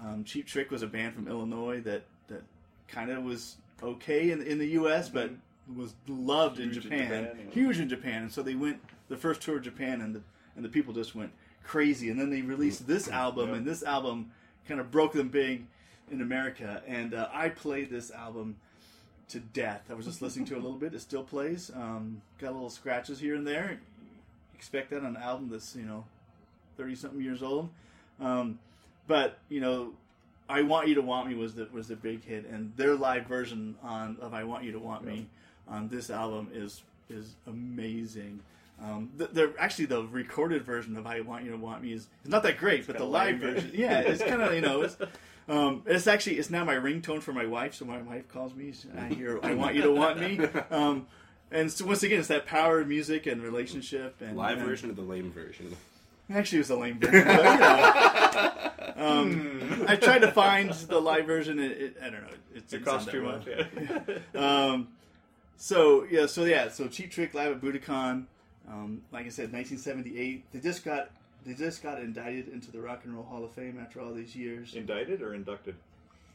Um, 0.04 0.24
Cheap 0.24 0.46
Trick 0.46 0.70
was 0.70 0.82
a 0.82 0.86
band 0.86 1.14
from 1.14 1.28
Illinois 1.28 1.80
that 1.80 2.02
that 2.28 2.42
kind 2.88 3.10
of 3.10 3.24
was 3.24 3.56
okay 3.82 4.30
in 4.30 4.42
in 4.42 4.58
the 4.58 4.68
U.S., 4.68 5.08
but 5.08 5.30
was 5.76 5.94
loved 6.08 6.58
in 6.58 6.70
Huge 6.70 6.76
in 6.76 6.82
Japan, 6.82 7.08
Japan, 7.08 7.38
yeah. 7.46 7.50
huge 7.52 7.80
in 7.80 7.88
Japan. 7.88 8.22
And 8.22 8.32
so 8.32 8.42
they 8.42 8.54
went 8.54 8.80
the 9.08 9.16
first 9.16 9.40
tour 9.42 9.56
of 9.58 9.62
Japan, 9.62 10.00
and 10.00 10.14
the 10.14 10.22
and 10.56 10.64
the 10.64 10.68
people 10.68 10.92
just 10.92 11.14
went 11.14 11.32
crazy. 11.64 12.10
And 12.10 12.18
then 12.20 12.30
they 12.30 12.42
released 12.42 12.86
this 12.86 13.08
album, 13.08 13.50
Yeah. 13.50 13.56
and 13.56 13.66
this 13.66 13.82
album 13.82 14.32
kind 14.68 14.80
of 14.80 14.90
broke 14.90 15.12
them 15.12 15.28
big 15.28 15.66
in 16.10 16.20
America. 16.20 16.82
And 16.86 17.14
uh, 17.14 17.28
I 17.32 17.48
played 17.48 17.90
this 17.90 18.10
album 18.10 18.56
to 19.28 19.40
death. 19.40 19.82
I 19.90 19.94
was 19.94 20.04
just 20.04 20.20
listening 20.20 20.44
to 20.46 20.54
it 20.54 20.58
a 20.58 20.60
little 20.62 20.76
bit. 20.78 20.94
It 20.94 21.00
still 21.00 21.22
plays. 21.22 21.70
Um, 21.74 22.20
got 22.38 22.50
a 22.50 22.52
little 22.52 22.68
scratches 22.70 23.18
here 23.20 23.34
and 23.34 23.46
there. 23.46 23.80
Expect 24.54 24.90
that 24.90 24.98
on 24.98 25.16
an 25.16 25.16
album 25.16 25.48
that's 25.50 25.74
you 25.74 25.84
know 25.84 26.04
thirty 26.76 26.94
something 26.94 27.20
years 27.20 27.42
old. 27.42 27.70
Um, 28.20 28.58
but 29.06 29.38
you 29.48 29.60
know, 29.60 29.92
I 30.48 30.62
want 30.62 30.88
you 30.88 30.94
to 30.96 31.02
want 31.02 31.28
me 31.28 31.34
was 31.34 31.54
the 31.54 31.68
was 31.72 31.88
the 31.88 31.96
big 31.96 32.24
hit, 32.24 32.46
and 32.46 32.72
their 32.76 32.94
live 32.94 33.26
version 33.26 33.76
on 33.82 34.18
of 34.20 34.34
I 34.34 34.44
want 34.44 34.64
you 34.64 34.72
to 34.72 34.78
want 34.78 35.04
me 35.04 35.26
on 35.68 35.88
this 35.88 36.10
album 36.10 36.48
is 36.52 36.82
is 37.08 37.34
amazing. 37.46 38.40
Um, 38.82 39.10
the, 39.16 39.26
the 39.26 39.54
actually 39.58 39.84
the 39.86 40.02
recorded 40.04 40.64
version 40.64 40.96
of 40.96 41.06
I 41.06 41.20
want 41.20 41.44
you 41.44 41.50
to 41.52 41.56
want 41.56 41.82
me 41.82 41.92
is, 41.92 42.08
is 42.24 42.30
not 42.30 42.42
that 42.42 42.58
great, 42.58 42.86
but 42.86 42.98
the 42.98 43.04
live 43.04 43.38
version, 43.38 43.70
yeah, 43.74 44.00
it's 44.00 44.22
kind 44.22 44.42
of 44.42 44.54
you 44.54 44.60
know. 44.60 44.82
It's, 44.82 44.96
um, 45.48 45.82
it's 45.86 46.06
actually 46.06 46.38
it's 46.38 46.50
now 46.50 46.64
my 46.64 46.74
ringtone 46.74 47.22
for 47.22 47.32
my 47.32 47.46
wife. 47.46 47.74
So 47.74 47.84
my 47.84 48.00
wife 48.02 48.28
calls 48.28 48.54
me. 48.54 48.72
I 48.98 49.06
hear 49.08 49.38
"I 49.42 49.54
want 49.54 49.74
you 49.76 49.82
to 49.82 49.92
want 49.92 50.18
me," 50.20 50.40
um, 50.70 51.06
and 51.50 51.70
so 51.70 51.84
once 51.86 52.02
again, 52.02 52.18
it's 52.18 52.28
that 52.28 52.46
power 52.46 52.80
of 52.80 52.88
music 52.88 53.26
and 53.26 53.42
relationship 53.42 54.16
and 54.20 54.36
Live 54.36 54.58
and- 54.58 54.66
version 54.66 54.90
of 54.90 54.96
the 54.96 55.02
lame 55.02 55.30
version? 55.30 55.76
Actually, 56.32 56.58
it 56.58 56.60
was 56.60 56.70
a 56.70 56.76
lame 56.76 56.98
version. 56.98 57.24
But, 57.26 57.44
you 57.44 58.94
know, 58.96 58.96
um, 58.96 59.84
I 59.86 59.96
tried 59.96 60.20
to 60.20 60.30
find 60.32 60.70
the 60.72 61.00
live 61.00 61.26
version. 61.26 61.58
It, 61.58 61.72
it, 61.72 61.96
I 62.00 62.04
don't 62.10 62.22
know. 62.22 62.28
It, 62.54 62.58
It 62.58 62.68
didn't 62.70 63.06
too 63.06 63.22
much. 63.22 63.46
well. 63.46 63.66
Yeah. 64.34 64.70
Um, 64.72 64.88
so 65.62 66.04
yeah, 66.10 66.26
so 66.26 66.44
yeah, 66.44 66.68
so 66.70 66.88
Cheap 66.88 67.12
Trick 67.12 67.34
live 67.34 67.52
at 67.52 67.60
Budokan. 67.60 68.24
Um, 68.68 69.02
like 69.12 69.26
I 69.26 69.28
said, 69.28 69.52
1978. 69.52 70.44
They 70.52 70.58
just 70.58 70.84
got 70.84 71.10
they 71.46 71.54
just 71.54 71.84
got 71.84 72.00
indicted 72.00 72.48
into 72.48 72.72
the 72.72 72.80
Rock 72.80 73.02
and 73.04 73.14
Roll 73.14 73.22
Hall 73.22 73.44
of 73.44 73.52
Fame 73.52 73.78
after 73.80 74.00
all 74.00 74.12
these 74.12 74.34
years. 74.34 74.74
Indicted 74.74 75.22
or 75.22 75.34
inducted? 75.34 75.76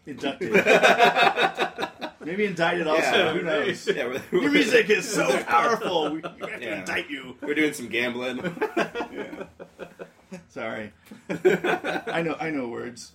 Inducted. 0.06 0.54
Maybe 2.22 2.46
indicted 2.46 2.88
also. 2.88 3.02
Yeah. 3.02 3.34
Who 3.34 3.42
knows? 3.42 3.86
Yeah, 3.94 4.06
we're- 4.08 4.22
Your 4.32 4.50
music 4.52 4.90
is 4.90 5.06
so 5.10 5.44
powerful. 5.44 6.12
We, 6.12 6.22
we 6.42 6.50
have 6.50 6.62
to 6.62 6.78
indict 6.80 7.10
you. 7.10 7.36
We're 7.42 7.54
doing 7.54 7.74
some 7.74 7.88
gambling. 7.90 8.40
Sorry. 10.50 10.94
I 11.30 12.22
know 12.22 12.38
I 12.40 12.50
know 12.50 12.70
words. 12.70 13.12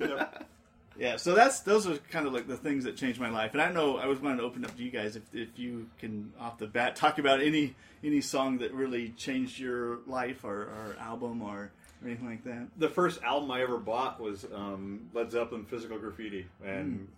Yeah, 0.99 1.17
so 1.17 1.35
that's 1.35 1.61
those 1.61 1.87
are 1.87 1.97
kind 2.11 2.27
of 2.27 2.33
like 2.33 2.47
the 2.47 2.57
things 2.57 2.85
that 2.85 2.97
changed 2.97 3.19
my 3.21 3.31
life. 3.31 3.53
And 3.53 3.63
I 3.63 3.73
know 3.73 3.97
I 3.97 4.07
was 4.07 4.21
wanting 4.21 4.39
to 4.39 4.45
open 4.45 4.65
up 4.65 4.77
to 4.77 4.83
you 4.83 4.91
guys 4.91 5.17
if, 5.17 5.23
if 5.33 5.59
you 5.59 5.89
can 5.99 6.33
off 6.39 6.59
the 6.59 6.67
bat 6.67 6.97
talk 6.97 7.19
about 7.19 7.41
any 7.43 7.75
any 8.05 8.21
song 8.21 8.59
that 8.59 8.73
really 8.75 9.11
changed 9.11 9.59
your 9.59 9.99
life 10.07 10.45
or, 10.45 10.63
or 10.63 10.97
album 11.01 11.41
or 11.43 11.71
anything 12.05 12.27
like 12.29 12.45
that. 12.45 12.67
the 12.77 12.89
first 12.89 13.23
album 13.23 13.51
I 13.53 13.63
ever 13.63 13.79
bought 13.79 14.21
was 14.21 14.45
um, 14.55 15.09
Led 15.15 15.31
Zeppelin 15.31 15.65
Physical 15.65 15.99
Graffiti, 15.99 16.47
and 16.65 17.09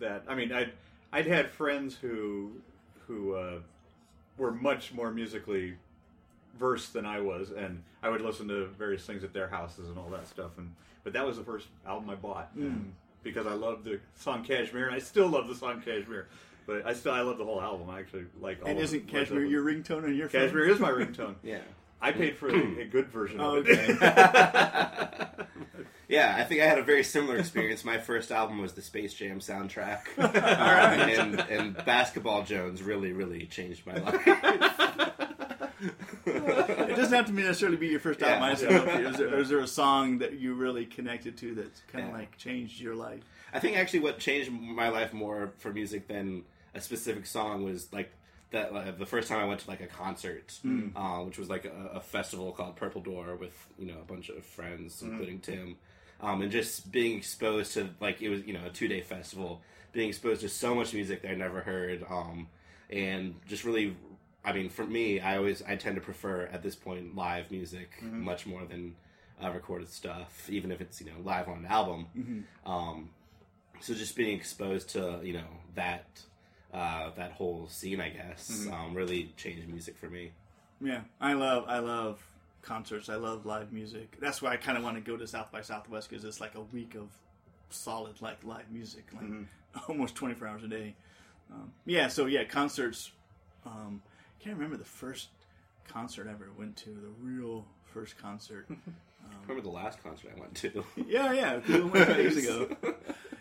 that 0.00 0.24
I 0.26 0.34
mean 0.34 0.50
I'd 0.52 0.72
I'd 1.12 1.26
had 1.26 1.50
friends 1.50 1.96
who 2.00 2.52
who 3.06 3.34
uh, 3.34 3.58
were 4.38 4.50
much 4.52 4.92
more 4.92 5.10
musically 5.12 5.74
versed 6.58 6.92
than 6.94 7.06
I 7.06 7.20
was, 7.20 7.50
and 7.50 7.82
I 8.02 8.08
would 8.08 8.20
listen 8.22 8.48
to 8.48 8.66
various 8.78 9.04
things 9.04 9.22
at 9.24 9.32
their 9.32 9.48
houses 9.48 9.88
and 9.88 9.98
all 9.98 10.08
that 10.10 10.26
stuff. 10.26 10.52
And 10.58 10.74
but 11.04 11.12
that 11.12 11.26
was 11.26 11.36
the 11.36 11.44
first 11.44 11.66
album 11.86 12.10
I 12.10 12.14
bought 12.16 12.56
Mm. 12.56 12.62
and 12.62 12.92
because 13.22 13.46
I 13.46 13.52
love 13.54 13.84
the 13.84 14.00
song 14.16 14.44
Kashmir, 14.44 14.86
and 14.86 14.94
I 14.94 14.98
still 14.98 15.28
love 15.28 15.48
the 15.48 15.54
song 15.54 15.82
Kashmir. 15.84 16.28
But 16.66 16.86
I 16.86 16.92
still 16.94 17.12
I 17.12 17.20
love 17.22 17.38
the 17.38 17.44
whole 17.44 17.60
album. 17.60 17.88
I 17.90 17.98
actually 18.00 18.26
like. 18.40 18.60
All 18.62 18.68
and 18.68 18.78
isn't 18.78 18.98
Led 19.00 19.08
Kashmir 19.08 19.24
Zeppelin. 19.46 19.50
your 19.50 19.64
ringtone 19.64 20.04
on 20.04 20.14
your 20.14 20.28
phone? 20.28 20.42
Kashmir 20.42 20.68
is 20.68 20.78
my 20.80 20.90
ringtone. 20.90 21.34
Yeah. 21.42 21.60
I 22.02 22.12
paid 22.12 22.36
for 22.38 22.48
a, 22.48 22.80
a 22.80 22.84
good 22.86 23.08
version 23.08 23.40
Oh, 23.42 23.56
of 23.56 23.68
it. 23.68 23.90
okay. 24.02 25.26
Yeah, 26.08 26.34
I 26.36 26.42
think 26.42 26.60
I 26.60 26.66
had 26.66 26.78
a 26.78 26.82
very 26.82 27.04
similar 27.04 27.36
experience. 27.36 27.84
My 27.84 27.98
first 27.98 28.32
album 28.32 28.60
was 28.60 28.72
the 28.72 28.82
Space 28.82 29.14
Jam 29.14 29.38
soundtrack, 29.38 30.00
Um, 30.18 30.30
and, 30.34 31.38
and 31.48 31.76
Basketball 31.84 32.42
Jones 32.42 32.82
really, 32.82 33.12
really 33.12 33.46
changed 33.46 33.86
my 33.86 33.94
life. 33.94 34.26
It 37.12 37.16
doesn't 37.16 37.26
have 37.26 37.36
to 37.36 37.42
necessarily 37.46 37.76
be 37.76 37.88
your 37.88 38.00
first 38.00 38.22
album. 38.22 38.40
Yeah. 38.42 38.46
I 38.46 38.50
just 38.50 38.62
know 38.64 38.76
if 38.92 39.12
is, 39.12 39.16
there, 39.18 39.38
is 39.38 39.48
there 39.48 39.58
a 39.60 39.66
song 39.66 40.18
that 40.18 40.34
you 40.38 40.54
really 40.54 40.86
connected 40.86 41.36
to 41.38 41.54
that's 41.54 41.80
kind 41.92 42.04
of 42.04 42.10
Yeah. 42.10 42.16
like 42.18 42.36
changed 42.36 42.80
your 42.80 42.94
life? 42.94 43.22
I 43.52 43.58
think 43.58 43.76
actually 43.76 44.00
what 44.00 44.18
changed 44.18 44.50
my 44.52 44.88
life 44.88 45.12
more 45.12 45.52
for 45.58 45.72
music 45.72 46.06
than 46.08 46.44
a 46.74 46.80
specific 46.80 47.26
song 47.26 47.64
was 47.64 47.92
like 47.92 48.12
that. 48.52 48.72
Uh, 48.72 48.92
the 48.96 49.06
first 49.06 49.28
time 49.28 49.38
I 49.40 49.44
went 49.44 49.60
to 49.60 49.68
like 49.68 49.80
a 49.80 49.86
concert, 49.88 50.58
uh, 50.96 51.18
which 51.18 51.38
was 51.38 51.48
like 51.48 51.64
a, 51.64 51.96
a 51.96 52.00
festival 52.00 52.52
called 52.52 52.76
Purple 52.76 53.00
Door 53.00 53.36
with 53.36 53.54
you 53.78 53.86
know 53.86 53.98
a 54.00 54.04
bunch 54.04 54.28
of 54.28 54.44
friends, 54.44 55.02
including 55.02 55.40
Tim, 55.40 55.76
um, 56.20 56.42
and 56.42 56.52
just 56.52 56.92
being 56.92 57.16
exposed 57.18 57.72
to 57.74 57.90
like 58.00 58.22
it 58.22 58.28
was 58.28 58.44
you 58.46 58.52
know 58.52 58.64
a 58.66 58.70
two 58.70 58.86
day 58.86 59.00
festival, 59.00 59.62
being 59.92 60.08
exposed 60.08 60.42
to 60.42 60.48
so 60.48 60.74
much 60.74 60.94
music 60.94 61.22
that 61.22 61.32
I 61.32 61.34
never 61.34 61.60
heard, 61.60 62.04
um, 62.08 62.46
and 62.88 63.34
just 63.48 63.64
really. 63.64 63.96
I 64.44 64.52
mean, 64.52 64.68
for 64.70 64.86
me, 64.86 65.20
I 65.20 65.36
always 65.36 65.62
I 65.62 65.76
tend 65.76 65.96
to 65.96 66.00
prefer 66.00 66.48
at 66.52 66.62
this 66.62 66.74
point 66.74 67.14
live 67.14 67.50
music 67.50 67.90
much 68.24 68.46
more 68.46 68.64
than 68.64 68.96
uh, 69.42 69.50
recorded 69.50 69.88
stuff, 69.88 70.48
even 70.48 70.70
if 70.72 70.80
it's 70.80 71.00
you 71.00 71.06
know 71.06 71.16
live 71.22 71.48
on 71.48 71.58
an 71.58 71.66
album. 71.66 72.06
Um, 72.66 73.10
so 73.80 73.94
just 73.94 74.16
being 74.16 74.36
exposed 74.36 74.90
to 74.90 75.20
you 75.22 75.34
know 75.34 75.48
that 75.74 76.06
uh, 76.72 77.10
that 77.16 77.32
whole 77.32 77.66
scene, 77.68 78.00
I 78.00 78.10
guess, 78.10 78.66
um, 78.72 78.94
really 78.94 79.32
changed 79.36 79.68
music 79.68 79.96
for 79.98 80.08
me. 80.08 80.32
Yeah, 80.80 81.00
I 81.20 81.34
love 81.34 81.64
I 81.68 81.78
love 81.80 82.22
concerts. 82.62 83.08
I 83.08 83.16
love 83.16 83.44
live 83.46 83.72
music. 83.72 84.16
That's 84.20 84.40
why 84.40 84.52
I 84.52 84.56
kind 84.56 84.78
of 84.78 84.84
want 84.84 84.96
to 84.96 85.02
go 85.02 85.16
to 85.16 85.26
South 85.26 85.50
by 85.52 85.62
Southwest 85.62 86.08
because 86.08 86.24
it's 86.24 86.40
like 86.40 86.54
a 86.54 86.60
week 86.60 86.94
of 86.94 87.08
solid 87.70 88.20
like 88.22 88.42
live 88.44 88.70
music, 88.70 89.04
like 89.14 89.30
almost 89.88 90.14
twenty 90.14 90.34
four 90.34 90.48
hours 90.48 90.64
a 90.64 90.68
day. 90.68 90.94
Um, 91.52 91.72
yeah, 91.84 92.08
so 92.08 92.26
yeah, 92.26 92.44
concerts. 92.44 93.10
Um, 93.66 94.00
can't 94.42 94.56
remember 94.56 94.76
the 94.76 94.84
first 94.84 95.28
concert 95.88 96.26
I 96.28 96.32
ever 96.32 96.48
went 96.58 96.76
to. 96.78 96.90
The 96.90 97.10
real 97.20 97.64
first 97.84 98.16
concert. 98.18 98.66
i 98.70 98.74
remember 99.46 99.62
the 99.62 99.74
last 99.74 100.02
concert 100.02 100.32
I 100.36 100.40
went 100.40 100.54
to. 100.56 100.84
Yeah, 101.06 101.32
yeah, 101.32 101.60
we 101.68 101.82
went 101.82 102.08
two 102.08 102.22
years 102.22 102.36
ago. 102.36 102.68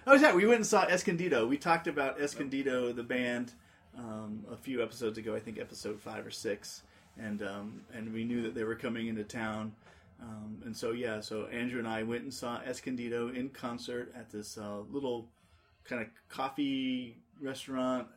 Oh, 0.07 0.15
yeah, 0.15 0.33
we 0.33 0.47
went 0.47 0.55
and 0.55 0.65
saw 0.65 0.85
Escondido. 0.85 1.45
We 1.45 1.57
talked 1.57 1.85
about 1.85 2.19
Escondido, 2.19 2.91
the 2.91 3.03
band, 3.03 3.51
um, 3.95 4.43
a 4.51 4.55
few 4.55 4.81
episodes 4.81 5.19
ago. 5.19 5.35
I 5.35 5.39
think 5.39 5.59
episode 5.59 5.99
five 5.99 6.25
or 6.25 6.31
six, 6.31 6.81
and 7.15 7.43
um, 7.43 7.81
and 7.93 8.11
we 8.11 8.23
knew 8.23 8.41
that 8.41 8.55
they 8.55 8.63
were 8.63 8.73
coming 8.73 9.05
into 9.05 9.23
town. 9.23 9.71
Um, 10.19 10.63
and 10.65 10.75
so 10.75 10.93
yeah, 10.93 11.19
so 11.19 11.45
Andrew 11.47 11.77
and 11.77 11.87
I 11.87 12.01
went 12.01 12.23
and 12.23 12.33
saw 12.33 12.59
Escondido 12.61 13.27
in 13.27 13.49
concert 13.49 14.11
at 14.15 14.31
this 14.31 14.57
uh, 14.57 14.79
little 14.89 15.27
kind 15.83 16.01
of 16.01 16.07
coffee 16.27 17.15
restaurant 17.39 18.07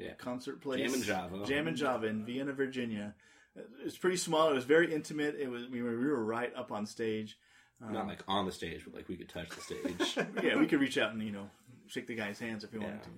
yeah, 0.00 0.14
concert 0.14 0.60
place. 0.60 0.80
Jammin 0.80 1.02
Java. 1.02 1.44
Jammin 1.46 1.76
Java 1.76 2.06
in 2.06 2.24
Vienna, 2.24 2.52
Virginia. 2.52 3.14
It's 3.84 3.98
pretty 3.98 4.16
small. 4.16 4.50
It 4.50 4.54
was 4.54 4.64
very 4.64 4.92
intimate. 4.94 5.36
It 5.38 5.48
was 5.50 5.68
we 5.68 5.82
were 5.82 5.98
we 5.98 6.06
were 6.06 6.24
right 6.24 6.52
up 6.56 6.72
on 6.72 6.86
stage. 6.86 7.36
not 7.80 8.06
like 8.06 8.20
on 8.28 8.46
the 8.46 8.52
stage, 8.52 8.82
but 8.84 8.94
like 8.94 9.08
we 9.08 9.16
could 9.16 9.28
touch 9.28 9.48
the 9.50 9.60
stage. 9.60 10.26
yeah, 10.42 10.56
we 10.56 10.66
could 10.66 10.80
reach 10.80 10.98
out 10.98 11.12
and 11.12 11.22
you 11.22 11.32
know 11.32 11.48
shake 11.86 12.06
the 12.06 12.14
guy's 12.14 12.38
hands 12.38 12.62
if 12.64 12.72
we 12.72 12.78
wanted 12.78 12.94
Yeah. 12.98 13.02
to, 13.02 13.08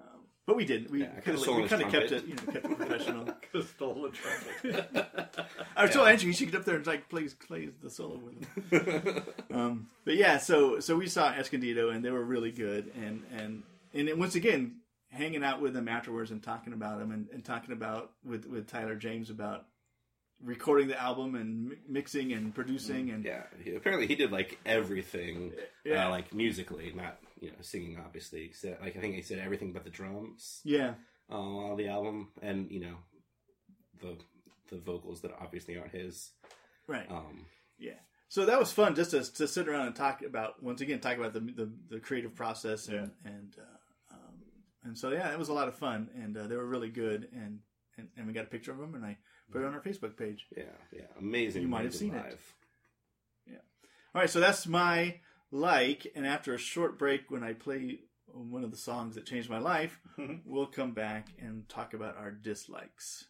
um, 0.00 0.20
but 0.46 0.56
we 0.56 0.64
didn't. 0.64 0.90
We 0.90 1.00
Yeah, 1.02 1.08
kind 1.08 1.22
could've 1.24 1.34
of 1.36 1.40
stolen 1.42 1.56
we 1.62 1.68
his 1.68 1.70
kind 1.70 1.82
of 1.82 1.92
kept 1.92 2.12
it, 2.12 2.26
you 2.26 2.34
know, 2.34 2.42
kept 2.52 2.64
it 2.64 2.76
professional. 2.78 3.28
Just 3.52 3.70
stole 3.74 4.02
the 4.02 4.08
trumpet. 4.10 5.46
I 5.76 5.86
told 5.86 6.08
Andrew 6.08 6.32
she 6.32 6.38
should 6.38 6.50
get 6.52 6.60
up 6.60 6.64
there 6.64 6.76
and 6.76 6.86
like 6.86 7.08
play 7.10 7.28
play 7.46 7.68
the 7.82 7.90
solo 7.90 8.18
with 8.18 8.72
him. 8.72 9.22
um, 9.54 9.88
but 10.06 10.16
yeah, 10.16 10.38
so 10.38 10.80
so 10.80 10.96
we 10.96 11.06
saw 11.08 11.30
Escondido 11.32 11.90
and 11.90 12.02
they 12.04 12.10
were 12.10 12.24
really 12.24 12.52
good, 12.52 12.90
and 12.96 13.22
and 13.36 13.62
and 13.92 14.08
then 14.08 14.18
once 14.18 14.34
again 14.34 14.76
hanging 15.14 15.44
out 15.44 15.60
with 15.60 15.74
them 15.74 15.88
afterwards 15.88 16.30
and 16.30 16.42
talking 16.42 16.72
about 16.72 16.98
them 16.98 17.10
and, 17.12 17.28
and 17.32 17.44
talking 17.44 17.72
about 17.72 18.10
with 18.24 18.46
with 18.46 18.66
Tyler 18.68 18.96
James 18.96 19.30
about 19.30 19.66
recording 20.42 20.88
the 20.88 21.00
album 21.00 21.34
and 21.36 21.68
mi- 21.68 21.76
mixing 21.88 22.32
and 22.32 22.54
producing 22.54 23.10
and 23.10 23.24
yeah, 23.24 23.44
he, 23.62 23.74
apparently 23.74 24.06
he 24.06 24.14
did 24.14 24.30
like 24.32 24.58
everything, 24.66 25.52
Yeah. 25.84 26.06
uh, 26.08 26.10
like 26.10 26.34
musically, 26.34 26.92
not 26.94 27.18
you 27.40 27.48
know 27.50 27.56
singing. 27.60 27.98
Obviously, 28.04 28.52
said, 28.52 28.78
like 28.82 28.96
I 28.96 29.00
think 29.00 29.14
he 29.14 29.22
said 29.22 29.38
everything 29.38 29.72
but 29.72 29.84
the 29.84 29.90
drums 29.90 30.60
yeah. 30.64 30.94
uh, 31.30 31.34
on 31.36 31.76
the 31.76 31.88
album, 31.88 32.28
and 32.42 32.70
you 32.70 32.80
know 32.80 32.96
the 34.02 34.16
the 34.70 34.78
vocals 34.80 35.20
that 35.22 35.30
obviously 35.40 35.78
aren't 35.78 35.92
his. 35.92 36.30
Right. 36.86 37.10
Um, 37.10 37.46
Yeah. 37.78 37.98
So 38.28 38.46
that 38.46 38.58
was 38.58 38.72
fun 38.72 38.96
just 38.96 39.12
to, 39.12 39.22
to 39.34 39.46
sit 39.46 39.68
around 39.68 39.86
and 39.86 39.94
talk 39.94 40.22
about 40.22 40.60
once 40.62 40.80
again 40.80 40.98
talk 41.00 41.16
about 41.16 41.32
the 41.32 41.40
the, 41.40 41.70
the 41.88 42.00
creative 42.00 42.34
process 42.34 42.88
and 42.88 43.12
and 43.24 43.54
uh, 43.58 43.76
and 44.84 44.96
so 44.96 45.10
yeah 45.10 45.32
it 45.32 45.38
was 45.38 45.48
a 45.48 45.52
lot 45.52 45.68
of 45.68 45.74
fun 45.76 46.08
and 46.22 46.36
uh, 46.36 46.46
they 46.46 46.56
were 46.56 46.66
really 46.66 46.90
good 46.90 47.28
and, 47.32 47.60
and 47.96 48.08
and 48.16 48.26
we 48.26 48.32
got 48.32 48.44
a 48.44 48.48
picture 48.48 48.72
of 48.72 48.78
them 48.78 48.94
and 48.94 49.04
I 49.04 49.16
put 49.50 49.62
it 49.62 49.66
on 49.66 49.74
our 49.74 49.80
Facebook 49.80 50.16
page. 50.16 50.46
yeah, 50.56 50.64
yeah, 50.92 51.02
amazing. 51.18 51.62
You 51.62 51.68
might 51.68 51.84
have 51.84 51.94
seen 51.94 52.14
it. 52.14 52.24
live. 52.24 52.54
All 54.14 54.20
right, 54.20 54.30
so 54.30 54.38
that's 54.38 54.68
my 54.68 55.16
like 55.50 56.06
and 56.14 56.24
after 56.24 56.54
a 56.54 56.58
short 56.58 57.00
break 57.00 57.32
when 57.32 57.42
I 57.42 57.52
play 57.52 57.98
one 58.28 58.62
of 58.62 58.70
the 58.70 58.76
songs 58.76 59.16
that 59.16 59.26
changed 59.26 59.50
my 59.50 59.58
life, 59.58 59.98
we'll 60.44 60.66
come 60.66 60.92
back 60.92 61.30
and 61.40 61.68
talk 61.68 61.94
about 61.94 62.16
our 62.16 62.30
dislikes. 62.30 63.26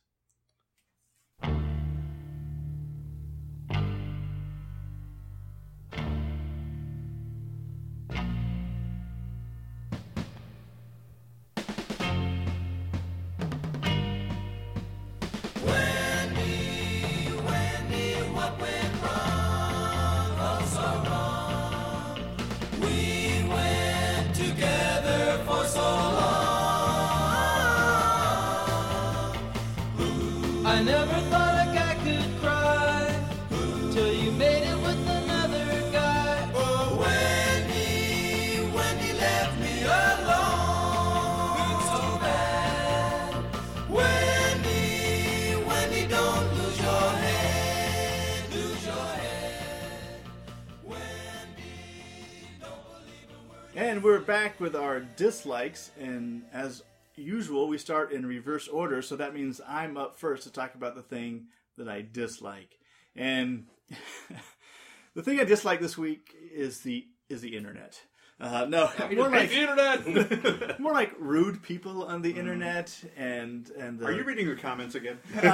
Our 54.95 55.01
dislikes, 55.01 55.91
and 55.99 56.43
as 56.53 56.83
usual, 57.17 57.69
we 57.69 57.79
start 57.79 58.13
in 58.13 58.25
reverse 58.27 58.69
order. 58.69 59.03
So 59.03 59.17
that 59.17 59.35
means 59.35 59.61
I'm 59.67 59.97
up 59.97 60.17
first 60.17 60.45
to 60.45 60.53
talk 60.53 60.75
about 60.75 60.95
the 60.95 61.03
thing 61.03 61.47
that 61.77 61.89
I 61.89 62.05
dislike. 62.11 62.79
And 63.17 63.67
the 65.15 65.23
thing 65.23 65.41
I 65.41 65.45
dislike 65.45 65.81
this 65.81 65.99
week 65.99 66.35
is 66.53 66.81
the 66.81 67.07
is 67.29 67.41
the 67.41 67.57
internet. 67.57 68.01
Uh, 68.41 68.67
no, 68.69 68.91
more 69.15 69.29
like 69.29 69.53
internet. 69.53 70.81
more 70.81 70.93
like 70.93 71.13
rude 71.19 71.63
people 71.63 72.05
on 72.05 72.21
the 72.23 72.33
internet, 72.33 72.93
and 73.17 73.71
and 73.79 73.99
the, 73.99 74.07
Are 74.07 74.13
you 74.13 74.25
reading 74.25 74.49
the 74.49 74.57
comments 74.57 74.95
again? 74.95 75.19
I, 75.37 75.49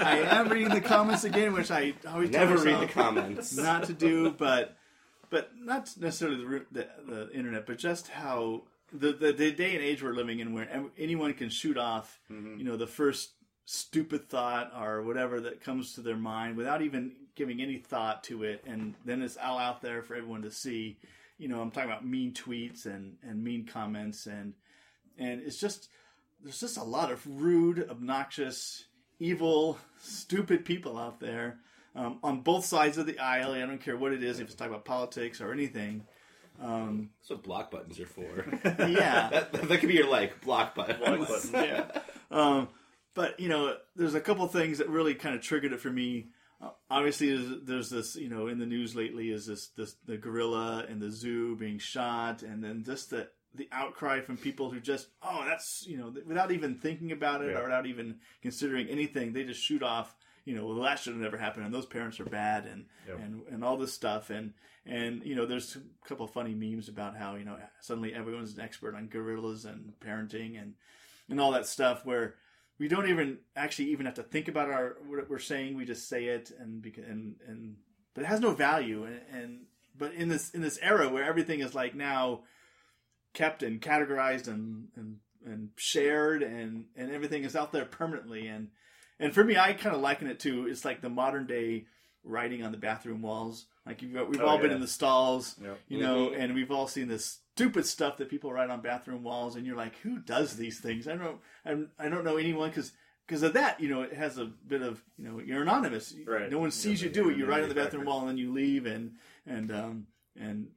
I 0.00 0.16
am 0.38 0.48
reading 0.48 0.68
the 0.68 0.80
comments 0.80 1.24
again, 1.24 1.54
which 1.54 1.70
I 1.70 1.94
always 2.06 2.30
tell 2.30 2.46
Never 2.46 2.62
read 2.62 2.80
the 2.80 2.92
comments. 2.92 3.56
not 3.56 3.84
to 3.84 3.94
do, 3.94 4.30
but 4.30 4.76
but 5.32 5.52
not 5.58 5.90
necessarily 5.98 6.44
the, 6.44 6.66
the, 6.70 6.88
the 7.08 7.32
internet, 7.32 7.64
but 7.64 7.78
just 7.78 8.08
how 8.08 8.64
the, 8.92 9.14
the 9.14 9.32
the 9.32 9.50
day 9.50 9.74
and 9.74 9.82
age 9.82 10.02
we're 10.02 10.12
living 10.12 10.40
in, 10.40 10.52
where 10.52 10.68
anyone 10.98 11.32
can 11.32 11.48
shoot 11.48 11.78
off, 11.78 12.20
mm-hmm. 12.30 12.58
you 12.58 12.64
know, 12.64 12.76
the 12.76 12.86
first 12.86 13.30
stupid 13.64 14.28
thought 14.28 14.70
or 14.78 15.02
whatever 15.02 15.40
that 15.40 15.64
comes 15.64 15.94
to 15.94 16.02
their 16.02 16.18
mind 16.18 16.54
without 16.54 16.82
even 16.82 17.12
giving 17.34 17.62
any 17.62 17.78
thought 17.78 18.22
to 18.24 18.42
it, 18.42 18.62
and 18.66 18.94
then 19.06 19.22
it's 19.22 19.38
all 19.38 19.56
out 19.58 19.80
there 19.80 20.02
for 20.02 20.14
everyone 20.14 20.42
to 20.42 20.50
see. 20.50 20.98
You 21.38 21.48
know, 21.48 21.62
I'm 21.62 21.70
talking 21.70 21.90
about 21.90 22.06
mean 22.06 22.34
tweets 22.34 22.84
and 22.84 23.16
and 23.26 23.42
mean 23.42 23.64
comments 23.64 24.26
and 24.26 24.52
and 25.18 25.40
it's 25.40 25.58
just 25.58 25.88
there's 26.42 26.60
just 26.60 26.76
a 26.76 26.84
lot 26.84 27.10
of 27.10 27.26
rude, 27.26 27.88
obnoxious, 27.88 28.84
evil, 29.18 29.78
stupid 29.98 30.66
people 30.66 30.98
out 30.98 31.20
there 31.20 31.56
um, 31.94 32.18
on 32.22 32.40
both 32.40 32.64
sides 32.64 32.98
of 32.98 33.06
the 33.06 33.18
aisle. 33.18 33.52
I 33.52 33.60
don't 33.60 33.80
care 33.80 33.96
what 33.96 34.12
it 34.12 34.22
is, 34.22 34.38
if 34.40 34.46
it's 34.46 34.54
talking 34.54 34.72
about 34.72 34.84
politics 34.84 35.40
or 35.40 35.52
anything. 35.52 36.04
Um, 36.60 37.10
That's 37.20 37.30
what 37.30 37.42
block 37.42 37.70
buttons 37.70 37.98
are 37.98 38.06
for. 38.06 38.44
yeah, 38.88 39.28
that, 39.32 39.52
that 39.52 39.80
could 39.80 39.88
be 39.88 39.94
your 39.94 40.08
like 40.08 40.40
block 40.42 40.74
button. 40.74 40.98
Block 40.98 41.28
button. 41.28 41.50
yeah. 41.54 42.00
Um, 42.30 42.68
but 43.14 43.38
you 43.38 43.50
know, 43.50 43.76
there's 43.94 44.14
a 44.14 44.20
couple 44.20 44.46
things 44.48 44.78
that 44.78 44.88
really 44.88 45.14
kind 45.14 45.34
of 45.34 45.42
triggered 45.42 45.74
it 45.74 45.80
for 45.80 45.90
me. 45.90 46.28
Uh, 46.62 46.70
obviously, 46.90 47.36
there's, 47.36 47.50
there's 47.64 47.90
this, 47.90 48.16
you 48.16 48.30
know, 48.30 48.46
in 48.46 48.58
the 48.58 48.64
news 48.64 48.96
lately 48.96 49.30
is 49.30 49.44
this, 49.46 49.68
this 49.76 49.96
the 50.06 50.16
gorilla 50.16 50.86
in 50.88 50.98
the 50.98 51.10
zoo 51.10 51.54
being 51.56 51.78
shot, 51.78 52.42
and 52.42 52.64
then 52.64 52.84
just 52.84 53.10
the 53.10 53.28
the 53.54 53.68
outcry 53.70 54.20
from 54.22 54.38
people 54.38 54.70
who 54.70 54.80
just, 54.80 55.08
oh, 55.22 55.44
that's 55.46 55.84
you 55.86 55.98
know, 55.98 56.10
without 56.26 56.52
even 56.52 56.76
thinking 56.76 57.12
about 57.12 57.42
it 57.42 57.50
Yeah. 57.50 57.58
or 57.58 57.64
without 57.64 57.84
even 57.84 58.16
considering 58.40 58.86
anything, 58.88 59.34
they 59.34 59.44
just 59.44 59.62
shoot 59.62 59.82
off. 59.82 60.16
You 60.44 60.56
know, 60.56 60.66
well, 60.66 60.82
that 60.82 60.98
should 60.98 61.12
have 61.12 61.22
never 61.22 61.36
happened, 61.36 61.64
and 61.66 61.74
those 61.74 61.86
parents 61.86 62.18
are 62.20 62.24
bad, 62.24 62.66
and 62.66 62.86
Yep. 63.06 63.18
and 63.20 63.42
and 63.48 63.64
all 63.64 63.76
this 63.76 63.92
stuff, 63.92 64.30
and 64.30 64.54
and 64.84 65.22
you 65.24 65.34
know, 65.36 65.46
there's 65.46 65.76
a 65.76 66.08
couple 66.08 66.24
of 66.24 66.32
funny 66.32 66.54
memes 66.54 66.88
about 66.88 67.16
how 67.16 67.36
you 67.36 67.44
know 67.44 67.56
suddenly 67.80 68.14
everyone's 68.14 68.54
an 68.54 68.60
expert 68.60 68.94
on 68.94 69.06
gorillas 69.08 69.64
and 69.64 69.92
parenting 70.00 70.60
and 70.60 70.74
and 71.28 71.40
all 71.40 71.52
that 71.52 71.66
stuff 71.66 72.04
where 72.04 72.34
we 72.78 72.88
don't 72.88 73.08
even 73.08 73.38
actually 73.54 73.90
even 73.90 74.06
have 74.06 74.16
to 74.16 74.22
think 74.24 74.48
about 74.48 74.68
our 74.68 74.96
what 75.06 75.30
we're 75.30 75.38
saying. 75.38 75.76
We 75.76 75.84
just 75.84 76.08
say 76.08 76.24
it, 76.24 76.50
and 76.58 76.84
and 76.96 77.36
and 77.46 77.76
but 78.14 78.24
it 78.24 78.26
has 78.26 78.40
no 78.40 78.52
value. 78.52 79.04
And, 79.04 79.20
and 79.32 79.60
but 79.96 80.14
in 80.14 80.28
this 80.28 80.50
in 80.50 80.62
this 80.62 80.78
era 80.82 81.08
where 81.08 81.24
everything 81.24 81.60
is 81.60 81.74
like 81.74 81.94
now 81.94 82.40
kept 83.34 83.62
and 83.62 83.80
categorized 83.80 84.48
and 84.48 84.88
and 84.96 85.18
and 85.46 85.70
shared, 85.76 86.42
and 86.42 86.86
and 86.96 87.12
everything 87.12 87.44
is 87.44 87.54
out 87.54 87.70
there 87.72 87.84
permanently. 87.84 88.48
And 88.48 88.68
and 89.22 89.32
for 89.32 89.42
me, 89.44 89.56
I 89.56 89.72
kind 89.72 89.94
of 89.94 90.02
liken 90.02 90.26
it 90.28 90.40
to 90.40 90.66
it's 90.66 90.84
like 90.84 91.00
the 91.00 91.08
modern 91.08 91.46
day 91.46 91.86
writing 92.24 92.62
on 92.62 92.70
the 92.72 92.78
bathroom 92.78 93.22
walls. 93.22 93.66
Like 93.86 94.02
you've 94.02 94.12
got, 94.14 94.28
we've 94.28 94.40
Oh, 94.40 94.46
all 94.46 94.58
been 94.58 94.70
in 94.70 94.80
the 94.80 94.86
stalls, 94.86 95.56
Yep. 95.60 95.80
you 95.88 95.98
know, 95.98 96.28
Mhm. 96.28 96.38
and 96.38 96.54
we've 96.54 96.70
all 96.70 96.86
seen 96.86 97.08
this 97.08 97.40
stupid 97.54 97.84
stuff 97.86 98.16
that 98.18 98.28
people 98.28 98.52
write 98.52 98.70
on 98.70 98.80
bathroom 98.80 99.22
walls, 99.24 99.56
and 99.56 99.66
you're 99.66 99.76
like, 99.76 99.96
who 99.98 100.18
does 100.18 100.56
these 100.56 100.78
things? 100.80 101.08
I 101.08 101.16
don't, 101.16 101.40
I'm, 101.64 101.90
I 101.98 102.08
don't 102.08 102.24
know 102.24 102.36
anyone 102.36 102.68
because 102.70 102.92
because 103.26 103.42
of 103.44 103.52
that, 103.54 103.80
you 103.80 103.88
know, 103.88 104.02
it 104.02 104.12
has 104.12 104.36
a 104.36 104.44
bit 104.46 104.82
of, 104.82 105.02
you 105.16 105.24
know, 105.24 105.38
you're 105.40 105.62
anonymous. 105.62 106.14
Right. 106.26 106.50
No 106.50 106.58
one 106.58 106.70
sees 106.72 107.00
Yeah, 107.00 107.08
you 107.08 107.14
do 107.14 107.30
it. 107.30 107.36
You 107.38 107.46
write 107.46 107.62
on 107.62 107.68
the 107.68 107.74
bathroom 107.74 108.04
wall, 108.04 108.20
and 108.20 108.28
then 108.28 108.36
you 108.38 108.52
leave, 108.52 108.84
and 108.86 109.16
and 109.46 109.70
um 109.72 110.06
and 110.38 110.68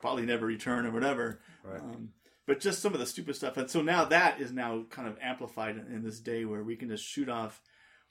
probably 0.00 0.24
never 0.24 0.46
return 0.46 0.86
or 0.86 0.92
whatever. 0.92 1.40
Right. 1.64 1.80
Um, 1.80 2.12
but 2.46 2.58
just 2.60 2.80
some 2.80 2.94
of 2.94 3.00
the 3.00 3.06
stupid 3.06 3.36
stuff, 3.36 3.56
and 3.56 3.68
so 3.70 3.80
now 3.82 4.04
that 4.06 4.40
is 4.40 4.50
now 4.52 4.84
kind 4.90 5.06
of 5.08 5.16
amplified 5.20 5.76
in, 5.76 5.86
in 5.94 6.02
this 6.02 6.20
day 6.20 6.44
where 6.44 6.62
we 6.64 6.74
can 6.76 6.88
just 6.88 7.04
shoot 7.04 7.28
off 7.28 7.60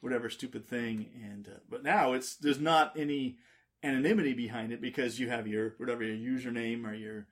whatever 0.01 0.29
stupid 0.29 0.67
thing, 0.67 1.07
and 1.23 1.47
uh, 1.47 1.59
but 1.69 1.83
now 1.83 2.13
it's 2.13 2.35
there's 2.35 2.59
not 2.59 2.97
any 2.97 3.37
anonymity 3.83 4.33
behind 4.33 4.71
it 4.73 4.81
because 4.81 5.19
you 5.19 5.29
have 5.29 5.47
your 5.47 5.73
whatever 5.77 6.03
your 6.03 6.15
username 6.37 6.85
or 6.85 6.93
your 6.93 7.27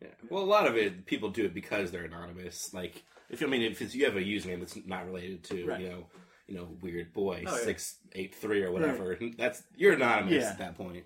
Yeah. 0.00 0.08
Well, 0.30 0.42
a 0.42 0.44
lot 0.44 0.66
of 0.66 0.76
it, 0.76 1.06
people 1.06 1.30
do 1.30 1.44
it 1.44 1.54
because 1.54 1.90
they're 1.90 2.04
anonymous. 2.04 2.72
Like, 2.74 3.02
if 3.30 3.42
I 3.42 3.46
mean, 3.46 3.62
if 3.62 3.80
it's, 3.82 3.94
you 3.94 4.04
have 4.06 4.16
a 4.16 4.20
username 4.20 4.60
that's 4.60 4.76
not 4.86 5.06
related 5.06 5.44
to, 5.44 5.66
Right. 5.66 5.80
you 5.80 5.88
know, 5.88 6.06
you 6.46 6.54
know, 6.56 6.68
weird 6.82 7.12
boy 7.12 7.44
Oh, 7.46 7.54
yeah. 7.56 7.64
six 7.64 7.96
eight 8.12 8.34
three 8.34 8.62
or 8.62 8.70
whatever, 8.72 9.16
that's 9.38 9.62
you're 9.76 9.94
anonymous 9.94 10.42
Yeah. 10.42 10.50
at 10.50 10.58
that 10.58 10.76
point. 10.76 11.04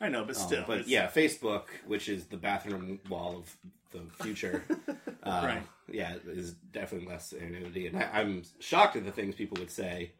I 0.00 0.08
know, 0.10 0.24
but 0.24 0.36
Um, 0.36 0.42
still, 0.46 0.64
but 0.66 0.78
it's- 0.80 0.88
yeah, 0.88 1.06
Facebook, 1.08 1.64
which 1.86 2.08
is 2.08 2.26
the 2.26 2.36
bathroom 2.36 3.00
wall 3.08 3.38
of 3.38 3.56
the 3.92 4.02
future, 4.22 4.62
uh, 5.22 5.42
Right. 5.44 5.62
Yeah, 5.90 6.16
is 6.26 6.52
definitely 6.72 7.08
less 7.08 7.32
anonymity, 7.32 7.86
and 7.86 7.96
I, 7.96 8.10
I'm 8.20 8.42
shocked 8.58 8.96
at 8.96 9.04
the 9.04 9.12
things 9.12 9.34
people 9.36 9.56
would 9.60 9.70
say. 9.70 10.12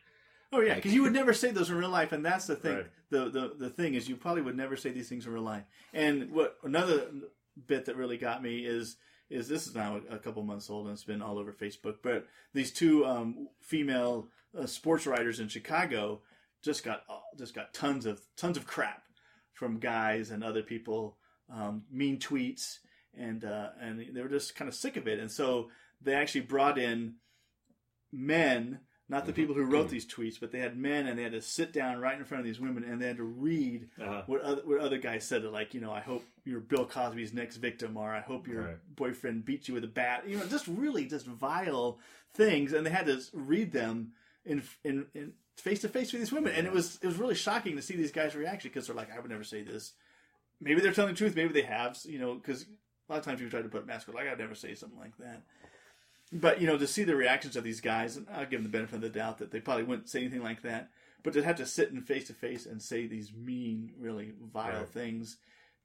Oh 0.53 0.61
yeah, 0.61 0.74
because 0.74 0.94
you 0.94 1.03
would 1.03 1.12
never 1.20 1.32
say 1.32 1.51
those 1.51 1.70
in 1.70 1.76
real 1.76 1.88
life, 1.90 2.12
and 2.12 2.24
that's 2.24 2.47
the 2.47 2.57
thing. 2.57 2.76
Right. 2.76 2.86
The, 3.11 3.30
the 3.30 3.55
the 3.59 3.70
thing 3.70 3.94
is, 3.94 4.09
you 4.09 4.16
probably 4.16 4.42
would 4.42 4.57
never 4.57 4.76
say 4.76 4.90
these 4.90 5.09
things 5.09 5.26
in 5.26 5.32
real 5.32 5.42
life. 5.42 5.64
And 5.92 6.30
what 6.30 6.57
another 6.62 7.09
bit 7.66 7.86
that 7.86 7.97
really 7.97 8.18
got 8.18 8.42
me 8.42 8.59
is 8.66 8.97
is 9.28 9.49
this 9.49 9.66
is 9.66 9.74
now 9.74 10.01
a 10.11 10.18
couple 10.18 10.42
months 10.42 10.70
old 10.70 10.86
and 10.86 10.92
it's 10.92 11.05
been 11.05 11.22
all 11.22 11.38
over 11.38 11.53
Facebook. 11.53 11.97
But 12.03 12.26
these 12.55 12.72
two 12.72 13.05
um, 13.05 13.49
female 13.61 14.28
uh, 14.57 14.66
sports 14.66 15.07
writers 15.07 15.40
in 15.40 15.49
Chicago 15.49 16.20
just 16.62 16.84
got 16.84 17.03
uh, 17.09 17.18
just 17.38 17.55
got 17.55 17.74
tons 17.74 18.07
of 18.07 18.20
tons 18.36 18.57
of 18.57 18.66
crap 18.66 19.03
from 19.53 19.78
guys 19.78 20.30
and 20.30 20.44
other 20.44 20.62
people, 20.62 21.16
um, 21.53 21.82
mean 21.90 22.18
tweets, 22.18 22.78
and 23.16 23.44
uh, 23.44 23.70
and 23.80 24.05
they 24.14 24.22
were 24.22 24.28
just 24.28 24.55
kind 24.55 24.68
of 24.68 24.74
sick 24.74 24.97
of 24.97 25.09
it. 25.09 25.18
And 25.18 25.30
so 25.30 25.70
they 26.01 26.14
actually 26.14 26.42
brought 26.42 26.78
in 26.78 27.14
men, 28.12 28.80
not 29.09 29.24
the 29.26 29.32
people 29.32 29.54
who 29.54 29.62
wrote 29.64 29.88
these 29.88 30.04
tweets, 30.07 30.40
but 30.40 30.50
they 30.50 30.59
had 30.59 30.76
men 30.76 31.07
and 31.07 31.16
they 31.18 31.22
had 31.22 31.32
to 31.32 31.40
sit 31.40 31.72
down 31.72 32.00
right 32.00 32.18
in 32.18 32.24
front 32.24 32.40
of 32.40 32.44
these 32.44 32.59
women 32.59 32.82
and 32.84 33.00
they 33.00 33.07
had 33.07 33.18
to 33.18 33.22
read 33.22 33.88
Uh-huh. 34.00 34.22
what 34.26 34.40
other, 34.40 34.62
what 34.64 34.80
other 34.80 34.98
guys 34.98 35.24
said. 35.24 35.44
Like, 35.44 35.74
you 35.74 35.80
know, 35.80 35.92
I 35.92 36.00
hope 36.00 36.24
you're 36.44 36.61
Bill 36.61 36.84
Cosby's 36.86 37.32
next 37.32 37.57
victim, 37.59 37.96
or 37.96 38.12
I 38.12 38.20
hope 38.20 38.48
your 38.48 38.62
Right. 38.62 38.96
boyfriend 38.96 39.44
beat 39.44 39.68
you 39.68 39.74
with 39.74 39.84
a 39.84 39.88
bat. 39.88 40.28
You 40.28 40.38
know, 40.38 40.46
just 40.46 40.66
really 40.66 41.04
just 41.07 41.26
vile 41.26 41.98
things, 42.34 42.72
and 42.72 42.84
they 42.84 42.90
had 42.90 43.07
to 43.07 43.20
read 43.32 43.72
them 43.72 44.12
in 44.44 44.62
in. 44.84 45.07
in 45.14 45.32
Face 45.59 45.80
to 45.80 45.88
face 45.88 46.12
with 46.12 46.20
these 46.20 46.32
women, 46.32 46.52
and 46.54 46.66
it 46.66 46.72
was 46.74 46.98
it 47.00 47.07
was 47.07 47.16
really 47.16 47.34
shocking 47.34 47.76
to 47.76 47.82
see 47.82 47.96
these 47.96 48.12
guys' 48.12 48.34
reaction 48.34 48.68
because 48.70 48.86
they're 48.86 48.94
like, 48.94 49.11
I 49.11 49.18
would 49.18 49.30
never 49.30 49.42
say 49.42 49.62
this. 49.62 49.94
Maybe 50.61 50.82
they're 50.82 50.92
telling 50.92 51.14
the 51.14 51.16
truth. 51.16 51.34
Maybe 51.34 51.54
they 51.54 51.62
have, 51.66 51.98
you 52.04 52.18
know, 52.18 52.34
because 52.34 52.64
a 52.64 53.12
lot 53.12 53.20
of 53.20 53.24
times 53.24 53.38
people 53.40 53.50
try 53.52 53.62
to 53.62 53.68
put 53.70 53.82
a 53.84 53.86
mask 53.86 54.07
on. 54.07 54.14
Like, 54.14 54.28
I'd 54.28 54.38
never 54.38 54.54
say 54.54 54.74
something 54.74 54.98
like 54.98 55.16
that. 55.16 55.40
But 56.32 56.60
you 56.60 56.66
know, 56.66 56.76
to 56.76 56.86
see 56.86 57.04
the 57.04 57.16
reactions 57.16 57.56
of 57.56 57.64
these 57.64 57.80
guys, 57.80 58.16
and 58.16 58.26
I'll 58.32 58.46
give 58.46 58.62
them 58.62 58.64
the 58.64 58.76
benefit 58.76 58.96
of 58.96 59.00
the 59.02 59.08
doubt 59.08 59.38
that 59.38 59.50
they 59.52 59.60
probably 59.60 59.84
wouldn't 59.84 60.08
say 60.08 60.20
anything 60.20 60.42
like 60.42 60.62
that. 60.62 60.90
But 61.22 61.32
to 61.34 61.42
have 61.42 61.56
to 61.56 61.66
sit 61.66 61.90
in 61.90 62.00
face 62.02 62.26
to 62.28 62.34
face 62.34 62.66
and 62.66 62.80
say 62.80 63.06
these 63.06 63.32
mean, 63.32 63.92
really 63.98 64.32
vile 64.52 64.80
Right. 64.80 64.88
things 64.88 65.38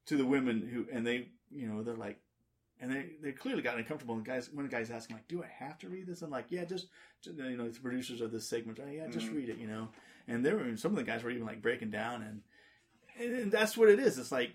to 0.06 0.18
the 0.18 0.26
women 0.26 0.68
who, 0.68 0.88
and 0.92 1.06
they, 1.06 1.30
you 1.52 1.68
know, 1.68 1.84
they're 1.84 1.96
like, 1.96 2.20
and 2.80 2.92
they 2.92 3.12
they 3.22 3.32
clearly 3.32 3.62
got 3.62 3.78
uncomfortable. 3.78 4.16
And 4.16 4.26
guys, 4.26 4.50
one 4.52 4.66
of 4.66 4.72
the 4.72 4.76
guy's 4.76 4.90
asking 4.90 5.16
like, 5.16 5.28
"Do 5.28 5.44
I 5.44 5.48
have 5.64 5.78
to 5.80 5.90
read 5.90 6.08
this?" 6.08 6.24
I'm 6.24 6.32
like, 6.32 6.48
"Yeah, 6.50 6.66
just, 6.66 6.88
just 7.22 7.38
you 7.38 7.58
know, 7.58 7.70
the 7.70 7.80
producers 7.80 8.22
of 8.22 8.32
this 8.32 8.48
segment, 8.48 8.80
oh, 8.82 8.90
yeah, 8.90 9.08
just 9.08 9.28
mm-hmm. 9.28 9.36
read 9.36 9.50
it," 9.50 9.58
you 9.58 9.68
know. 9.68 9.90
And 10.28 10.44
there 10.44 10.58
were 10.58 10.76
some 10.78 10.92
of 10.92 10.98
the 10.98 11.04
guys 11.04 11.24
were 11.24 11.30
even 11.30 11.46
like 11.46 11.62
breaking 11.62 11.92
down, 11.92 12.24
and 12.24 12.42
and 13.20 13.52
that's 13.52 13.78
what 13.78 13.90
it 13.90 14.00
is. 14.00 14.18
It's 14.18 14.32
like 14.32 14.54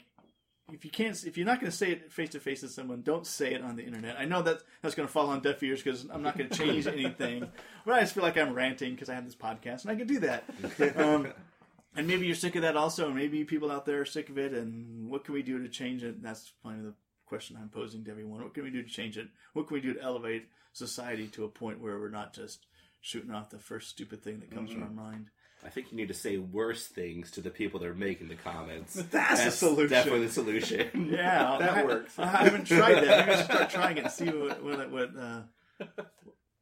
if 0.73 0.85
you 0.85 0.91
can't, 0.91 1.23
if 1.25 1.37
you're 1.37 1.47
not 1.47 1.61
going 1.61 1.71
to 1.71 1.77
say 1.77 1.93
it 1.93 2.13
face 2.13 2.31
to 2.31 2.41
face 2.41 2.61
to 2.61 2.69
someone, 2.69 3.03
don't 3.03 3.27
say 3.27 3.55
it 3.55 3.63
on 3.63 3.77
the 3.77 3.85
internet. 3.85 4.17
I 4.19 4.25
know 4.25 4.43
that 4.43 4.63
that's 4.83 4.95
going 4.95 5.07
to 5.07 5.13
fall 5.13 5.29
on 5.29 5.41
deaf 5.41 5.63
ears 5.63 5.83
because 5.83 6.07
I'm 6.11 6.23
not 6.23 6.37
going 6.37 6.51
to 6.51 6.57
change 6.57 6.87
anything. 6.87 7.49
But 7.85 7.95
I 7.95 8.01
just 8.01 8.15
feel 8.15 8.25
like 8.25 8.37
I'm 8.37 8.53
ranting 8.53 8.95
because 8.95 9.09
I 9.09 9.15
have 9.15 9.25
this 9.25 9.37
podcast 9.37 9.83
and 9.83 9.93
I 9.93 9.95
can 9.95 10.09
do 10.09 10.19
that. 10.21 10.45
Um, 10.97 11.29
and 11.95 12.07
maybe 12.07 12.27
you're 12.27 12.35
sick 12.35 12.57
of 12.57 12.63
that 12.63 12.77
also. 12.77 13.07
and 13.07 13.15
Maybe 13.15 13.45
people 13.45 13.71
out 13.71 13.87
there 13.87 14.01
are 14.01 14.05
sick 14.05 14.29
of 14.29 14.39
it. 14.39 14.53
And 14.53 15.09
what 15.09 15.25
can 15.25 15.35
we 15.35 15.43
do 15.43 15.63
to 15.63 15.69
change 15.69 16.03
it? 16.03 16.21
That's 16.21 16.53
probably 16.63 16.83
the 16.83 16.95
question 17.27 17.57
I'm 17.57 17.69
posing 17.69 18.05
to 18.05 18.11
everyone. 18.11 18.43
What 18.43 18.55
can 18.55 18.65
we 18.65 18.71
do 18.71 18.83
to 18.83 18.89
change 18.89 19.17
it? 19.17 19.29
What 19.53 19.69
can 19.69 19.75
we 19.77 19.81
do 19.81 19.95
to 19.95 20.03
elevate 20.03 20.49
society 20.73 21.29
to 21.29 21.45
a 21.45 21.49
point 21.49 21.81
where 21.81 21.99
we're 21.99 22.11
not 22.11 22.35
just 22.35 22.67
shooting 23.01 23.31
off 23.31 23.51
the 23.51 23.59
first 23.59 23.89
stupid 23.89 24.23
thing 24.23 24.41
that 24.41 24.51
comes 24.51 24.71
to 24.73 24.81
our 24.81 24.91
mind? 24.91 25.31
I 25.67 25.71
think 25.71 25.91
you 25.91 25.97
need 25.97 26.09
to 26.09 26.15
say 26.15 26.39
worse 26.39 26.87
things 26.87 27.31
to 27.33 27.41
the 27.41 27.51
people 27.51 27.81
that 27.81 27.89
are 27.89 27.95
making 27.95 28.29
the 28.29 28.37
comments. 28.37 28.95
That's 29.11 29.45
the 29.45 29.51
solution. 29.51 29.91
Definitely 29.91 30.27
the 30.27 30.33
solution. 30.33 31.09
Yeah, 31.11 31.57
That 31.61 31.79
I, 31.79 31.85
works. 31.85 32.19
I 32.19 32.27
haven't 32.27 32.67
tried 32.67 32.95
that. 33.05 33.27
Maybe 33.27 33.33
I 33.33 33.37
should 33.37 33.45
start 33.47 33.71
trying 33.71 33.97
it 33.99 34.05
and 34.05 34.13
see 34.13 34.27
what 34.27 34.63
what 34.63 34.91
what, 34.91 35.11
uh, 35.19 35.41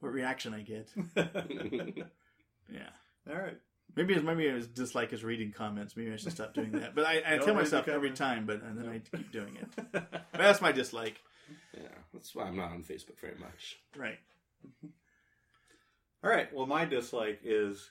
what 0.01 0.13
reaction 0.13 0.55
I 0.55 0.63
get. 0.63 0.89
Yeah, 2.73 2.89
All 3.31 3.37
right. 3.37 3.59
maybe 3.95 4.15
it's, 4.15 4.25
maybe 4.25 4.47
it's 4.47 4.67
dislike 4.67 5.11
his 5.11 5.23
reading 5.23 5.53
comments. 5.53 5.97
Maybe 5.97 6.13
I 6.13 6.17
should 6.17 6.33
stop 6.33 6.55
doing 6.55 6.73
that. 6.73 6.95
But 6.95 7.05
I, 7.05 7.23
I 7.27 7.39
tell 7.39 7.55
myself 7.55 7.89
every 7.89 8.11
time, 8.13 8.47
but 8.47 8.63
and 8.63 8.79
then 8.79 8.89
I 8.89 9.17
keep 9.17 9.31
doing 9.31 9.57
it. 9.57 9.69
But 9.93 10.25
that's 10.33 10.63
my 10.63 10.73
dislike. 10.73 11.21
yeah, 11.77 11.89
that's 12.13 12.35
why 12.35 12.45
I'm 12.45 12.57
not 12.57 12.71
on 12.73 12.83
Facebook 12.83 13.21
very 13.21 13.37
much. 13.39 13.77
Right. 13.97 14.19
All 16.25 16.31
right. 16.31 16.53
Well, 16.55 16.67
my 16.67 16.87
dislike 16.87 17.41
is 17.45 17.91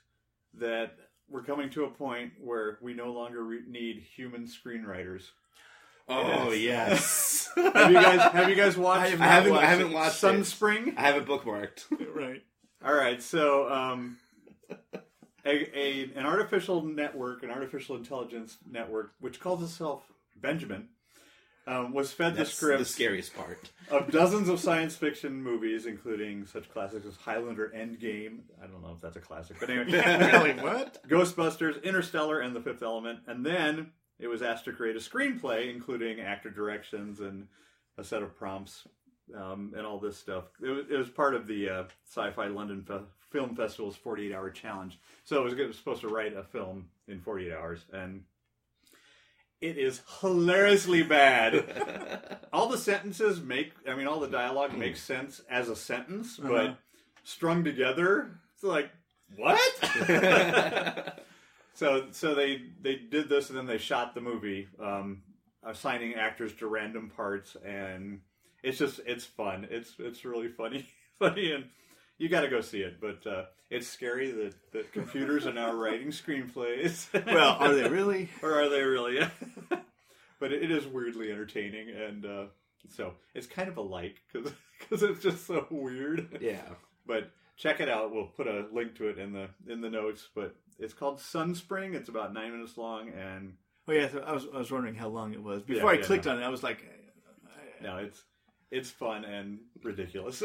that 0.59 0.95
we're 1.29 1.43
coming 1.43 1.69
to 1.71 1.85
a 1.85 1.89
point 1.89 2.33
where 2.39 2.77
we 2.81 2.93
no 2.93 3.11
longer 3.13 3.43
re- 3.43 3.61
need 3.67 4.03
human 4.15 4.45
screenwriters. 4.47 5.23
Oh 6.09 6.51
yes, 6.51 7.49
Have 7.55 7.89
you 7.91 7.95
guys 7.97 8.31
Have 8.33 8.49
you 8.49 8.55
guys 8.55 8.75
watched? 8.77 9.03
I 9.03 9.07
have 9.09 9.21
I 9.21 9.25
not 9.25 9.31
haven't. 9.33 9.51
I 9.51 9.55
watched 9.55 9.67
haven't 9.67 9.87
it. 9.87 9.93
watched 9.93 10.23
it. 10.23 10.27
Sunspring. 10.27 10.97
I 10.97 11.01
have 11.01 11.15
it 11.17 11.25
bookmarked. 11.25 11.83
Right. 12.15 12.43
All 12.85 12.93
right, 12.93 13.23
so 13.23 13.71
um, 13.71 14.17
a, 14.93 15.79
a 15.79 16.11
an 16.17 16.25
artificial 16.25 16.83
network, 16.83 17.41
an 17.43 17.49
artificial 17.49 17.95
intelligence 17.95 18.57
network, 18.69 19.13
which 19.21 19.39
calls 19.39 19.63
itself 19.63 20.03
Benjamin, 20.35 20.89
um, 21.67 21.93
was 21.93 22.11
fed 22.11 22.35
the 22.35 22.45
script. 22.45 22.79
the 22.79 22.85
scariest 22.85 23.33
part. 23.35 23.71
of 23.89 24.11
dozens 24.11 24.49
of 24.49 24.59
science 24.59 24.95
fiction 24.95 25.41
movies, 25.41 25.85
including 25.85 26.45
such 26.45 26.69
classics 26.71 27.05
as 27.05 27.15
Highlander, 27.15 27.71
Endgame. 27.75 28.39
I 28.61 28.67
don't 28.67 28.81
know 28.81 28.93
if 28.95 29.01
that's 29.01 29.15
a 29.15 29.21
classic, 29.21 29.57
but 29.59 29.69
anyway, 29.69 29.91
really? 30.31 30.53
What? 30.53 30.99
Ghostbusters, 31.07 31.81
Interstellar, 31.83 32.39
and 32.41 32.55
The 32.55 32.61
Fifth 32.61 32.83
Element, 32.83 33.19
and 33.27 33.45
then 33.45 33.91
it 34.19 34.27
was 34.27 34.41
asked 34.41 34.65
to 34.65 34.73
create 34.73 34.95
a 34.95 34.99
screenplay, 34.99 35.73
including 35.73 36.19
actor 36.19 36.49
directions 36.49 37.19
and 37.19 37.47
a 37.97 38.03
set 38.03 38.21
of 38.23 38.35
prompts. 38.35 38.87
um, 39.35 39.73
and 39.77 39.85
all 39.85 39.99
this 39.99 40.17
stuff. 40.17 40.45
It 40.61 40.69
was, 40.69 40.85
it 40.89 40.97
was 40.97 41.09
part 41.09 41.33
of 41.33 41.47
the 41.47 41.69
uh, 41.69 41.83
Sci-Fi 42.09 42.47
London 42.47 42.81
Fe- 42.83 43.05
Film 43.31 43.55
Festival's 43.55 43.95
48 43.95 44.33
hour 44.35 44.49
challenge. 44.49 44.99
So 45.23 45.41
it 45.41 45.43
was, 45.45 45.53
it 45.53 45.65
was 45.67 45.77
supposed 45.77 46.01
to 46.01 46.09
write 46.09 46.35
a 46.35 46.43
film 46.43 46.89
in 47.07 47.21
48 47.21 47.53
hours, 47.53 47.85
and 47.93 48.23
it 49.63 49.77
is 49.77 50.01
hilariously 50.19 51.03
bad. 51.03 52.37
all 52.53 52.67
the 52.67 52.77
sentences 52.77 53.39
make, 53.41 53.71
I 53.89 53.95
mean, 53.95 54.07
all 54.07 54.19
the 54.19 54.27
dialogue 54.27 54.77
makes 54.77 55.01
sense 55.01 55.41
as 55.49 55.69
a 55.69 55.75
sentence, 55.75 56.37
Uh-huh. 56.39 56.49
but 56.49 56.77
strung 57.23 57.63
together, 57.63 58.31
it's 58.53 58.63
like 58.63 58.89
what? 59.37 59.59
so 61.73 62.07
so 62.11 62.35
they 62.35 62.61
they 62.81 62.95
did 62.95 63.29
this 63.29 63.49
and 63.49 63.57
then 63.57 63.65
they 63.65 63.77
shot 63.77 64.13
the 64.13 64.21
movie, 64.21 64.67
um, 64.79 65.23
assigning 65.63 66.15
actors 66.15 66.53
to 66.55 66.67
random 66.67 67.09
parts, 67.15 67.55
and 67.65 68.19
it's 68.61 68.77
just 68.77 68.99
it's 69.05 69.25
fun. 69.25 69.67
It's 69.71 69.93
it's 69.99 70.25
really 70.25 70.49
funny, 70.49 70.85
funny, 71.19 71.51
and 71.51 71.65
you 72.17 72.29
got 72.29 72.41
to 72.41 72.49
go 72.49 72.61
see 72.61 72.81
it. 72.81 72.99
But 73.01 73.25
uh, 73.29 73.45
it's 73.69 73.87
scary 73.87 74.31
that 74.31 74.53
that 74.71 74.91
computers 74.93 75.45
are 75.45 75.53
now 75.53 75.73
writing 75.73 76.09
screenplays. 76.09 77.07
Well, 77.33 77.57
are 77.59 77.73
they 77.73 77.87
really? 77.87 78.29
or 78.41 78.61
are 78.61 78.69
they 78.69 78.83
really? 78.83 79.19
but 80.39 80.51
it, 80.53 80.63
it 80.63 80.71
is 80.71 80.85
weirdly 80.85 81.31
entertaining, 81.31 81.89
and 81.89 82.25
uh, 82.25 82.45
so 82.89 83.13
it's 83.33 83.47
kind 83.47 83.69
of 83.69 83.77
a 83.77 83.81
like 83.81 84.21
because 84.31 84.53
it's 85.03 85.23
just 85.23 85.47
so 85.47 85.67
weird. 85.69 86.37
Yeah. 86.41 86.61
But 87.05 87.31
check 87.57 87.79
it 87.79 87.89
out. 87.89 88.13
We'll 88.13 88.27
put 88.27 88.47
a 88.47 88.65
link 88.71 88.95
to 88.97 89.07
it 89.09 89.17
in 89.17 89.33
the 89.33 89.49
in 89.67 89.81
the 89.81 89.89
notes. 89.89 90.27
But 90.33 90.55
it's 90.79 90.93
called 90.93 91.19
Sunspring. 91.19 91.93
It's 91.93 92.09
about 92.09 92.33
nine 92.33 92.51
minutes 92.51 92.77
long, 92.77 93.09
and 93.09 93.53
Oh 93.87 93.91
yeah, 93.91 94.09
so 94.09 94.19
I 94.19 94.31
was 94.31 94.45
I 94.53 94.57
was 94.57 94.71
wondering 94.71 94.95
how 94.95 95.09
long 95.09 95.33
it 95.33 95.43
was 95.43 95.61
before 95.61 95.91
Yeah, 95.91 95.97
I 95.97 96.01
yeah, 96.01 96.05
clicked 96.05 96.25
no. 96.25 96.31
on 96.31 96.41
it. 96.41 96.45
I 96.45 96.49
was 96.49 96.63
like, 96.63 96.83
no, 97.81 97.97
it's 97.97 98.23
it's 98.71 98.89
fun 98.89 99.25
and 99.25 99.59
ridiculous. 99.83 100.41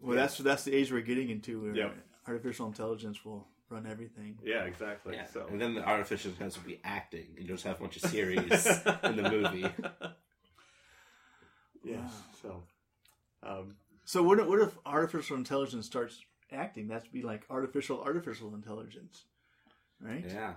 Well, 0.00 0.16
that's 0.16 0.38
that's 0.38 0.64
the 0.64 0.74
age 0.74 0.92
we're 0.92 1.00
getting 1.00 1.30
into. 1.30 1.62
Where 1.62 1.74
Yep. 1.74 1.96
artificial 2.26 2.66
intelligence 2.66 3.24
will 3.24 3.46
run 3.70 3.86
everything. 3.86 4.38
yeah, 4.42 4.64
exactly. 4.64 5.14
Yeah. 5.14 5.26
So 5.26 5.46
And 5.50 5.60
then 5.60 5.74
the 5.74 5.86
artificial 5.86 6.30
intelligence 6.30 6.62
will 6.62 6.70
be 6.70 6.80
acting. 6.84 7.26
You 7.38 7.44
just 7.46 7.64
have 7.64 7.76
a 7.76 7.80
bunch 7.80 7.96
of 8.02 8.10
series 8.10 8.66
in 9.04 9.16
the 9.16 9.30
movie. 9.30 9.66
yes, 11.84 12.10
so 12.42 12.62
um, 13.42 13.76
So 14.04 14.22
what 14.22 14.38
if, 14.40 14.46
what 14.46 14.60
if 14.60 14.76
artificial 14.86 15.36
intelligence 15.36 15.86
starts 15.86 16.20
acting? 16.52 16.88
That's 16.88 17.06
be 17.08 17.22
like 17.22 17.44
artificial 17.50 18.02
artificial 18.02 18.54
intelligence, 18.54 19.24
right? 20.00 20.24
Yeah. 20.26 20.54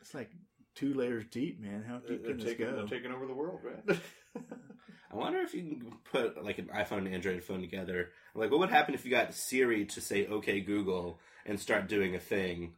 It's 0.00 0.14
like 0.14 0.30
two 0.74 0.94
layers 0.94 1.24
deep, 1.30 1.60
man. 1.60 1.84
How 1.86 1.98
deep 1.98 2.22
they're 2.22 2.32
can 2.34 2.38
this 2.38 2.46
taking 2.52 2.66
go? 2.66 2.76
they're 2.76 2.86
taking 2.98 3.12
over 3.12 3.26
the 3.26 3.34
world, 3.34 3.60
man. 3.64 3.82
I 4.36 5.16
wonder 5.16 5.40
if 5.40 5.54
you 5.54 5.62
can 5.62 5.92
put 6.04 6.42
like 6.44 6.58
an 6.58 6.70
iPhone 6.74 6.98
and 6.98 7.14
Android 7.14 7.42
phone 7.42 7.60
together. 7.60 8.10
Like, 8.34 8.50
what 8.50 8.60
would 8.60 8.70
happen 8.70 8.94
if 8.94 9.04
you 9.04 9.10
got 9.10 9.34
Siri 9.34 9.84
to 9.86 10.00
say 10.00 10.26
"Okay, 10.26 10.60
Google" 10.60 11.18
and 11.44 11.58
start 11.58 11.88
doing 11.88 12.14
a 12.14 12.20
thing, 12.20 12.74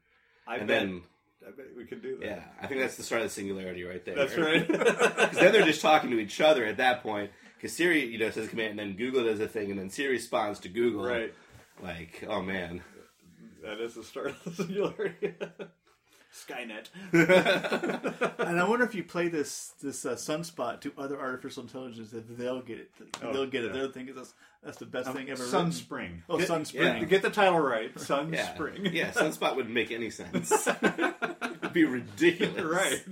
I 0.46 0.56
and 0.56 0.66
bet, 0.66 0.80
then 0.80 1.02
I 1.46 1.50
bet 1.50 1.66
we 1.76 1.84
could 1.84 2.02
do 2.02 2.16
that. 2.18 2.26
yeah, 2.26 2.42
I 2.60 2.66
think 2.66 2.80
that's 2.80 2.96
the 2.96 3.02
start 3.02 3.22
of 3.22 3.28
the 3.28 3.34
singularity 3.34 3.84
right 3.84 4.04
there. 4.04 4.14
That's 4.14 4.36
right. 4.36 4.66
Because 4.68 5.36
then 5.36 5.52
they're 5.52 5.66
just 5.66 5.82
talking 5.82 6.10
to 6.10 6.18
each 6.18 6.40
other 6.40 6.64
at 6.64 6.78
that 6.78 7.02
point. 7.02 7.30
Because 7.56 7.76
Siri, 7.76 8.06
you 8.06 8.18
know, 8.18 8.30
says 8.30 8.46
a 8.46 8.48
command, 8.48 8.70
and 8.70 8.78
then 8.78 8.96
Google 8.96 9.24
does 9.24 9.38
a 9.40 9.46
thing, 9.46 9.70
and 9.70 9.78
then 9.78 9.90
Siri 9.90 10.12
responds 10.12 10.58
to 10.60 10.68
Google. 10.68 11.04
right. 11.04 11.34
Like, 11.82 12.24
oh 12.28 12.42
man. 12.42 12.82
That 13.62 13.78
is 13.80 13.94
the 13.94 14.02
start 14.04 14.28
of 14.28 14.56
the 14.56 14.64
singularity. 14.64 15.34
Skynet. 16.32 16.88
And 18.38 18.60
I 18.60 18.68
wonder 18.68 18.84
if 18.84 18.94
you 18.94 19.04
play 19.04 19.28
this 19.28 19.72
this 19.82 20.04
uh, 20.04 20.14
sunspot 20.14 20.80
to 20.80 20.92
other 20.98 21.18
artificial 21.20 21.62
intelligence, 21.62 22.12
if 22.12 22.26
they'll 22.36 22.60
get 22.62 22.78
it. 22.78 22.90
Oh, 23.22 23.32
they'll 23.32 23.46
get 23.46 23.64
it. 23.64 23.68
yeah. 23.74 23.82
They'll 23.82 23.92
think 23.92 24.14
that's 24.14 24.34
that's 24.62 24.78
the 24.78 24.86
best 24.86 25.10
thing 25.12 25.30
ever. 25.30 25.42
written. 25.44 25.70
Sunspring. 25.70 26.22
Oh, 26.28 26.38
Get- 26.38 26.48
Sunspring. 26.48 27.00
yeah, 27.00 27.04
get 27.04 27.22
the 27.22 27.30
title 27.30 27.58
right. 27.60 27.90
Yeah. 27.96 28.02
Sunspring. 28.04 28.92
Yeah, 28.92 29.10
Sunspot 29.12 29.56
wouldn't 29.56 29.74
make 29.74 29.90
any 29.90 30.10
sense. 30.10 30.50
It'd 30.82 31.72
be 31.72 31.84
ridiculous. 31.84 32.62
right. 32.62 33.02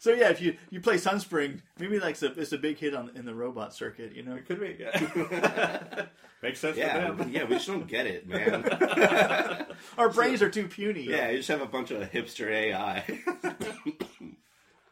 So 0.00 0.12
yeah, 0.12 0.30
if 0.30 0.40
you 0.40 0.56
you 0.70 0.80
play 0.80 0.94
Sunspring, 0.96 1.60
maybe 1.78 1.98
like 1.98 2.12
it's 2.12 2.22
a, 2.22 2.32
it's 2.40 2.52
a 2.52 2.58
big 2.58 2.78
hit 2.78 2.94
on 2.94 3.10
in 3.16 3.24
the 3.24 3.34
robot 3.34 3.74
circuit. 3.74 4.14
You 4.14 4.22
know, 4.22 4.36
It 4.36 4.46
could 4.46 4.60
be. 4.60 4.76
Yeah. 4.78 6.06
Makes 6.42 6.60
sense 6.60 6.76
Yeah, 6.76 7.08
for 7.10 7.14
them. 7.24 7.30
yeah, 7.32 7.42
we 7.44 7.56
just 7.56 7.66
don't 7.66 7.88
get 7.88 8.06
it, 8.06 8.28
man. 8.28 9.66
our 9.98 10.08
brains 10.08 10.40
are 10.40 10.48
too 10.48 10.68
puny. 10.68 11.02
Yeah, 11.02 11.30
you 11.30 11.38
just 11.38 11.48
have 11.48 11.60
a 11.62 11.66
bunch 11.66 11.90
of 11.90 12.00
hipster 12.12 12.48
AI. 12.48 13.02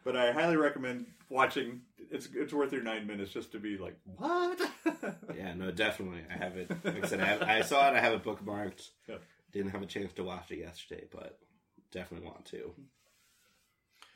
But 0.03 0.15
I 0.15 0.31
highly 0.31 0.57
recommend 0.57 1.05
watching. 1.29 1.81
It's 2.11 2.27
it's 2.33 2.53
worth 2.53 2.71
your 2.71 2.83
nine 2.83 3.07
minutes 3.07 3.31
just 3.31 3.51
to 3.53 3.59
be 3.59 3.77
like, 3.77 3.97
what? 4.17 4.59
yeah, 5.37 5.53
no, 5.53 5.71
definitely. 5.71 6.21
I 6.29 6.37
have 6.37 6.55
it. 6.57 6.69
Like 6.83 7.03
I 7.03 7.07
said, 7.07 7.19
I, 7.21 7.25
have, 7.25 7.41
I 7.43 7.61
saw 7.61 7.89
it. 7.89 7.95
I 7.95 7.99
have 7.99 8.13
it 8.13 8.23
bookmarked. 8.23 8.89
Yep. 9.07 9.21
Didn't 9.51 9.71
have 9.71 9.81
a 9.81 9.85
chance 9.85 10.13
to 10.13 10.23
watch 10.23 10.51
it 10.51 10.59
yesterday, 10.59 11.03
but 11.11 11.37
definitely 11.91 12.25
want 12.27 12.45
to. 12.47 12.73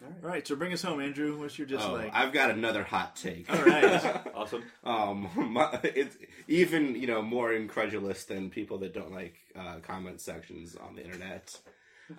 All 0.04 0.10
right, 0.30 0.48
so 0.48 0.56
bring 0.56 0.74
us 0.74 0.82
home, 0.82 1.00
Andrew. 1.00 1.38
What's 1.38 1.60
your 1.60 1.68
Oh, 1.68 1.78
dislike? 1.78 2.10
I've 2.14 2.34
got 2.34 2.50
another 2.50 2.84
hot 2.84 3.16
take. 3.16 3.52
All 3.54 3.62
right. 3.64 4.22
awesome. 4.36 4.64
Um, 4.84 5.30
my, 5.36 5.80
it's 5.84 6.18
even 6.48 6.96
you 6.96 7.06
know 7.08 7.22
more 7.22 7.54
incredulous 7.54 8.24
than 8.24 8.50
people 8.50 8.80
that 8.80 8.94
don't 8.94 9.12
like 9.12 9.36
uh, 9.56 9.76
comment 9.84 10.20
sections 10.20 10.76
on 10.76 10.96
the 10.96 11.04
internet. 11.04 11.56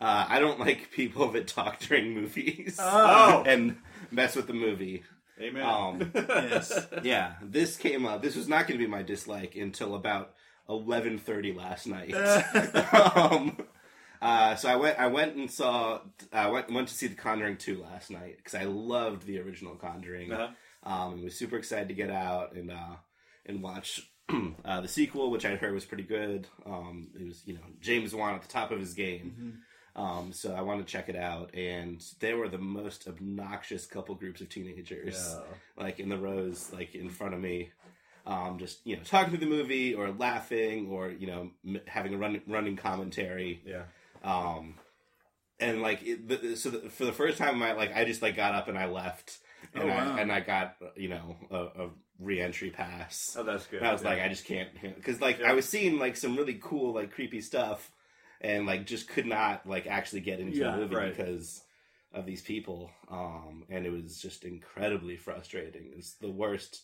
Uh, 0.01 0.27
I 0.29 0.39
don't 0.39 0.61
like 0.61 0.91
people 0.93 1.33
that 1.33 1.49
talk 1.49 1.81
during 1.81 2.15
movies 2.15 2.79
Oh. 2.81 3.43
and 3.47 3.77
mess 4.11 4.37
with 4.37 4.47
the 4.47 4.55
movie. 4.55 5.03
Amen. 5.41 5.63
Um, 5.63 6.13
yes. 6.15 6.87
yeah, 7.03 7.35
this 7.43 7.77
came 7.77 8.07
up. 8.07 8.23
This 8.23 8.37
was 8.37 8.47
not 8.49 8.69
going 8.69 8.79
to 8.79 8.85
be 8.85 8.89
my 8.91 9.03
dislike 9.03 9.57
until 9.57 9.97
about 9.97 10.35
eleven 10.69 11.19
thirty 11.19 11.53
last 11.53 11.87
night. 11.89 12.15
um, 13.17 13.57
uh, 14.23 14.55
so 14.55 14.69
I 14.69 14.77
went. 14.77 14.99
I 14.99 15.09
went 15.09 15.37
and 15.37 15.51
saw. 15.51 16.01
I 16.33 16.49
went 16.49 16.71
went 16.73 16.89
to 16.89 16.95
see 16.95 17.09
The 17.09 17.15
Conjuring 17.17 17.57
two 17.57 17.83
last 17.83 18.11
night 18.11 18.37
because 18.37 18.55
I 18.55 18.65
loved 18.65 19.27
the 19.27 19.41
original 19.41 19.75
Conjuring. 19.75 20.33
Uh-huh. 20.33 20.49
Um, 20.85 21.15
and 21.15 21.25
was 21.25 21.37
super 21.37 21.57
excited 21.57 21.89
to 21.89 21.95
get 21.95 22.11
out 22.11 22.55
and 22.55 22.71
uh, 22.71 22.97
and 23.47 23.63
watch 23.63 24.01
uh, 24.65 24.81
the 24.81 24.89
sequel, 24.89 25.31
which 25.31 25.45
I 25.45 25.57
heard 25.57 25.75
was 25.75 25.85
pretty 25.85 26.05
good. 26.05 26.47
Um, 26.65 27.09
it 27.19 27.27
was 27.27 27.43
you 27.47 27.55
know 27.55 27.61
James 27.81 28.15
Wan 28.15 28.35
at 28.37 28.43
the 28.43 28.49
top 28.49 28.71
of 28.71 28.79
his 28.81 28.95
game. 28.95 29.63
Um, 29.95 30.33
so 30.33 30.55
I 30.55 30.63
wanted 30.63 30.87
to 30.87 30.93
check 30.93 31.09
it 31.11 31.17
out, 31.17 31.55
and 31.55 32.03
they 32.21 32.33
were 32.33 32.49
the 32.49 32.57
most 32.59 33.07
obnoxious 33.07 33.85
couple 33.87 34.15
groups 34.15 34.41
of 34.41 34.49
teenagers, 34.49 35.37
like 35.77 36.01
in 36.01 36.09
the 36.09 36.17
rows, 36.17 36.73
like 36.73 36.95
in 36.95 37.11
front 37.11 37.35
of 37.35 37.41
me, 37.41 37.71
um, 38.27 38.59
just 38.59 38.87
you 38.87 38.97
know 38.97 39.03
talking 39.03 39.33
to 39.35 39.39
the 39.39 39.47
movie 39.47 39.95
or 39.95 40.11
laughing 40.11 40.89
or 40.91 41.11
you 41.11 41.27
know 41.27 41.51
m- 41.67 41.81
having 41.87 42.15
a 42.15 42.17
run- 42.17 42.41
running 42.47 42.77
commentary. 42.77 43.61
yeah. 43.67 43.83
Um, 44.23 44.75
and 45.61 45.83
like 45.83 46.03
it, 46.03 46.29
the, 46.29 46.57
so 46.57 46.71
the, 46.71 46.91
for 46.91 47.05
the 47.05 47.13
first 47.13 47.39
time, 47.39 47.63
I 47.63 47.73
like 47.73 47.95
I 47.95 48.05
just 48.05 48.23
like 48.23 48.37
got 48.37 48.55
up 48.55 48.69
and 48.69 48.79
I 48.79 48.87
left, 48.87 49.39
and 49.75 49.85
Oh, 49.85 49.87
wow. 49.87 50.15
I 50.17 50.21
and 50.21 50.33
I 50.33 50.41
got 50.41 50.77
you 50.97 51.09
know 51.09 51.37
a, 51.51 51.85
a 51.85 51.91
re-entry 52.19 52.71
pass. 52.71 53.37
Oh, 53.39 53.43
that's 53.43 53.67
good. 53.67 53.79
And 53.81 53.89
I 53.89 53.93
was 53.93 54.03
Yeah. 54.03 54.09
like, 54.11 54.21
I 54.21 54.29
just 54.29 54.45
can't, 54.45 54.69
because 54.81 55.21
like 55.21 55.41
Yeah. 55.41 55.51
I 55.51 55.55
was 55.55 55.69
seeing 55.69 55.99
like 55.99 56.17
some 56.17 56.37
really 56.37 56.59
cool, 56.63 56.95
like 56.95 57.13
creepy 57.13 57.41
stuff, 57.41 57.91
and 58.41 58.67
like 58.67 58.87
just 58.87 59.09
could 59.09 59.27
not 59.27 59.67
like 59.69 59.87
actually 59.87 60.21
get 60.21 60.41
into 60.41 60.59
Yeah, 60.59 60.73
the 60.73 60.77
movie 60.79 60.95
right. 60.95 61.17
because 61.17 61.63
of 62.13 62.27
these 62.27 62.43
people, 62.43 62.91
um, 63.11 63.65
and 63.71 63.87
it 63.87 63.91
was 63.91 64.21
just 64.21 64.45
incredibly 64.45 65.17
frustrating. 65.17 65.93
It's 65.97 66.13
the 66.15 66.29
worst, 66.31 66.83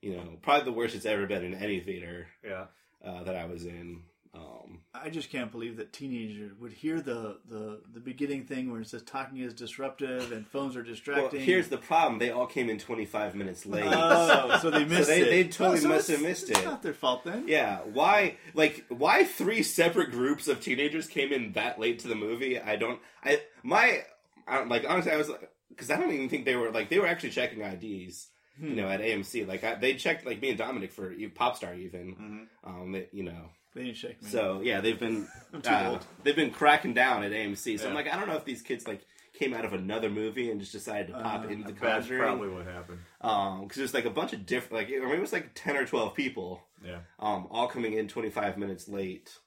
you 0.00 0.16
know, 0.16 0.38
probably 0.42 0.64
the 0.64 0.72
worst 0.72 0.94
it's 0.94 1.06
ever 1.06 1.26
been 1.26 1.44
in 1.44 1.54
any 1.54 1.80
theater 1.80 2.28
yeah. 2.44 2.66
uh, 3.04 3.22
that 3.24 3.36
I 3.36 3.44
was 3.46 3.66
in. 3.66 4.02
Um, 4.34 4.78
I 4.94 5.10
just 5.10 5.28
can't 5.30 5.52
believe 5.52 5.76
that 5.76 5.92
teenagers 5.92 6.52
would 6.58 6.72
hear 6.72 7.02
the, 7.02 7.36
the, 7.50 7.80
the 7.92 8.00
beginning 8.00 8.44
thing 8.44 8.70
where 8.72 8.80
it 8.80 8.88
says 8.88 9.02
talking 9.02 9.38
is 9.38 9.52
disruptive 9.52 10.32
and 10.32 10.46
phones 10.46 10.74
are 10.74 10.78
well, 10.80 10.88
distracting. 10.88 11.40
here's 11.40 11.68
the 11.68 11.76
problem: 11.76 12.18
they 12.18 12.30
all 12.30 12.46
came 12.46 12.70
in 12.70 12.78
25 12.78 13.34
minutes 13.34 13.66
late. 13.66 13.84
oh, 13.86 14.58
so 14.62 14.70
they 14.70 14.84
missed 14.86 15.08
they- 15.08 15.20
it. 15.22 15.30
they 15.30 15.44
totally 15.48 15.80
so 15.80 15.88
must 15.88 16.08
have 16.08 16.22
missed 16.22 16.48
it's 16.48 16.58
it. 16.60 16.64
not 16.64 16.82
their 16.82 16.94
fault 16.94 17.24
then. 17.24 17.46
Yeah, 17.46 17.80
why 17.92 18.36
like 18.54 18.86
why 18.88 19.24
three 19.24 19.62
separate 19.62 20.10
groups 20.12 20.48
of 20.48 20.60
teenagers 20.60 21.06
came 21.08 21.30
in 21.32 21.52
that 21.52 21.78
late 21.78 21.98
to 22.00 22.08
the 22.08 22.14
movie? 22.14 22.58
I 22.58 22.76
don't. 22.76 23.00
I 23.22 23.42
my 23.62 24.04
I, 24.48 24.58
don't- 24.58 24.68
like 24.70 24.86
honestly, 24.88 25.12
I 25.12 25.16
was 25.18 25.30
because 25.68 25.90
I 25.90 25.96
don't 25.98 26.10
even 26.12 26.30
think 26.30 26.46
they 26.46 26.56
were 26.56 26.70
like 26.70 26.88
they 26.88 26.98
were 26.98 27.06
actually 27.06 27.30
checking 27.30 27.60
IDs. 27.60 28.28
You 28.60 28.76
know, 28.76 28.86
at 28.88 29.00
AMC, 29.00 29.48
like 29.48 29.64
I, 29.64 29.74
they 29.76 29.94
checked 29.94 30.24
like 30.26 30.40
me 30.40 30.50
and 30.50 30.58
Dominic 30.58 30.92
for 30.92 31.10
Popstar 31.12 31.76
even. 31.76 32.46
Um, 32.62 32.92
they, 32.92 33.08
you 33.10 33.24
know, 33.24 33.48
They 33.74 33.84
didn't 33.84 33.96
shake 33.96 34.22
me. 34.22 34.28
so 34.28 34.60
yeah, 34.62 34.80
they've 34.80 34.98
been 35.00 35.28
uh, 35.66 35.88
old. 35.92 36.06
they've 36.22 36.36
been 36.36 36.50
cracking 36.50 36.94
down 36.94 37.22
at 37.24 37.32
AMC. 37.32 37.80
So 37.80 37.88
I'm 37.88 37.94
like, 37.94 38.12
I 38.12 38.16
don't 38.18 38.28
know 38.28 38.36
if 38.36 38.44
these 38.44 38.62
kids 38.62 38.86
like 38.86 39.00
came 39.32 39.54
out 39.54 39.64
of 39.64 39.72
another 39.72 40.10
movie 40.10 40.50
and 40.50 40.60
just 40.60 40.72
decided 40.72 41.06
to 41.08 41.14
pop 41.14 41.44
Uh, 41.44 41.48
into 41.48 41.68
the 41.68 41.72
That's 41.80 42.06
Conjuring. 42.06 42.20
probably 42.20 42.48
what 42.50 42.66
happened. 42.66 42.98
Um, 43.22 43.62
because 43.62 43.78
there's 43.78 43.94
like 43.94 44.04
a 44.04 44.10
bunch 44.10 44.32
of 44.34 44.44
different, 44.44 44.74
like 44.74 44.88
I 44.88 45.04
mean, 45.04 45.16
it 45.16 45.20
was 45.20 45.32
like 45.32 45.50
ten 45.54 45.76
or 45.76 45.86
twelve 45.86 46.14
people 46.14 46.62
Yeah. 46.84 46.98
um, 47.18 47.46
all 47.50 47.66
coming 47.66 47.94
in 47.94 48.08
25 48.08 48.58
minutes 48.58 48.88
late, 48.88 49.38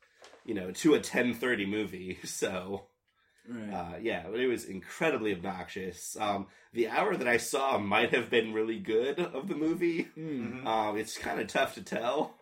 you 0.44 0.56
know, 0.56 0.72
to 0.72 0.96
a 0.96 1.00
10:30 1.00 1.68
movie. 1.70 2.18
So, 2.26 2.86
Right. 3.48 3.72
Uh, 3.72 3.98
yeah, 4.02 4.24
but 4.28 4.40
it 4.40 4.48
was 4.48 4.66
incredibly 4.66 5.32
obnoxious. 5.32 6.18
Um, 6.20 6.48
the 6.74 6.88
hour 6.88 7.16
that 7.16 7.28
I 7.28 7.38
saw 7.38 7.78
might 7.78 8.10
have 8.12 8.32
been 8.32 8.54
really 8.54 8.80
good 8.80 9.20
of 9.20 9.48
the 9.48 9.54
movie. 9.54 10.08
Mm. 10.18 10.66
Um, 10.66 10.98
it's 10.98 11.16
kind 11.16 11.40
of 11.40 11.46
tough 11.46 11.76
to 11.76 11.84
tell 11.84 12.35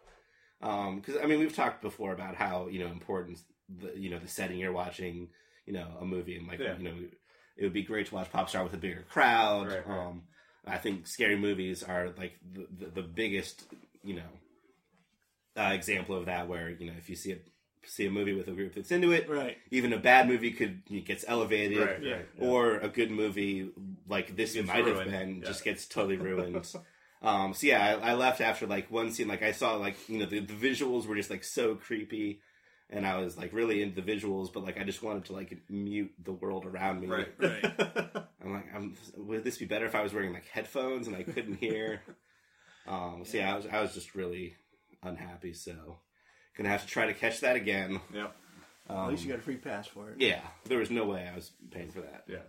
because 0.64 1.18
I 1.22 1.26
mean 1.26 1.40
we've 1.40 1.56
talked 1.56 1.82
before 1.82 2.14
about 2.14 2.36
how 2.36 2.68
you 2.68 2.80
know 2.80 2.88
important 2.92 3.40
the 3.70 3.92
you 4.00 4.10
know 4.10 4.20
the 4.20 4.28
setting 4.28 4.58
you're 4.60 4.72
watching 4.72 5.30
you 5.66 5.74
know 5.74 5.88
a 6.00 6.06
movie 6.06 6.38
and 6.38 6.48
like 6.48 6.60
Yeah. 6.60 6.78
you 6.78 6.84
know 6.84 6.96
it 7.58 7.64
would 7.64 7.74
be 7.74 7.84
great 7.84 8.08
to 8.08 8.16
watch 8.16 8.32
Pop 8.32 8.50
Star 8.50 8.64
with 8.64 8.74
a 8.74 8.78
bigger 8.78 9.04
crowd. 9.10 9.68
Right, 9.68 9.88
right. 9.88 10.00
Um, 10.08 10.24
I 10.66 10.78
think 10.78 11.06
scary 11.08 11.38
movies 11.38 11.84
are 11.84 12.10
like 12.18 12.34
the, 12.54 12.68
the, 12.80 12.86
the 12.92 13.02
biggest 13.04 13.64
you 14.04 14.16
know 14.16 14.32
uh, 15.62 15.72
example 15.74 16.16
of 16.16 16.26
that 16.26 16.48
where 16.48 16.70
you 16.70 16.88
know 16.88 16.94
if 16.98 17.10
you 17.10 17.16
see 17.16 17.34
a 17.34 17.38
see 17.86 18.06
a 18.06 18.10
movie 18.10 18.34
with 18.34 18.48
a 18.48 18.52
group 18.54 18.74
that's 18.76 18.92
into 18.92 19.12
it, 19.12 19.30
Right. 19.30 19.58
even 19.70 19.92
a 19.92 19.98
bad 20.00 20.28
movie 20.30 20.52
could 20.52 20.84
gets 21.06 21.26
elevated 21.28 21.80
Right, 21.80 21.90
right. 21.90 22.02
yeah. 22.02 22.18
or 22.40 22.76
a 22.78 22.88
good 22.88 23.12
movie 23.12 23.70
like 24.08 24.36
this 24.38 24.56
might 24.56 24.88
have 24.88 25.04
been 25.04 25.42
yeah. 25.42 25.46
just 25.48 25.64
gets 25.66 25.86
totally 25.86 26.16
ruined. 26.18 26.66
um, 27.24 27.54
so 27.54 27.66
yeah, 27.68 28.00
I, 28.02 28.12
I 28.12 28.14
left 28.14 28.42
after 28.42 28.68
like 28.68 28.92
one 28.92 29.12
scene. 29.12 29.28
Like 29.28 29.42
I 29.44 29.52
saw 29.54 29.76
like 29.76 29.96
you 30.10 30.20
know 30.20 30.26
the, 30.26 30.40
the 30.40 30.54
visuals 30.54 31.08
were 31.08 31.16
just 31.16 31.30
like 31.30 31.44
so 31.44 31.76
creepy, 31.76 32.42
and 32.90 33.08
I 33.08 33.18
was 33.18 33.38
like 33.38 33.54
really 33.54 33.82
into 33.82 34.00
the 34.02 34.12
visuals, 34.12 34.52
but 34.54 34.64
like 34.64 34.78
I 34.80 34.84
just 34.84 35.02
wanted 35.02 35.26
to 35.26 35.34
like 35.34 35.58
mute 35.70 36.12
the 36.24 36.34
world 36.34 36.66
around 36.66 37.02
me. 37.02 37.08
right, 37.08 37.34
Right. 37.40 37.66
I'm 38.44 38.54
like, 38.54 38.66
I'm, 38.76 38.96
would 39.18 39.44
this 39.46 39.58
be 39.58 39.66
better 39.66 39.86
if 39.86 39.96
I 39.96 40.02
was 40.04 40.14
wearing 40.14 40.34
like 40.34 40.46
headphones 40.48 41.08
and 41.08 41.16
I 41.16 41.24
couldn't 41.24 41.56
hear? 41.56 42.02
um, 42.88 43.24
so 43.26 43.38
yeah, 43.38 43.54
I 43.54 43.56
was 43.56 43.66
I 43.68 43.82
was 43.82 43.94
just 43.94 44.16
really 44.16 44.56
unhappy. 45.02 45.54
So 45.54 46.00
gonna 46.58 46.70
have 46.70 46.82
to 46.82 46.88
try 46.88 47.06
to 47.08 47.14
catch 47.14 47.40
that 47.40 47.56
again. 47.56 48.02
yeah, 48.14 48.28
At 48.90 49.08
least 49.08 49.24
you 49.24 49.30
got 49.30 49.40
a 49.40 49.44
free 49.44 49.56
pass 49.58 49.88
for 49.88 50.10
it. 50.10 50.18
Yeah, 50.20 50.42
there 50.66 50.78
was 50.80 50.92
no 50.92 51.06
way 51.06 51.28
I 51.32 51.36
was 51.36 51.52
paying 51.72 51.90
for 51.90 52.02
that. 52.02 52.26
yeah. 52.28 52.40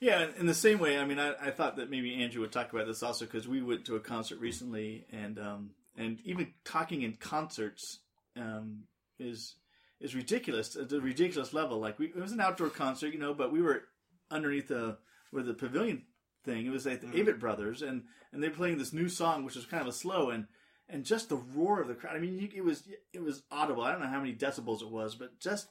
Yeah, 0.00 0.28
in 0.38 0.46
the 0.46 0.54
same 0.54 0.78
way, 0.78 0.98
I 0.98 1.04
mean, 1.04 1.18
I, 1.18 1.34
I 1.40 1.50
thought 1.50 1.76
that 1.76 1.90
maybe 1.90 2.22
Andrew 2.22 2.40
would 2.40 2.52
talk 2.52 2.72
about 2.72 2.86
this 2.86 3.02
also 3.02 3.26
because 3.26 3.46
we 3.46 3.60
went 3.60 3.84
to 3.84 3.96
a 3.96 4.00
concert 4.00 4.40
recently, 4.40 5.04
and 5.12 5.38
um, 5.38 5.70
and 5.94 6.18
even 6.24 6.54
talking 6.64 7.02
in 7.02 7.14
concerts 7.14 7.98
um, 8.34 8.84
is 9.18 9.56
is 10.00 10.14
ridiculous 10.14 10.74
at 10.74 10.90
a 10.90 11.00
ridiculous 11.00 11.52
level. 11.52 11.78
Like 11.78 11.98
we, 11.98 12.06
it 12.06 12.16
was 12.16 12.32
an 12.32 12.40
outdoor 12.40 12.70
concert, 12.70 13.12
you 13.12 13.18
know, 13.18 13.34
but 13.34 13.52
we 13.52 13.60
were 13.60 13.82
underneath 14.30 14.68
the 14.68 14.96
where 15.32 15.42
the 15.42 15.52
pavilion 15.52 16.04
thing. 16.46 16.64
It 16.64 16.70
was 16.70 16.86
like 16.86 17.02
the 17.02 17.08
Avett 17.08 17.38
Brothers, 17.38 17.82
and 17.82 18.04
and 18.32 18.42
they're 18.42 18.50
playing 18.50 18.78
this 18.78 18.94
new 18.94 19.10
song, 19.10 19.44
which 19.44 19.56
was 19.56 19.66
kind 19.66 19.82
of 19.82 19.88
a 19.88 19.92
slow 19.92 20.30
and. 20.30 20.46
And 20.92 21.04
just 21.04 21.28
the 21.28 21.36
roar 21.36 21.80
of 21.80 21.86
the 21.86 21.94
crowd. 21.94 22.16
I 22.16 22.18
mean, 22.18 22.50
it 22.52 22.64
was 22.64 22.82
it 23.12 23.22
was 23.22 23.44
audible. 23.52 23.84
I 23.84 23.92
don't 23.92 24.00
know 24.00 24.08
how 24.08 24.18
many 24.18 24.34
decibels 24.34 24.82
it 24.82 24.90
was, 24.90 25.14
but 25.14 25.38
just 25.38 25.68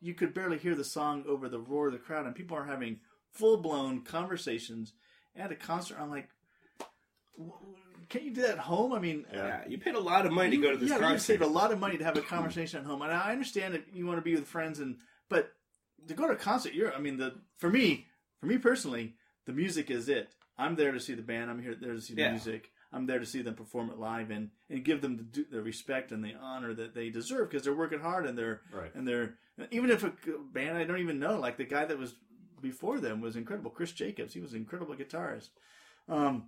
you 0.00 0.14
could 0.14 0.32
barely 0.32 0.56
hear 0.56 0.74
the 0.74 0.82
song 0.82 1.24
over 1.28 1.50
the 1.50 1.58
roar 1.58 1.88
of 1.88 1.92
the 1.92 1.98
crowd, 1.98 2.24
and 2.24 2.34
people 2.34 2.56
are 2.56 2.64
having 2.64 3.00
full 3.32 3.56
blown 3.56 4.02
conversations 4.02 4.92
at 5.36 5.50
a 5.50 5.54
concert. 5.56 5.98
I'm 6.00 6.10
like, 6.10 6.28
can't 8.08 8.24
you 8.24 8.30
do 8.30 8.42
that 8.42 8.50
at 8.52 8.58
home? 8.58 8.92
I 8.92 8.98
mean, 8.98 9.24
Yeah, 9.32 9.40
uh, 9.64 9.68
you 9.68 9.78
paid 9.78 9.94
a 9.94 10.00
lot 10.00 10.26
of 10.26 10.32
money 10.32 10.50
to 10.50 10.56
go 10.58 10.70
to 10.72 10.76
this 10.76 10.90
yeah, 10.90 11.12
you 11.12 11.18
saved 11.18 11.42
a 11.42 11.46
lot 11.46 11.72
of 11.72 11.78
money 11.78 11.96
to 11.96 12.04
have 12.04 12.16
a 12.16 12.20
conversation 12.22 12.80
at 12.80 12.86
home. 12.86 13.02
And 13.02 13.10
I 13.12 13.32
understand 13.32 13.74
that 13.74 13.84
you 13.92 14.06
want 14.06 14.18
to 14.18 14.22
be 14.22 14.34
with 14.34 14.46
friends, 14.46 14.78
and 14.80 14.98
but 15.28 15.52
to 16.08 16.14
go 16.14 16.26
to 16.26 16.34
a 16.34 16.36
concert, 16.36 16.74
you're. 16.74 16.94
I 16.94 16.98
mean, 16.98 17.16
the 17.16 17.34
for 17.58 17.70
me, 17.70 18.06
for 18.38 18.46
me 18.46 18.58
personally, 18.58 19.14
the 19.46 19.52
music 19.52 19.90
is 19.90 20.08
it. 20.08 20.34
I'm 20.58 20.76
there 20.76 20.92
to 20.92 21.00
see 21.00 21.14
the 21.14 21.22
band. 21.22 21.50
I'm 21.50 21.62
here 21.62 21.74
there 21.74 21.94
to 21.94 22.00
see 22.00 22.14
the 22.14 22.22
Yeah. 22.22 22.30
music. 22.32 22.70
I'm 22.94 23.06
there 23.06 23.18
to 23.18 23.24
see 23.24 23.40
them 23.40 23.54
perform 23.54 23.88
it 23.88 23.98
live 23.98 24.30
and, 24.30 24.50
and 24.68 24.84
give 24.84 25.00
them 25.00 25.30
the, 25.32 25.46
the 25.50 25.62
respect 25.62 26.12
and 26.12 26.22
the 26.22 26.34
honor 26.38 26.74
that 26.74 26.94
they 26.94 27.08
deserve 27.08 27.48
because 27.48 27.64
they're 27.64 27.72
working 27.74 28.00
hard 28.00 28.26
and 28.26 28.36
they're 28.36 28.60
Right. 28.70 28.94
and 28.94 29.08
they're 29.08 29.36
even 29.70 29.90
if 29.90 30.04
a 30.04 30.12
band 30.52 30.76
I 30.76 30.84
don't 30.84 30.98
even 30.98 31.18
know 31.18 31.40
like 31.40 31.56
the 31.56 31.64
guy 31.64 31.86
that 31.86 31.96
was 31.98 32.14
before 32.62 32.98
them 33.00 33.20
was 33.20 33.36
incredible 33.36 33.70
Chris 33.70 33.92
Jacobs 33.92 34.32
he 34.34 34.40
was 34.40 34.52
an 34.52 34.58
incredible 34.58 34.94
guitarist 34.94 35.50
um, 36.08 36.44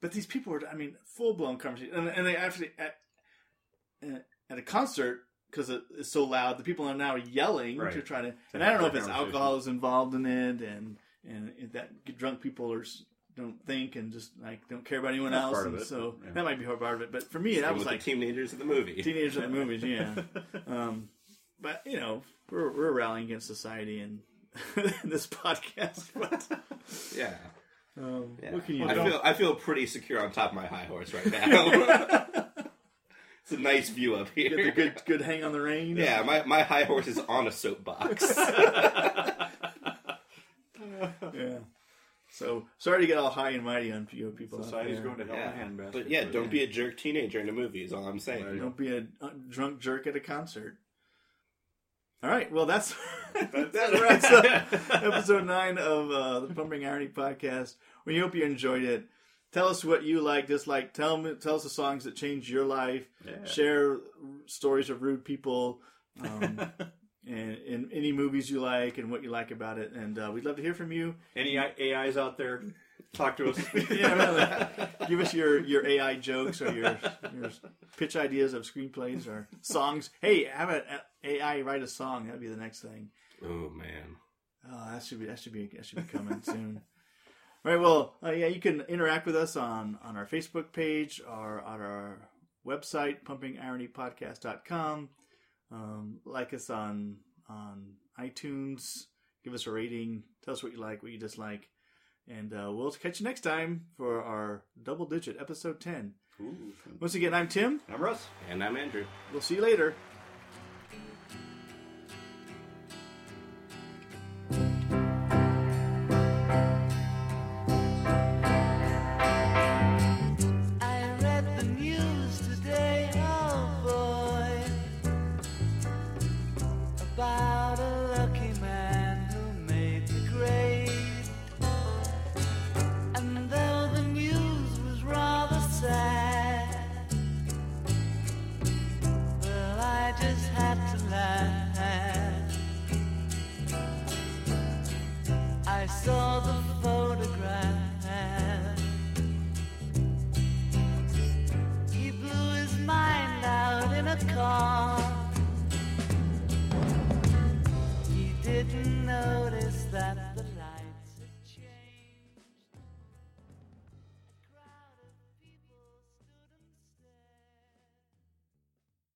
but 0.00 0.12
these 0.12 0.26
people 0.26 0.52
were 0.52 0.62
I 0.70 0.74
mean 0.74 0.96
full 1.04 1.34
blown 1.34 1.58
conversation 1.58 1.94
and, 1.94 2.08
and 2.08 2.26
they 2.26 2.36
actually 2.36 2.70
at, 2.78 2.96
at 4.50 4.58
a 4.58 4.62
concert 4.62 5.20
because 5.50 5.70
it, 5.70 5.82
it's 5.98 6.10
so 6.10 6.24
loud 6.24 6.58
the 6.58 6.64
people 6.64 6.88
are 6.88 6.94
now 6.94 7.16
yelling 7.16 7.76
Right. 7.78 7.92
to 7.92 8.02
try 8.02 8.22
to 8.22 8.30
To 8.30 8.36
and 8.54 8.64
I 8.64 8.70
don't 8.72 8.80
know 8.80 8.86
if 8.88 8.94
it's 8.94 9.08
alcohol 9.08 9.56
is 9.56 9.66
involved 9.66 10.14
in 10.14 10.26
it 10.26 10.60
and 10.60 10.96
and 11.28 11.52
that 11.72 11.90
drunk 12.18 12.40
people 12.40 12.72
are 12.72 12.84
don't 13.36 13.64
think 13.64 13.96
and 13.96 14.12
just 14.12 14.32
like 14.42 14.66
don't 14.68 14.84
care 14.84 14.98
about 14.98 15.12
anyone 15.12 15.30
That's 15.32 15.44
else 15.44 15.64
and 15.64 15.74
it, 15.78 15.86
so 15.86 16.16
yeah. 16.24 16.32
that 16.32 16.44
might 16.44 16.58
be 16.58 16.66
part 16.66 16.94
of 16.96 17.00
it 17.00 17.12
but 17.12 17.30
for 17.30 17.38
me 17.38 17.60
that 17.60 17.68
Same 17.68 17.76
was 17.78 17.86
like 17.86 18.02
the 18.04 18.12
teenagers 18.12 18.52
of 18.52 18.58
the 18.58 18.64
movie. 18.66 19.00
teenagers 19.02 19.36
in 19.36 19.42
the 19.42 19.48
movies, 19.48 19.82
yeah. 19.84 20.14
Um, 20.66 21.08
but 21.60 21.80
you 21.86 21.98
know, 21.98 22.22
we're 22.50 22.70
we're 22.72 22.92
rallying 22.92 23.24
against 23.26 23.46
society 23.46 24.00
and 24.00 24.18
this 25.04 25.26
podcast. 25.26 26.10
But 26.14 26.46
yeah. 27.16 27.34
um, 27.98 28.36
yeah. 28.42 28.52
what 28.52 28.64
can 28.66 28.76
you 28.76 28.88
I 28.88 28.94
do? 28.94 29.04
feel 29.04 29.20
I 29.22 29.32
feel 29.32 29.54
pretty 29.54 29.86
secure 29.86 30.20
on 30.20 30.32
top 30.32 30.50
of 30.50 30.56
my 30.56 30.66
high 30.66 30.84
horse 30.84 31.12
right 31.14 31.30
now. 31.30 32.26
it's 33.42 33.52
a 33.52 33.58
nice 33.58 33.90
view 33.90 34.14
up 34.14 34.34
Get 34.34 34.50
the 34.50 34.62
here. 34.62 34.72
good 34.72 35.02
good 35.06 35.22
hang 35.22 35.44
on 35.44 35.52
the 35.52 35.60
rein. 35.60 35.96
Yeah, 35.96 36.22
my, 36.22 36.44
my 36.44 36.62
high 36.62 36.84
horse 36.84 37.06
is 37.06 37.18
on 37.18 37.46
a 37.46 37.52
soapbox. 37.52 38.34
yeah. 41.32 41.58
So 42.32 42.66
sorry 42.78 43.02
to 43.02 43.06
get 43.06 43.18
all 43.18 43.28
high 43.30 43.50
and 43.50 43.62
mighty 43.62 43.92
on 43.92 44.08
you 44.10 44.30
people. 44.30 44.62
Society's 44.62 45.00
going 45.00 45.18
to 45.18 45.24
hell 45.24 45.34
in 45.34 45.40
yeah. 45.40 45.50
a 45.50 45.64
handbasket. 45.66 45.92
But 45.92 46.10
yeah, 46.10 46.24
don't 46.24 46.50
be 46.50 46.62
a 46.62 46.66
jerk 46.66 46.96
teenager 46.96 47.40
in 47.40 47.48
a 47.48 47.52
movie 47.52 47.84
is 47.84 47.92
all 47.92 48.06
I'm 48.06 48.18
saying. 48.18 48.58
Don't 48.58 48.76
be 48.76 48.96
a 48.96 49.06
drunk 49.48 49.80
jerk 49.80 50.06
at 50.06 50.16
a 50.16 50.20
concert. 50.20 50.78
All 52.22 52.30
right, 52.30 52.50
well 52.52 52.66
that's 52.66 52.94
that 53.34 54.00
wraps 54.00 54.24
up 54.26 54.44
episode 55.02 55.44
nine 55.44 55.76
of 55.76 56.10
uh, 56.10 56.40
the 56.40 56.54
Pumping 56.54 56.86
Irony 56.86 57.08
podcast. 57.08 57.74
We 58.04 58.18
hope 58.18 58.36
you 58.36 58.44
enjoyed 58.44 58.84
it. 58.84 59.06
Tell 59.50 59.66
us 59.66 59.84
what 59.84 60.04
you 60.04 60.20
like, 60.20 60.46
dislike. 60.46 60.94
Tell 60.94 61.16
me, 61.16 61.34
tell 61.34 61.56
us 61.56 61.64
the 61.64 61.68
songs 61.68 62.04
that 62.04 62.14
changed 62.14 62.48
your 62.48 62.64
life. 62.64 63.08
Yeah. 63.26 63.44
Share 63.44 63.98
stories 64.46 64.88
of 64.88 65.02
rude 65.02 65.24
people, 65.24 65.80
um, 66.20 66.60
and, 67.26 67.58
and 67.58 67.92
any 67.92 68.12
movies 68.12 68.48
you 68.48 68.60
like 68.60 68.98
and 68.98 69.10
what 69.10 69.24
you 69.24 69.30
like 69.30 69.50
about 69.50 69.78
it. 69.78 69.92
And 69.92 70.16
uh, 70.16 70.30
we'd 70.32 70.44
love 70.44 70.56
to 70.56 70.62
hear 70.62 70.74
from 70.74 70.92
you. 70.92 71.16
Any 71.34 71.58
AIs 71.58 72.16
out 72.16 72.38
there? 72.38 72.62
Talk 73.14 73.36
to 73.36 73.50
us. 73.50 73.58
Yeah, 73.90 74.14
really. 74.14 74.88
Give 75.08 75.20
us 75.20 75.34
your, 75.34 75.60
your 75.60 75.86
AI 75.86 76.16
jokes 76.16 76.62
or 76.62 76.72
your 76.72 76.98
your 77.34 77.50
pitch 77.96 78.16
ideas 78.16 78.54
of 78.54 78.62
screenplays 78.62 79.26
or 79.28 79.48
songs. 79.60 80.10
Hey, 80.20 80.44
have 80.44 80.70
an 80.70 80.82
AI 81.22 81.60
write 81.60 81.82
a 81.82 81.86
song. 81.86 82.26
That'd 82.26 82.40
be 82.40 82.48
the 82.48 82.56
next 82.56 82.80
thing. 82.80 83.10
Oh 83.44 83.68
man. 83.70 84.16
Oh, 84.70 84.92
that 84.92 85.02
should 85.02 85.20
be 85.20 85.26
that 85.26 85.38
should 85.38 85.52
be 85.52 85.66
that 85.74 85.84
should 85.84 86.06
be 86.06 86.18
coming 86.18 86.40
soon. 86.42 86.80
All 87.64 87.72
right. 87.72 87.80
Well, 87.80 88.14
uh, 88.24 88.30
yeah, 88.30 88.46
you 88.46 88.60
can 88.60 88.80
interact 88.82 89.26
with 89.26 89.36
us 89.36 89.56
on 89.56 89.98
on 90.02 90.16
our 90.16 90.26
Facebook 90.26 90.72
page 90.72 91.20
or 91.28 91.60
on 91.60 91.80
our 91.80 92.28
website, 92.66 93.24
pumpingironypodcast.com. 93.24 95.08
Um, 95.70 96.20
like 96.24 96.54
us 96.54 96.70
on 96.70 97.18
on 97.48 97.94
iTunes. 98.18 99.04
Give 99.44 99.54
us 99.54 99.66
a 99.66 99.70
rating. 99.70 100.22
Tell 100.44 100.54
us 100.54 100.62
what 100.62 100.72
you 100.72 100.78
like, 100.78 101.02
what 101.02 101.12
you 101.12 101.18
dislike, 101.18 101.68
and 102.28 102.52
uh, 102.52 102.70
we'll 102.72 102.90
catch 102.92 103.20
you 103.20 103.24
next 103.24 103.40
time 103.40 103.86
for 103.96 104.22
our 104.22 104.64
double 104.82 105.06
digit 105.06 105.36
episode 105.40 105.80
ten. 105.80 106.14
Ooh. 106.40 106.72
Once 107.00 107.14
again, 107.14 107.34
I'm 107.34 107.48
Tim. 107.48 107.80
I'm 107.88 108.00
Russ. 108.00 108.26
And 108.50 108.64
I'm 108.64 108.76
Andrew. 108.76 109.04
We'll 109.32 109.42
see 109.42 109.56
you 109.56 109.62
later. 109.62 109.94